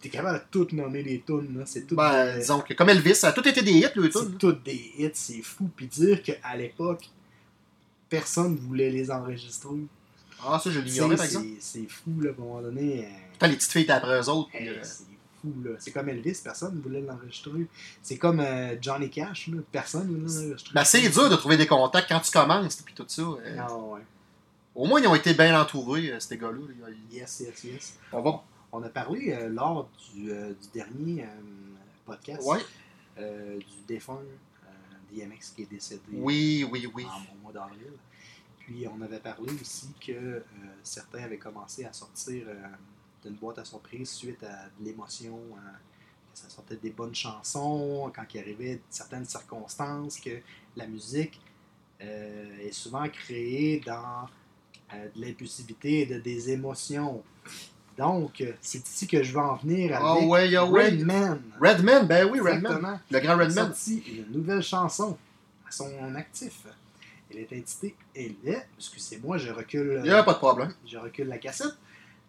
T'es 0.00 0.08
capable 0.08 0.38
de 0.40 0.44
tout 0.50 0.68
nommer 0.74 1.02
les 1.04 1.20
tunes, 1.20 1.56
là. 1.58 1.64
C'est 1.66 1.86
tout. 1.86 1.94
Ben, 1.94 2.36
disons 2.38 2.60
que 2.60 2.74
comme 2.74 2.88
Elvis, 2.88 3.14
ça 3.14 3.28
a 3.28 3.32
tout 3.32 3.46
été 3.46 3.62
des 3.62 3.72
hits, 3.72 3.86
le 3.94 4.10
tout. 4.10 4.18
C'est 4.20 4.38
toutes 4.38 4.64
des 4.64 4.92
hits, 4.98 5.10
c'est 5.14 5.42
fou. 5.42 5.70
Puis 5.76 5.86
dire 5.86 6.20
qu'à 6.22 6.56
l'époque, 6.56 7.08
personne 8.08 8.56
voulait 8.56 8.90
les 8.90 9.10
enregistrer. 9.10 9.70
Ah, 10.44 10.58
ça, 10.58 10.70
je 10.70 10.80
l'ignorais, 10.80 11.16
par 11.16 11.24
exemple. 11.24 11.46
C'est 11.60 11.88
fou, 11.88 12.10
là, 12.20 12.30
à 12.30 12.32
un 12.32 12.44
moment 12.44 12.60
donné. 12.62 13.04
euh, 13.06 13.08
Putain, 13.32 13.46
les 13.48 13.56
petites 13.56 13.70
filles 13.72 13.82
étaient 13.82 13.92
après 13.92 14.20
eux 14.20 14.28
autres. 14.28 14.50
hey, 14.54 14.68
euh, 14.68 14.78
c'est 14.82 15.04
fou, 15.40 15.52
là. 15.64 15.70
C'est 15.78 15.90
comme 15.92 16.08
Elvis, 16.08 16.40
personne 16.42 16.76
ne 16.76 16.80
voulait 16.82 17.00
l'enregistrer. 17.00 17.66
C'est 18.02 18.16
comme 18.18 18.40
euh, 18.40 18.76
Johnny 18.80 19.10
Cash, 19.10 19.48
là. 19.48 19.58
Personne 19.70 20.08
ne 20.08 20.18
voulait 20.28 20.46
l'enregistrer. 20.46 20.72
ben, 20.74 20.84
c'est 20.84 21.08
dur 21.08 21.28
de 21.30 21.36
trouver 21.36 21.56
des 21.56 21.66
contacts 21.66 22.08
quand 22.08 22.20
tu 22.20 22.30
commences, 22.30 22.76
puis 22.76 22.94
tout 22.94 23.04
ça. 23.08 23.22
euh, 23.22 23.56
Ah 23.58 23.74
ouais. 23.76 24.00
Au 24.74 24.86
moins, 24.86 25.00
ils 25.00 25.06
ont 25.06 25.14
été 25.14 25.34
bien 25.34 25.60
entourés, 25.60 26.14
ces 26.18 26.38
gars-là. 26.38 26.58
Yes, 27.10 27.40
yes, 27.40 27.64
yes. 27.64 27.98
On 28.12 28.22
va. 28.22 28.42
On 28.74 28.82
a 28.82 28.88
parlé 28.88 29.36
lors 29.50 29.86
du, 30.14 30.28
du 30.28 30.68
dernier 30.72 31.26
podcast 32.06 32.40
Ouais. 32.46 32.58
du 33.18 33.64
défunt 33.86 34.18
DMX 35.12 35.52
qui 35.54 35.62
est 35.62 35.70
décédé 35.70 36.00
Oui, 36.10 36.66
oui, 36.72 36.90
oui. 36.94 37.04
en- 37.04 37.34
au 37.34 37.42
mois 37.42 37.52
d'avril. 37.52 37.92
Puis 38.66 38.86
on 38.88 39.00
avait 39.02 39.18
parlé 39.18 39.52
aussi 39.60 39.88
que 40.00 40.12
euh, 40.12 40.40
certains 40.82 41.24
avaient 41.24 41.38
commencé 41.38 41.84
à 41.84 41.92
sortir 41.92 42.44
euh, 42.48 42.54
d'une 43.24 43.34
boîte 43.34 43.58
à 43.58 43.64
surprise 43.64 44.10
suite 44.10 44.42
à 44.44 44.68
de 44.78 44.84
l'émotion, 44.84 45.36
euh, 45.36 45.58
que 46.32 46.38
ça 46.38 46.48
sortait 46.48 46.76
des 46.76 46.90
bonnes 46.90 47.14
chansons, 47.14 48.10
quand 48.14 48.22
il 48.34 48.40
arrivait 48.40 48.80
certaines 48.88 49.24
circonstances, 49.24 50.20
que 50.20 50.38
la 50.76 50.86
musique 50.86 51.40
euh, 52.00 52.58
est 52.60 52.72
souvent 52.72 53.08
créée 53.08 53.80
dans 53.84 54.28
de 54.92 55.20
l'impulsivité 55.24 56.00
et 56.00 56.06
de, 56.06 56.18
des 56.18 56.50
émotions. 56.50 57.22
Donc, 57.96 58.44
c'est 58.60 58.86
ici 58.86 59.06
que 59.06 59.22
je 59.22 59.32
veux 59.32 59.38
en 59.40 59.56
venir 59.56 59.92
Ah 59.98 60.12
avec 60.12 60.28
ouais, 60.28 60.58
ouais. 60.58 60.88
Redman. 60.90 61.40
Redman, 61.58 62.06
ben 62.06 62.28
oui, 62.30 62.40
Redman. 62.40 63.00
Le 63.10 63.18
grand 63.20 63.34
Il 63.34 63.40
a 63.40 63.44
Redman. 63.46 63.66
sorti 63.68 64.02
une 64.06 64.30
nouvelle 64.38 64.62
chanson 64.62 65.16
à 65.66 65.70
son 65.70 66.14
actif. 66.14 66.66
Elle 67.32 67.40
est 67.40 67.52
intitulée 67.52 67.94
Elle 68.14 68.34
est, 68.44 68.66
excusez-moi, 68.76 69.38
je 69.38 69.50
recule, 69.52 70.00
Il 70.04 70.10
n'y 70.10 70.10
a 70.10 70.22
pas 70.22 70.34
de 70.34 70.38
problème. 70.38 70.72
je 70.86 70.98
recule 70.98 71.28
la 71.28 71.38
cassette. 71.38 71.76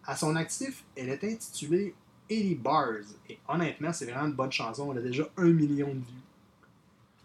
À 0.06 0.16
son 0.16 0.36
actif, 0.36 0.84
elle 0.96 1.08
est 1.08 1.24
intitulée 1.24 1.94
80 2.28 2.56
Bars. 2.62 2.88
Et 3.28 3.38
honnêtement, 3.48 3.92
c'est 3.92 4.06
vraiment 4.06 4.26
une 4.26 4.32
bonne 4.32 4.52
chanson. 4.52 4.92
Elle 4.92 4.98
a 4.98 5.02
déjà 5.02 5.28
un 5.36 5.44
million 5.44 5.88
de 5.88 6.00
vues 6.00 6.22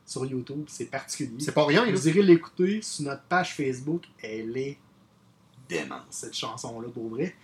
sur 0.05 0.25
YouTube. 0.25 0.65
C'est 0.67 0.85
particulier. 0.85 1.39
C'est 1.39 1.53
pas 1.53 1.65
rien. 1.65 1.89
Vous 1.89 2.07
irez 2.07 2.21
l'écouter 2.21 2.81
sur 2.81 3.05
notre 3.05 3.23
page 3.23 3.55
Facebook. 3.55 4.03
Elle 4.21 4.57
est 4.57 4.77
démente, 5.67 6.07
cette 6.09 6.35
chanson-là, 6.35 6.89
pour 6.89 7.09
vrai. 7.09 7.35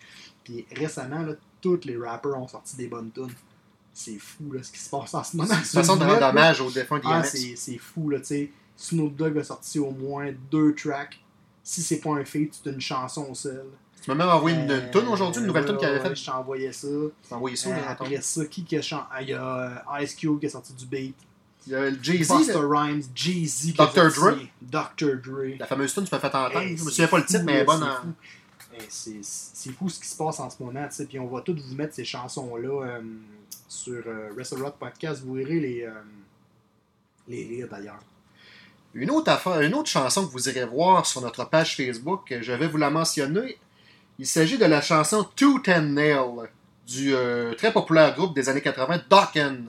Puis 0.43 0.65
récemment, 0.76 1.21
là, 1.21 1.34
tous 1.62 1.82
les 1.86 1.98
rappers 1.98 2.36
ont 2.38 2.48
sorti 2.48 2.76
des 2.76 2.88
bonnes 2.88 3.12
tunes. 3.12 3.34
C'est 3.93 4.17
fou, 4.17 4.52
là, 4.52 4.62
ce 4.62 4.71
qui 4.71 4.80
se 4.80 4.89
passe 4.89 5.13
en 5.13 5.24
ce 5.24 5.38
moment. 5.38 5.50
C'est 5.50 5.78
une 5.78 5.84
façon 5.84 5.95
de 5.95 6.04
rendre 6.04 6.26
hommage 6.26 6.60
au 6.60 6.69
défunt 6.69 7.00
Ah, 7.06 7.24
c'est 7.24 7.78
fou, 7.78 8.10
là, 8.10 8.19
tu 8.19 8.26
sais. 8.26 8.52
Snoop 8.77 9.15
Dogg 9.15 9.38
a 9.38 9.43
sorti 9.43 9.79
au 9.79 9.91
moins 9.91 10.31
deux 10.51 10.73
tracks. 10.75 11.19
Si 11.63 11.81
c'est 11.81 11.99
pas 11.99 12.11
un 12.11 12.25
feat, 12.25 12.53
c'est 12.63 12.69
une 12.71 12.81
chanson 12.81 13.33
seule. 13.33 13.65
Tu 14.01 14.11
m'as 14.11 14.15
même 14.17 14.29
envoyé 14.29 14.55
une, 14.55 14.69
Euh, 14.69 14.81
une 14.85 14.91
tune 14.91 15.07
aujourd'hui, 15.07 15.41
une 15.41 15.47
nouvelle 15.47 15.63
ouais, 15.63 15.69
tune 15.69 15.77
qu'il 15.77 15.88
avait 15.88 15.97
ouais, 15.97 16.09
faite. 16.09 16.15
Je 16.15 16.29
envoyé 16.31 16.71
ça. 16.71 16.88
Tu 17.27 17.33
envoyé 17.33 17.55
ça, 17.55 17.69
Euh, 17.69 17.81
après 17.88 18.21
ça, 18.21 18.45
qui 18.45 18.63
que 18.63 18.81
chante 18.81 19.05
Ah, 19.11 19.21
Il 19.21 19.29
y 19.29 19.33
a 19.33 19.83
euh, 19.97 20.03
Ice 20.03 20.13
Cube 20.13 20.39
qui 20.39 20.45
a 20.45 20.49
sorti 20.49 20.73
du 20.73 20.85
beat. 20.85 21.15
Il 21.65 21.71
y 21.71 21.75
a 21.75 21.89
le 21.89 21.97
Jay-Z, 21.99 22.31
Busta 22.38 22.61
là, 22.61 22.67
Rhymes, 22.83 23.01
Jay-Z 23.15 23.73
qui 23.73 23.81
a 23.81 23.88
Dr. 23.88 24.11
sorti. 24.11 24.49
Dr. 24.61 25.15
Dre. 25.23 25.57
la 25.59 25.65
fameuse 25.65 25.91
tune, 25.95 26.03
tu 26.03 26.13
m'as 26.13 26.19
fait 26.19 26.27
entendre. 26.27 26.59
Hey, 26.59 26.77
je 26.77 26.83
me 26.83 26.89
souviens 26.91 27.07
pas 27.07 27.17
le 27.17 27.25
titre, 27.25 27.43
mais 27.43 27.53
là, 27.53 27.57
elle 27.57 27.63
est 27.63 27.65
bonne 27.65 27.79
c'est 27.79 27.85
en. 27.89 28.01
fou. 28.01 28.13
Hey, 28.75 29.21
c'est- 29.23 29.71
fou 29.71 29.89
ce 29.89 29.99
qui 29.99 30.07
se 30.07 30.15
passe 30.15 30.39
en 30.39 30.49
ce 30.51 30.61
moment, 30.61 30.85
tu 30.88 30.93
sais. 30.95 31.05
Puis 31.05 31.17
on 31.17 31.25
va 31.27 31.41
tous 31.41 31.55
vous 31.55 31.73
mettre 31.75 31.95
ces 31.95 32.05
chansons-là 32.05 32.85
euh, 32.85 33.01
sur 33.67 34.03
euh, 34.05 34.29
Wrestle 34.35 34.61
Rock 34.61 34.75
Podcast. 34.77 35.23
Vous 35.25 35.33
verrez 35.33 35.59
les, 35.59 35.81
euh, 35.83 35.91
les 37.27 37.43
lire 37.45 37.67
d'ailleurs. 37.71 37.99
Une 38.95 39.12
autre 39.12 39.86
chanson 39.86 40.25
que 40.25 40.31
vous 40.31 40.47
irez 40.47 40.63
voir 40.63 41.05
sur 41.05 41.19
notre 41.19 41.43
page 41.49 41.75
Facebook, 41.75 42.34
je 42.39 42.53
vais 42.53 42.67
vous 42.67 42.77
la 42.77 42.89
mentionner. 42.89 43.58
Il 44.19 44.25
s'agit 44.25 44.58
de 44.58 44.63
la 44.63 44.81
chanson 44.81 45.27
Tooth 45.36 45.67
and 45.67 45.81
Nail 45.81 46.49
du 46.88 47.13
euh, 47.13 47.53
très 47.55 47.73
populaire 47.73 48.15
groupe 48.15 48.34
des 48.34 48.47
années 48.47 48.62
80, 48.62 49.01
Dokken. 49.10 49.65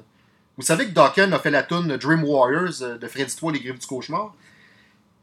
Vous 0.56 0.62
savez 0.62 0.86
que 0.86 0.92
Dokken 0.92 1.32
a 1.32 1.40
fait 1.40 1.50
la 1.50 1.64
tune 1.64 1.96
Dream 1.96 2.22
Warriors 2.22 2.82
euh, 2.82 2.98
de 2.98 3.08
Freddy 3.08 3.34
3, 3.34 3.52
Les 3.52 3.58
Griffes 3.58 3.80
du 3.80 3.86
Cauchemar. 3.86 4.32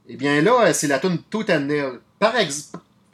Eh 0.10 0.18
bien 0.18 0.42
là, 0.42 0.66
euh, 0.66 0.74
c'est 0.74 0.88
la 0.88 1.00
tune 1.00 1.20
Tooth 1.30 1.50
and 1.50 1.62
Nail. 1.62 2.00
Par 2.20 2.34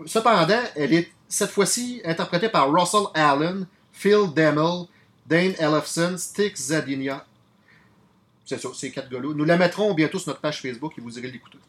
Cependant, 0.08 0.64
elle 0.76 0.94
est 0.94 1.12
cette 1.28 1.52
fois-ci 1.52 2.02
interprétée 2.04 2.50
par 2.50 2.72
Russell 2.72 3.06
Allen, 3.14 3.68
Phil 3.92 4.34
Demmel, 4.36 4.88
Dane 5.28 5.54
Ellefson, 5.60 6.18
Stick 6.18 6.58
Zadinia. 6.58 7.26
C'est 8.50 8.60
ça, 8.60 8.70
ces 8.74 8.90
quatre 8.90 9.12
gars-là. 9.12 9.32
Nous 9.36 9.46
la 9.46 9.58
mettrons 9.58 9.94
bientôt 9.94 10.18
sur 10.18 10.30
notre 10.30 10.42
page 10.42 10.60
Facebook 10.60 10.94
et 10.98 11.02
vous 11.02 11.20
irez 11.20 11.30
l'écouter. 11.30 11.60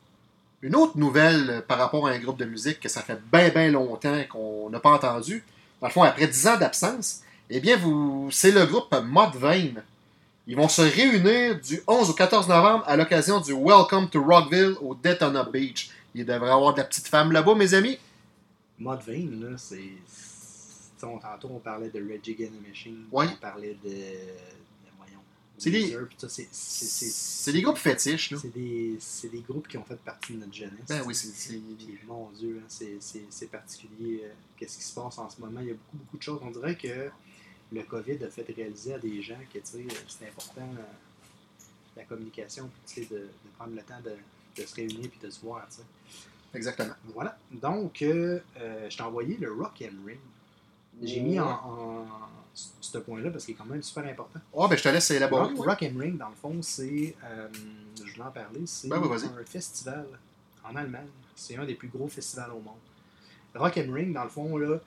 Une 0.63 0.75
autre 0.75 0.97
nouvelle 0.97 1.51
euh, 1.51 1.61
par 1.61 1.77
rapport 1.77 2.09
à 2.09 2.13
un 2.13 2.19
groupe 2.19 2.39
de 2.39 2.47
musique 2.47 2.81
que 2.81 2.89
ça 2.89 3.03
fait 3.03 3.21
bien, 3.31 3.51
bien 3.51 3.71
longtemps 3.71 4.19
qu'on 4.31 4.71
n'a 4.71 4.81
pas 4.81 4.93
entendu, 4.93 5.45
dans 5.79 5.89
le 5.89 5.93
fond, 5.93 6.03
après 6.03 6.27
10 6.27 6.47
ans 6.49 6.57
d'absence, 6.57 7.21
eh 7.51 7.61
bien, 7.61 7.77
vous, 7.77 8.31
c'est 8.31 8.51
le 8.51 8.65
groupe 8.65 8.97
Mudvayne. 9.05 9.83
Ils 10.47 10.57
vont 10.57 10.69
se 10.69 10.81
réunir 10.81 11.61
du 11.61 11.83
11 11.87 12.09
au 12.09 12.15
14 12.15 12.49
novembre 12.49 12.85
à 12.87 12.97
l'occasion 12.97 13.41
du 13.41 13.53
Welcome 13.53 14.09
to 14.09 14.23
Rockville 14.23 14.77
au 14.81 14.95
Daytona 14.95 15.45
Beach. 15.45 15.91
Il 16.15 16.25
devrait 16.25 16.49
y 16.49 16.51
avoir 16.51 16.73
de 16.73 16.79
la 16.79 16.85
petite 16.85 17.09
femme 17.09 17.31
là-bas, 17.31 17.57
mes 17.57 17.75
amis. 17.75 17.99
Mudvayne, 18.79 19.39
là, 19.39 19.59
c'est. 19.59 19.93
Tantôt, 20.99 21.51
on 21.53 21.59
parlait 21.59 21.91
de 21.91 22.01
Reggie 22.01 22.37
the 22.37 22.67
Machine. 22.67 23.05
Ouais. 23.13 23.27
On 23.31 23.37
parlait 23.37 23.77
de. 23.85 23.91
C'est 25.61 25.71
des- 25.71 25.91
c'est- 26.51 27.53
des 27.53 27.61
groupes 27.63 27.77
fétiches. 27.77 28.35
C'est 28.41 28.53
des, 28.53 28.99
des 29.29 29.41
groupes 29.41 29.69
qui 29.69 29.77
ont 29.77 29.85
fait 29.85 29.97
partie 29.97 30.33
de 30.33 30.39
notre 30.39 30.55
jeunesse. 30.55 30.87
Ben 30.89 31.03
oui, 31.07 31.15
c'est... 31.15 31.61
mon 32.07 32.31
Dieu, 32.31 32.61
hein, 32.63 32.67
c'est- 32.69 33.51
particulier. 33.51 34.23
euh, 34.25 34.33
Qu'est-ce 34.57 34.79
qui 34.79 34.85
se 34.85 34.95
passe 34.95 35.19
en 35.19 35.29
ce 35.29 35.41
moment? 35.41 35.61
Il 35.61 35.69
y 35.69 35.71
a 35.71 35.75
beaucoup, 35.75 35.97
beaucoup 35.99 36.17
de 36.19 36.23
choses. 36.23 36.41
On 36.43 36.51
dirait 36.51 36.77
que 36.77 37.11
le 37.73 37.83
COVID 37.83 38.25
a 38.25 38.29
fait 38.31 38.47
réaliser 38.57 38.95
à 38.95 38.99
des 38.99 39.23
gens 39.23 39.39
que 39.53 39.59
tu 39.59 39.65
sais, 39.67 39.87
c'est 40.09 40.29
important 40.29 40.69
euh, 40.79 40.83
la 41.97 42.05
communication, 42.05 42.71
puis, 42.87 43.07
de, 43.07 43.17
de 43.19 43.29
prendre 43.59 43.75
le 43.75 43.83
temps 43.83 44.01
de, 44.05 44.13
de 44.61 44.67
se 44.67 44.75
réunir 44.75 45.09
puis 45.11 45.21
de 45.23 45.31
se 45.31 45.41
voir. 45.41 45.67
Exactement. 46.55 46.95
Voilà. 47.15 47.39
Donc, 47.53 48.03
euh, 48.03 48.41
euh, 48.57 48.89
je 48.91 48.97
t'ai 48.97 49.03
envoyé 49.03 49.37
le 49.37 49.53
Rock 49.53 49.83
and 49.83 50.07
Ring. 50.07 50.19
J'ai 51.03 51.21
mis 51.21 51.39
en, 51.39 51.49
en- 51.49 52.07
ce 52.55 52.99
point-là 52.99 53.31
parce 53.31 53.45
qu'il 53.45 53.55
est 53.55 53.57
quand 53.59 53.65
même 53.67 53.83
super 53.83 54.05
important. 54.05 54.41
Ah, 54.59 54.67
ben 54.69 54.77
je 54.77 54.83
te 54.83 54.89
laisse 54.89 55.11
élaborer. 55.11 55.55
Rock. 55.55 55.67
Rock 55.67 55.83
and 55.83 55.99
Ring, 55.99 56.19
dans 56.19 56.29
le 56.29 56.35
fond, 56.35 56.61
c'est. 56.63 57.15
euh, 57.25 57.49
je 58.05 58.13
voulais 58.13 58.25
en 58.25 58.31
parler. 58.31 58.61
C'est 58.67 58.89
Ben 58.89 58.99
oui, 59.03 59.09
un 59.41 59.45
festival 59.45 60.07
en 60.65 60.75
Allemagne. 60.77 61.07
C'est 61.37 61.57
un 61.57 61.65
des 61.65 61.75
plus 61.75 61.89
gros 61.89 62.09
festivals 62.09 62.51
au 62.51 62.61
monde. 62.61 62.75
Rock 63.55 63.79
and 63.79 63.93
Ring, 63.93 64.13
dans 64.13 64.25
le 64.25 64.29
fond, 64.31 64.57
là, 64.57 64.79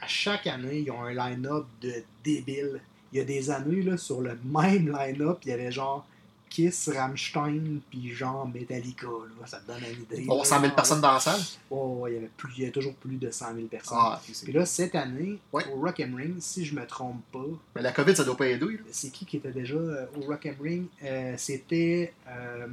à 0.00 0.06
chaque 0.06 0.46
année, 0.46 0.80
ils 0.80 0.90
ont 0.90 1.02
un 1.02 1.12
line-up 1.12 1.66
de 1.80 2.02
débiles. 2.24 2.80
Il 3.12 3.18
y 3.18 3.20
a 3.20 3.24
des 3.24 3.50
années, 3.50 3.82
là, 3.82 3.96
sur 3.96 4.20
le 4.20 4.38
même 4.44 4.90
line-up, 4.96 5.38
il 5.44 5.48
y 5.48 5.52
avait 5.52 5.72
genre 5.72 6.06
Kiss, 6.50 6.90
Rammstein, 6.92 7.80
puis 7.88 8.12
genre 8.12 8.46
Metallica. 8.46 9.06
Là. 9.06 9.46
Ça 9.46 9.58
te 9.60 9.68
donne 9.68 9.80
une 9.94 10.02
idée. 10.02 10.24
Là. 10.26 10.44
100 10.44 10.60
000 10.60 10.74
personnes 10.74 11.00
dans 11.00 11.12
la 11.12 11.20
salle? 11.20 11.40
Oh, 11.70 12.04
il, 12.08 12.14
y 12.14 12.16
avait 12.16 12.30
plus, 12.36 12.52
il 12.56 12.60
y 12.60 12.62
avait 12.64 12.72
toujours 12.72 12.94
plus 12.96 13.16
de 13.16 13.30
100 13.30 13.54
000 13.54 13.66
personnes. 13.68 13.98
Ah, 14.00 14.20
Puis 14.42 14.52
là, 14.52 14.66
cette 14.66 14.94
année, 14.96 15.38
Ouais. 15.52 15.64
au 15.72 15.80
Rock 15.80 16.00
and 16.00 16.16
Ring, 16.16 16.34
si 16.40 16.64
je 16.64 16.74
me 16.74 16.84
trompe 16.86 17.22
pas, 17.32 17.38
Mais 17.76 17.82
la 17.82 17.92
COVID, 17.92 18.14
ça 18.16 18.24
doit 18.24 18.36
pas 18.36 18.48
aider. 18.48 18.80
c'est 18.90 19.10
qui 19.10 19.24
qui 19.24 19.36
était 19.38 19.52
déjà 19.52 19.76
euh, 19.76 20.06
au 20.20 20.26
Rock 20.26 20.46
and 20.46 20.62
Ring? 20.62 20.86
Euh, 21.04 21.34
C'était 21.38 22.12
euh, 22.28 22.66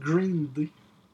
Green 0.00 0.48
Day. 0.54 0.68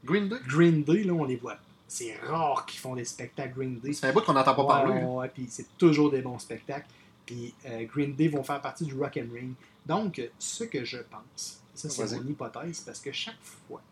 Green 0.04 0.28
Day? 0.28 0.36
Green 0.46 0.82
Day, 0.84 1.02
là, 1.04 1.12
on 1.12 1.24
les 1.24 1.36
voit. 1.36 1.56
C'est 1.88 2.16
rare 2.24 2.64
qu'ils 2.66 2.78
font 2.78 2.94
des 2.94 3.04
spectacles 3.04 3.52
Green 3.56 3.78
Day. 3.80 3.92
C'est 3.92 4.06
un 4.06 4.12
bout 4.12 4.20
qu'on 4.20 4.32
n'entend 4.32 4.54
pas 4.54 4.62
Ouais, 4.62 4.68
parler. 4.68 5.02
ouais, 5.04 5.28
puis 5.28 5.46
c'est 5.50 5.66
toujours 5.76 6.10
des 6.10 6.22
bons 6.22 6.38
spectacles. 6.38 6.86
Puis 7.26 7.52
euh, 7.66 7.84
Green 7.84 8.14
Day 8.14 8.28
vont 8.28 8.42
faire 8.44 8.60
partie 8.60 8.84
du 8.84 8.94
Rock 8.94 9.18
and 9.18 9.32
Ring. 9.34 9.52
Donc, 9.86 10.20
ce 10.38 10.64
que 10.64 10.84
je 10.84 10.98
pense, 10.98 11.60
ça 11.74 11.88
c'est 11.88 12.16
mon 12.16 12.26
hypothèse, 12.28 12.80
parce 12.80 13.00
que 13.00 13.12
chaque 13.12 13.40
fois 13.42 13.82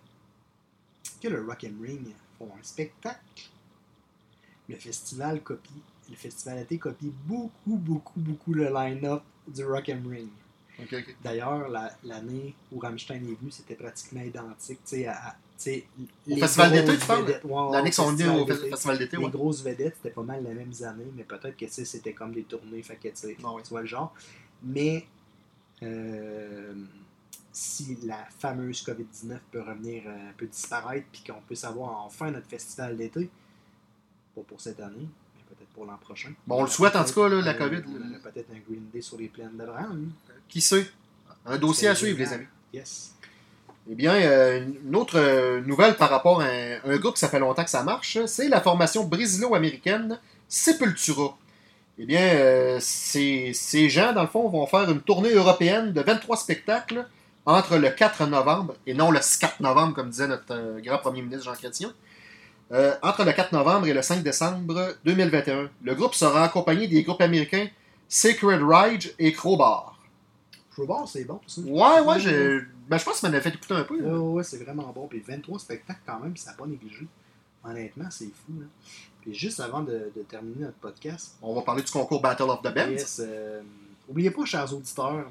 que 1.20 1.29
le 1.29 1.44
Rock 1.44 1.64
and 1.64 1.83
Ring 1.83 2.07
font 2.38 2.51
un 2.59 2.62
spectacle, 2.62 3.51
le 4.68 4.77
festival 4.77 5.42
copie, 5.42 5.70
le 6.11 6.16
festival 6.16 6.59
été 6.61 6.79
copie 6.79 7.12
beaucoup, 7.27 7.77
beaucoup, 7.77 8.20
beaucoup 8.20 8.53
le 8.55 8.72
line-up 8.72 9.22
du 9.46 9.64
Rock 9.64 9.88
and 9.90 10.09
Ring. 10.09 10.29
D'ailleurs, 11.24 11.68
la- 11.68 11.96
l'année 12.05 12.55
où 12.70 12.79
Rammstein 12.79 13.16
est 13.16 13.35
venu, 13.40 13.51
c'était 13.51 13.74
pratiquement 13.74 14.20
identique. 14.22 14.79
tu 14.85 14.96
sais, 14.96 15.07
à- 15.07 15.37
Au 16.31 16.37
festival 16.37 16.70
d'été, 16.70 16.96
tu 16.98 17.05
parles? 17.07 17.40
L'année 17.72 17.85
qu'ils 17.87 17.94
sont 17.94 18.12
venus 18.12 18.29
au 18.29 18.46
festival 18.46 18.98
d'été, 18.98 19.16
Les 19.16 19.24
ouais. 19.24 19.31
grosses 19.31 19.61
vedettes, 19.62 19.96
c'était 19.96 20.14
pas 20.14 20.22
mal 20.22 20.44
les 20.44 20.55
mêmes 20.55 20.72
années, 20.83 21.11
mais 21.16 21.24
peut-être 21.24 21.57
que 21.57 21.66
c'était 21.66 22.12
comme 22.12 22.33
des 22.33 22.44
tournées, 22.44 22.81
fait 22.85 22.94
que 22.96 23.09
tu 23.09 23.35
vois 23.70 23.81
le 23.81 23.87
genre. 23.88 24.14
Mais 24.62 25.05
si 27.53 27.99
la 28.05 28.27
fameuse 28.38 28.83
COVID-19 28.85 29.38
peut 29.51 29.61
revenir, 29.61 30.03
euh, 30.07 30.31
peut 30.37 30.47
disparaître, 30.47 31.07
puis 31.11 31.23
qu'on 31.27 31.41
peut 31.41 31.55
savoir 31.55 32.05
enfin 32.05 32.31
notre 32.31 32.47
festival 32.47 32.97
d'été, 32.97 33.29
pas 34.35 34.43
pour 34.47 34.61
cette 34.61 34.79
année, 34.81 34.95
mais 35.37 35.43
peut-être 35.49 35.69
pour 35.71 35.85
l'an 35.85 35.99
prochain. 36.01 36.31
Bon, 36.47 36.61
on 36.61 36.62
le 36.62 36.69
souhaite 36.69 36.95
en 36.95 37.05
tout 37.05 37.14
cas, 37.14 37.29
là, 37.29 37.41
la 37.41 37.51
Euh, 37.53 37.59
COVID. 37.59 37.83
On 37.88 38.11
aurait 38.11 38.21
peut-être 38.31 38.51
un 38.53 38.61
Green 38.69 38.88
Day 38.93 39.01
sur 39.01 39.19
les 39.19 39.29
plaines 39.29 39.57
de. 39.57 39.67
Qui 40.49 40.61
sait? 40.61 40.87
Un 41.47 41.59
dossier 41.59 41.88
à 41.88 41.95
suivre, 41.95 42.19
les 42.19 42.33
amis. 42.33 42.47
Yes. 42.73 43.14
Eh 43.91 43.95
bien, 43.95 44.14
euh, 44.14 44.67
une 44.85 44.95
autre 44.95 45.19
euh, 45.19 45.61
nouvelle 45.62 45.97
par 45.97 46.11
rapport 46.11 46.43
à 46.43 46.45
un, 46.45 46.79
un 46.85 46.97
groupe 46.99 47.14
qui 47.14 47.21
ça 47.21 47.29
fait 47.29 47.38
longtemps 47.38 47.64
que 47.64 47.71
ça 47.71 47.83
marche, 47.83 48.19
c'est 48.27 48.49
la 48.49 48.61
formation 48.61 49.05
brésilo-américaine 49.05 50.21
Sepultura. 50.47 51.37
Eh 51.99 52.07
bien, 52.07 52.21
euh, 52.23 52.79
ces, 52.81 53.53
ces 53.55 53.89
gens, 53.89 54.13
dans 54.13 54.23
le 54.23 54.29
fond, 54.29 54.49
vont 54.49 54.67
faire 54.67 54.89
une 54.91 55.01
tournée 55.01 55.33
européenne 55.33 55.93
de 55.93 56.01
23 56.01 56.37
spectacles 56.37 57.07
entre 57.45 57.77
le 57.77 57.91
4 57.91 58.27
novembre, 58.27 58.75
et 58.87 58.95
non 58.95 59.11
le 59.11 59.19
4 59.19 59.61
novembre, 59.61 59.95
comme 59.95 60.11
disait 60.11 60.29
notre 60.29 60.45
euh, 60.55 60.81
grand 60.81 60.99
premier 60.99 61.23
ministre 61.23 61.45
Jean 61.45 61.55
Chrétien, 61.55 61.93
euh, 62.73 62.95
entre 63.03 63.25
le 63.25 63.33
4 63.33 63.53
novembre 63.53 63.87
et 63.89 63.95
le 63.95 64.03
5 64.03 64.23
décembre 64.23 64.95
2021. 65.05 65.71
Le 65.83 65.95
groupe 65.95 66.15
sera 66.15 66.45
accompagné 66.45 66.87
des 66.87 67.03
groupes 67.03 67.21
américains 67.23 67.67
Sacred 68.09 68.63
Rage 68.63 69.13
et 69.19 69.33
Crowbar. 69.33 69.99
Crowbar, 70.73 71.09
c'est 71.09 71.25
bon, 71.25 71.41
ça. 71.47 71.61
Ouais, 71.63 72.01
ouais, 72.01 72.21
j'ai- 72.21 72.61
ben, 72.89 72.97
je 72.99 73.05
pense 73.05 73.15
que 73.15 73.21
ça 73.21 73.29
m'avait 73.29 73.43
fait 73.43 73.55
écouter 73.55 73.75
un 73.75 73.83
peu. 73.85 73.97
Ouais, 74.01 74.11
ouais, 74.11 74.19
ouais, 74.35 74.45
c'est 74.45 74.63
vraiment 74.63 74.93
bon. 74.95 75.07
Puis 75.09 75.21
23 75.27 75.59
spectacles 75.59 76.01
quand 76.07 76.21
même, 76.21 76.37
ça 76.37 76.51
n'a 76.53 76.57
pas 76.57 76.67
négligé. 76.67 77.07
Honnêtement, 77.65 78.09
c'est 78.11 78.27
fou. 78.27 78.53
Là. 78.61 78.67
Puis 79.29 79.37
juste 79.38 79.61
avant 79.61 79.83
de, 79.83 80.11
de 80.17 80.23
terminer 80.23 80.64
notre 80.64 80.79
podcast, 80.79 81.35
On 81.43 81.55
va 81.55 81.61
parler 81.61 81.83
du 81.83 81.91
concours 81.93 82.23
Battle 82.23 82.45
of 82.45 82.62
the 82.62 82.75
Bands. 82.75 82.88
yes, 82.93 83.21
euh, 83.23 83.61
oubliez 84.09 84.31
pas, 84.31 84.45
chers 84.47 84.73
auditeurs, 84.73 85.31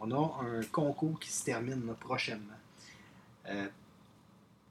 on 0.00 0.10
a 0.10 0.40
un 0.44 0.62
concours 0.72 1.20
qui 1.20 1.30
se 1.30 1.44
termine 1.44 1.86
là, 1.86 1.92
prochainement. 2.00 2.44
Euh, 3.48 3.68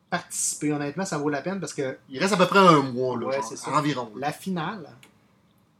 participer, 0.09 0.73
honnêtement, 0.73 1.05
ça 1.05 1.17
vaut 1.17 1.29
la 1.29 1.41
peine 1.41 1.59
parce 1.61 1.73
que 1.73 1.97
Il 2.09 2.19
reste 2.19 2.33
à 2.33 2.37
peu 2.37 2.47
près 2.47 2.59
un 2.59 2.81
mois, 2.81 3.17
là, 3.17 3.27
Ouais, 3.27 3.35
genre, 3.35 3.45
c'est 3.47 3.55
ça. 3.57 3.71
environ. 3.71 4.11
la 4.17 4.33
finale 4.33 4.89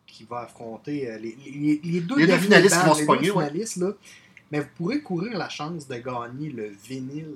qui 0.07 0.23
va 0.23 0.39
affronter 0.41 1.09
euh, 1.09 1.17
les, 1.17 1.35
les- 1.45 1.81
les 1.83 1.99
deux, 2.01 2.15
Les 2.17 2.27
deux 2.27 2.37
finalistes 2.37 2.79
qui 2.79 2.85
vont 2.87 2.93
se 2.93 3.03
pogner, 3.05 3.31
ouais. 3.31 3.51
là, 3.77 3.91
mais 4.51 4.59
vous 4.61 4.67
pourrez 4.77 5.01
courir 5.01 5.37
la 5.37 5.49
chance 5.49 5.85
de 5.87 5.95
gagner 5.95 6.49
le 6.49 6.67
vinyle 6.69 7.35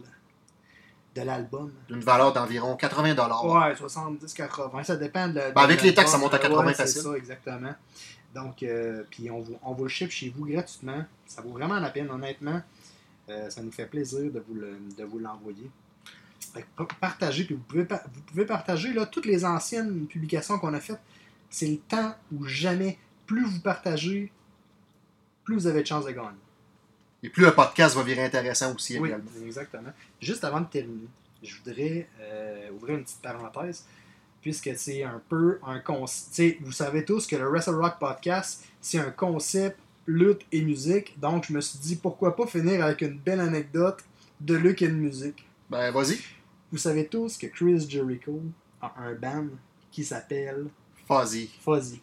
de 1.16 1.22
l'album. 1.22 1.72
D'une 1.88 2.00
valeur 2.00 2.34
d'environ 2.34 2.76
80 2.76 3.14
Ouais, 3.44 3.74
70-80, 3.76 4.84
ça 4.84 4.96
dépend 4.96 5.28
de. 5.28 5.34
Ben, 5.34 5.62
avec 5.62 5.82
les 5.82 5.94
taxes, 5.94 6.12
ça 6.12 6.18
monte 6.18 6.34
à 6.34 6.40
80 6.40 6.66
Ouais. 6.66 6.74
C'est 6.74 6.88
ça, 6.88 7.14
exactement. 7.16 7.74
Donc, 8.34 8.64
euh, 8.64 9.04
puis 9.12 9.30
on, 9.30 9.40
vous- 9.42 9.58
on 9.64 9.74
vous 9.74 9.84
le 9.84 9.90
ship 9.90 10.10
chez 10.10 10.34
vous 10.36 10.46
gratuitement. 10.46 11.06
Ça 11.28 11.42
vaut 11.42 11.52
vraiment 11.52 11.80
la 11.80 11.90
peine, 11.92 12.10
honnêtement. 12.10 12.62
Euh, 13.30 13.50
ça 13.50 13.62
nous 13.62 13.72
fait 13.72 13.86
plaisir 13.86 14.32
de 14.32 14.44
vous 14.48 14.56
le- 14.56 14.80
de 14.98 15.04
vous 15.04 15.20
l'envoyer. 15.20 15.70
Partagez, 17.00 17.46
puis 17.46 17.56
vous 17.56 17.62
pouvez, 17.64 17.84
vous 17.84 18.22
pouvez 18.28 18.46
partager 18.46 18.94
là, 18.94 19.06
toutes 19.06 19.26
les 19.26 19.44
anciennes 19.46 20.06
publications 20.08 20.60
qu'on 20.60 20.74
a 20.74 20.80
faites. 20.80 21.00
C'est 21.50 21.68
le 21.68 21.78
temps 21.78 22.16
ou 22.36 22.46
jamais. 22.46 22.98
Plus 23.26 23.46
vous 23.46 23.60
partagez, 23.62 24.32
plus 25.46 25.56
vous 25.56 25.68
avez 25.68 25.82
de 25.82 25.88
chances 25.88 26.06
de 26.06 26.12
gagner. 26.12 26.28
Et 27.24 27.30
plus 27.30 27.44
le 27.46 27.54
podcast 27.54 27.96
va 27.96 28.04
virer 28.04 28.26
intéressant 28.26 28.76
aussi, 28.76 29.00
Oui, 29.00 29.08
également. 29.10 29.30
exactement. 29.46 29.90
Juste 30.22 30.44
avant 30.44 30.62
de 30.62 30.68
terminer, 30.68 31.08
je 31.42 31.56
voudrais 31.58 32.08
euh, 32.20 32.70
ouvrir 32.72 32.98
une 32.98 33.04
petite 33.04 33.22
parenthèse, 33.22 33.86
puisque 34.42 34.72
c'est 34.76 35.04
un 35.04 35.22
peu 35.30 35.58
un 35.66 35.80
concept. 35.80 36.62
Vous 36.62 36.74
savez 36.74 37.06
tous 37.06 37.26
que 37.26 37.36
le 37.38 37.48
Wrestle 37.48 37.76
Rock 37.76 37.98
Podcast, 38.00 38.66
c'est 38.82 39.00
un 39.00 39.12
concept 39.12 39.80
lutte 40.06 40.42
et 40.52 40.62
musique. 40.62 41.18
Donc, 41.20 41.46
je 41.48 41.54
me 41.54 41.62
suis 41.62 41.80
dit, 41.80 41.96
pourquoi 41.96 42.36
pas 42.36 42.46
finir 42.46 42.84
avec 42.84 43.02
une 43.02 43.18
belle 43.18 43.40
anecdote 43.40 44.04
de 44.42 44.56
lutte 44.56 44.82
et 44.82 44.90
de 44.90 44.94
musique? 44.94 45.48
Ben, 45.70 45.92
vas-y. 45.92 46.20
Vous 46.72 46.78
savez 46.78 47.08
tous 47.08 47.38
que 47.38 47.48
Chris 47.48 47.88
Jericho 47.90 48.42
a 48.82 48.94
un 48.98 49.14
band 49.14 49.48
qui 49.92 50.04
s'appelle 50.04 50.66
Fuzzy. 51.08 51.50
Fuzzy. 51.64 52.02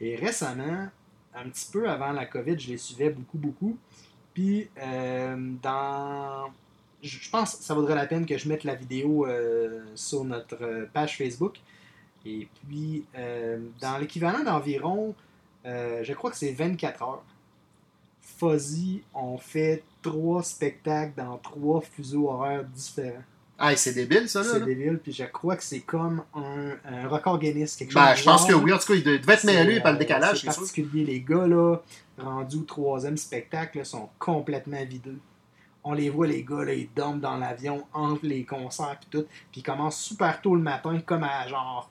Et 0.00 0.16
récemment, 0.16 0.88
un 1.34 1.48
petit 1.50 1.68
peu 1.70 1.88
avant 1.90 2.12
la 2.12 2.24
COVID, 2.24 2.58
je 2.58 2.68
les 2.70 2.78
suivais 2.78 3.10
beaucoup, 3.10 3.36
beaucoup. 3.36 3.76
Puis, 4.36 4.68
euh, 4.82 5.34
dans. 5.62 6.50
Je 7.02 7.30
pense 7.30 7.56
que 7.56 7.64
ça 7.64 7.72
vaudrait 7.72 7.94
la 7.94 8.06
peine 8.06 8.26
que 8.26 8.36
je 8.36 8.50
mette 8.50 8.64
la 8.64 8.74
vidéo 8.74 9.26
euh, 9.26 9.82
sur 9.94 10.24
notre 10.24 10.62
euh, 10.62 10.84
page 10.92 11.16
Facebook. 11.16 11.58
Et 12.26 12.46
puis, 12.68 13.06
dans 13.80 13.96
l'équivalent 13.98 14.44
d'environ, 14.44 15.14
je 15.64 16.12
crois 16.12 16.30
que 16.32 16.36
c'est 16.36 16.52
24 16.52 17.02
heures, 17.02 17.24
Fuzzy 18.20 19.04
ont 19.14 19.38
fait 19.38 19.84
trois 20.02 20.42
spectacles 20.42 21.14
dans 21.16 21.38
trois 21.38 21.80
fuseaux 21.80 22.28
horaires 22.28 22.64
différents. 22.64 23.22
Ah, 23.58 23.74
c'est 23.74 23.94
débile, 23.94 24.28
ça, 24.28 24.42
là. 24.42 24.48
C'est 24.52 24.64
débile, 24.64 24.98
puis 25.02 25.12
je 25.12 25.24
crois 25.24 25.56
que 25.56 25.62
c'est 25.64 25.80
comme 25.80 26.22
un, 26.34 26.72
un 26.84 27.08
record 27.08 27.38
Guinness, 27.38 27.74
quelque 27.76 27.94
Ben, 27.94 28.08
chose 28.08 28.16
je 28.16 28.22
du 28.22 28.28
pense 28.28 28.46
que 28.46 28.52
oui. 28.52 28.72
En 28.72 28.78
tout 28.78 28.86
cas, 28.88 28.94
il 28.94 29.02
devait 29.02 29.32
être 29.32 29.44
mêlé 29.44 29.80
par 29.80 29.92
le 29.92 29.96
euh, 29.96 30.00
décalage, 30.00 30.40
C'est 30.42 30.50
sûr. 30.52 30.60
particulier. 30.60 31.04
Les 31.04 31.20
gars, 31.22 31.46
là, 31.46 31.76
rendus 32.18 32.56
au 32.58 32.62
troisième 32.62 33.16
spectacle, 33.16 33.78
là, 33.78 33.84
sont 33.84 34.10
complètement 34.18 34.84
videux. 34.84 35.18
On 35.84 35.94
les 35.94 36.10
voit, 36.10 36.26
les 36.26 36.42
gars, 36.42 36.64
là, 36.64 36.74
ils 36.74 36.88
dorment 36.94 37.20
dans 37.20 37.36
l'avion 37.38 37.86
entre 37.94 38.26
les 38.26 38.44
concerts 38.44 38.96
puis 39.00 39.08
tout. 39.10 39.26
Puis 39.52 39.60
ils 39.60 39.62
commencent 39.62 40.00
super 40.00 40.40
tôt 40.42 40.54
le 40.54 40.62
matin, 40.62 41.00
comme 41.06 41.24
à 41.24 41.46
genre. 41.48 41.88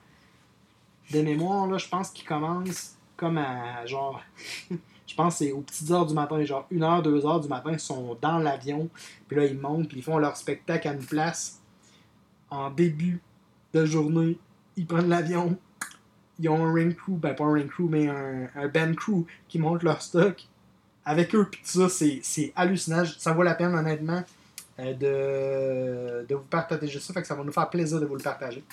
De 1.10 1.22
mémoire, 1.22 1.66
là, 1.66 1.78
je 1.78 1.88
pense 1.88 2.10
qu'ils 2.10 2.26
commencent 2.26 2.94
comme 3.16 3.38
à 3.38 3.84
genre. 3.86 4.22
je 5.06 5.14
pense 5.14 5.34
que 5.34 5.44
c'est 5.44 5.52
aux 5.52 5.60
petites 5.60 5.90
heures 5.90 6.06
du 6.06 6.14
matin, 6.14 6.42
genre 6.44 6.66
1h, 6.72 7.02
2h 7.02 7.42
du 7.42 7.48
matin, 7.48 7.70
ils 7.72 7.80
sont 7.80 8.16
dans 8.20 8.38
l'avion. 8.38 8.88
Puis 9.28 9.36
là, 9.36 9.44
ils 9.44 9.58
montent, 9.58 9.88
puis 9.88 9.98
ils 9.98 10.02
font 10.02 10.18
leur 10.18 10.36
spectacle 10.36 10.88
à 10.88 10.92
une 10.92 11.04
place. 11.04 11.60
En 12.50 12.70
début 12.70 13.20
de 13.72 13.84
journée, 13.84 14.38
ils 14.76 14.86
prennent 14.86 15.08
l'avion, 15.08 15.56
ils 16.38 16.48
ont 16.48 16.64
un 16.64 16.72
ring 16.72 16.94
crew, 16.94 17.12
ben 17.12 17.34
pas 17.34 17.44
un 17.44 17.52
ring 17.52 17.68
crew, 17.68 17.88
mais 17.88 18.08
un, 18.08 18.48
un 18.54 18.68
band 18.68 18.94
crew 18.94 19.24
qui 19.48 19.58
monte 19.58 19.82
leur 19.82 20.02
stock 20.02 20.46
avec 21.06 21.34
eux, 21.36 21.48
tout 21.50 21.58
ça, 21.62 21.88
c'est, 21.88 22.18
c'est 22.22 22.52
hallucinant. 22.56 23.04
Ça 23.18 23.32
vaut 23.32 23.44
la 23.44 23.54
peine, 23.54 23.72
honnêtement, 23.74 24.24
euh, 24.80 26.22
de, 26.22 26.26
de 26.26 26.34
vous 26.34 26.42
partager 26.42 26.98
ça. 26.98 27.14
Fait 27.14 27.22
que 27.22 27.28
ça 27.28 27.36
va 27.36 27.44
nous 27.44 27.52
faire 27.52 27.70
plaisir 27.70 28.00
de 28.00 28.06
vous 28.06 28.16
le 28.16 28.22
partager. 28.22 28.64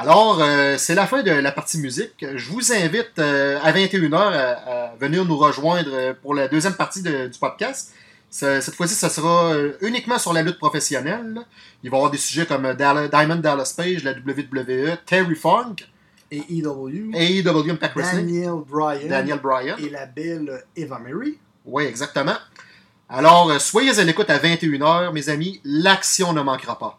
Alors, 0.00 0.40
euh, 0.40 0.76
c'est 0.78 0.94
la 0.94 1.06
fin 1.06 1.22
de 1.22 1.30
la 1.30 1.52
partie 1.52 1.78
musique. 1.78 2.24
Je 2.36 2.50
vous 2.50 2.72
invite 2.72 3.18
euh, 3.18 3.58
à 3.62 3.72
21h 3.72 4.14
à, 4.14 4.90
à 4.90 4.94
venir 4.96 5.24
nous 5.24 5.36
rejoindre 5.36 5.90
euh, 5.92 6.14
pour 6.14 6.34
la 6.34 6.46
deuxième 6.48 6.74
partie 6.74 7.02
de- 7.02 7.26
du 7.26 7.38
podcast. 7.38 7.92
Ça- 8.30 8.60
Cette 8.60 8.74
fois-ci, 8.74 8.94
ça 8.94 9.08
sera 9.08 9.54
uniquement 9.80 10.18
sur 10.18 10.32
la 10.32 10.42
lutte 10.42 10.58
professionnelle. 10.58 11.40
Il 11.82 11.90
va 11.90 11.96
y 11.96 11.98
avoir 11.98 12.10
des 12.10 12.18
sujets 12.18 12.46
comme 12.46 12.74
Diamond 12.74 13.36
Dallas 13.36 13.74
Page, 13.76 14.04
la 14.04 14.12
WWE, 14.12 14.96
Terry 15.06 15.34
Funk, 15.34 15.76
Et 17.16 17.38
EW, 17.38 17.70
Impact 17.70 17.96
Wrestling, 17.96 18.26
Daniel 18.26 18.52
Bryan 18.66 19.08
Daniel 19.08 19.38
Bryan. 19.40 19.76
et 19.78 19.88
la 19.88 20.04
belle 20.06 20.62
Eva 20.76 20.98
Mary. 20.98 21.38
Oui, 21.64 21.84
exactement. 21.84 22.36
Alors, 23.08 23.58
soyez 23.60 23.98
à 23.98 24.04
l'écoute 24.04 24.28
à 24.28 24.38
21h, 24.38 25.12
mes 25.14 25.28
amis. 25.30 25.60
L'action 25.64 26.34
ne 26.34 26.42
manquera 26.42 26.78
pas. 26.78 26.98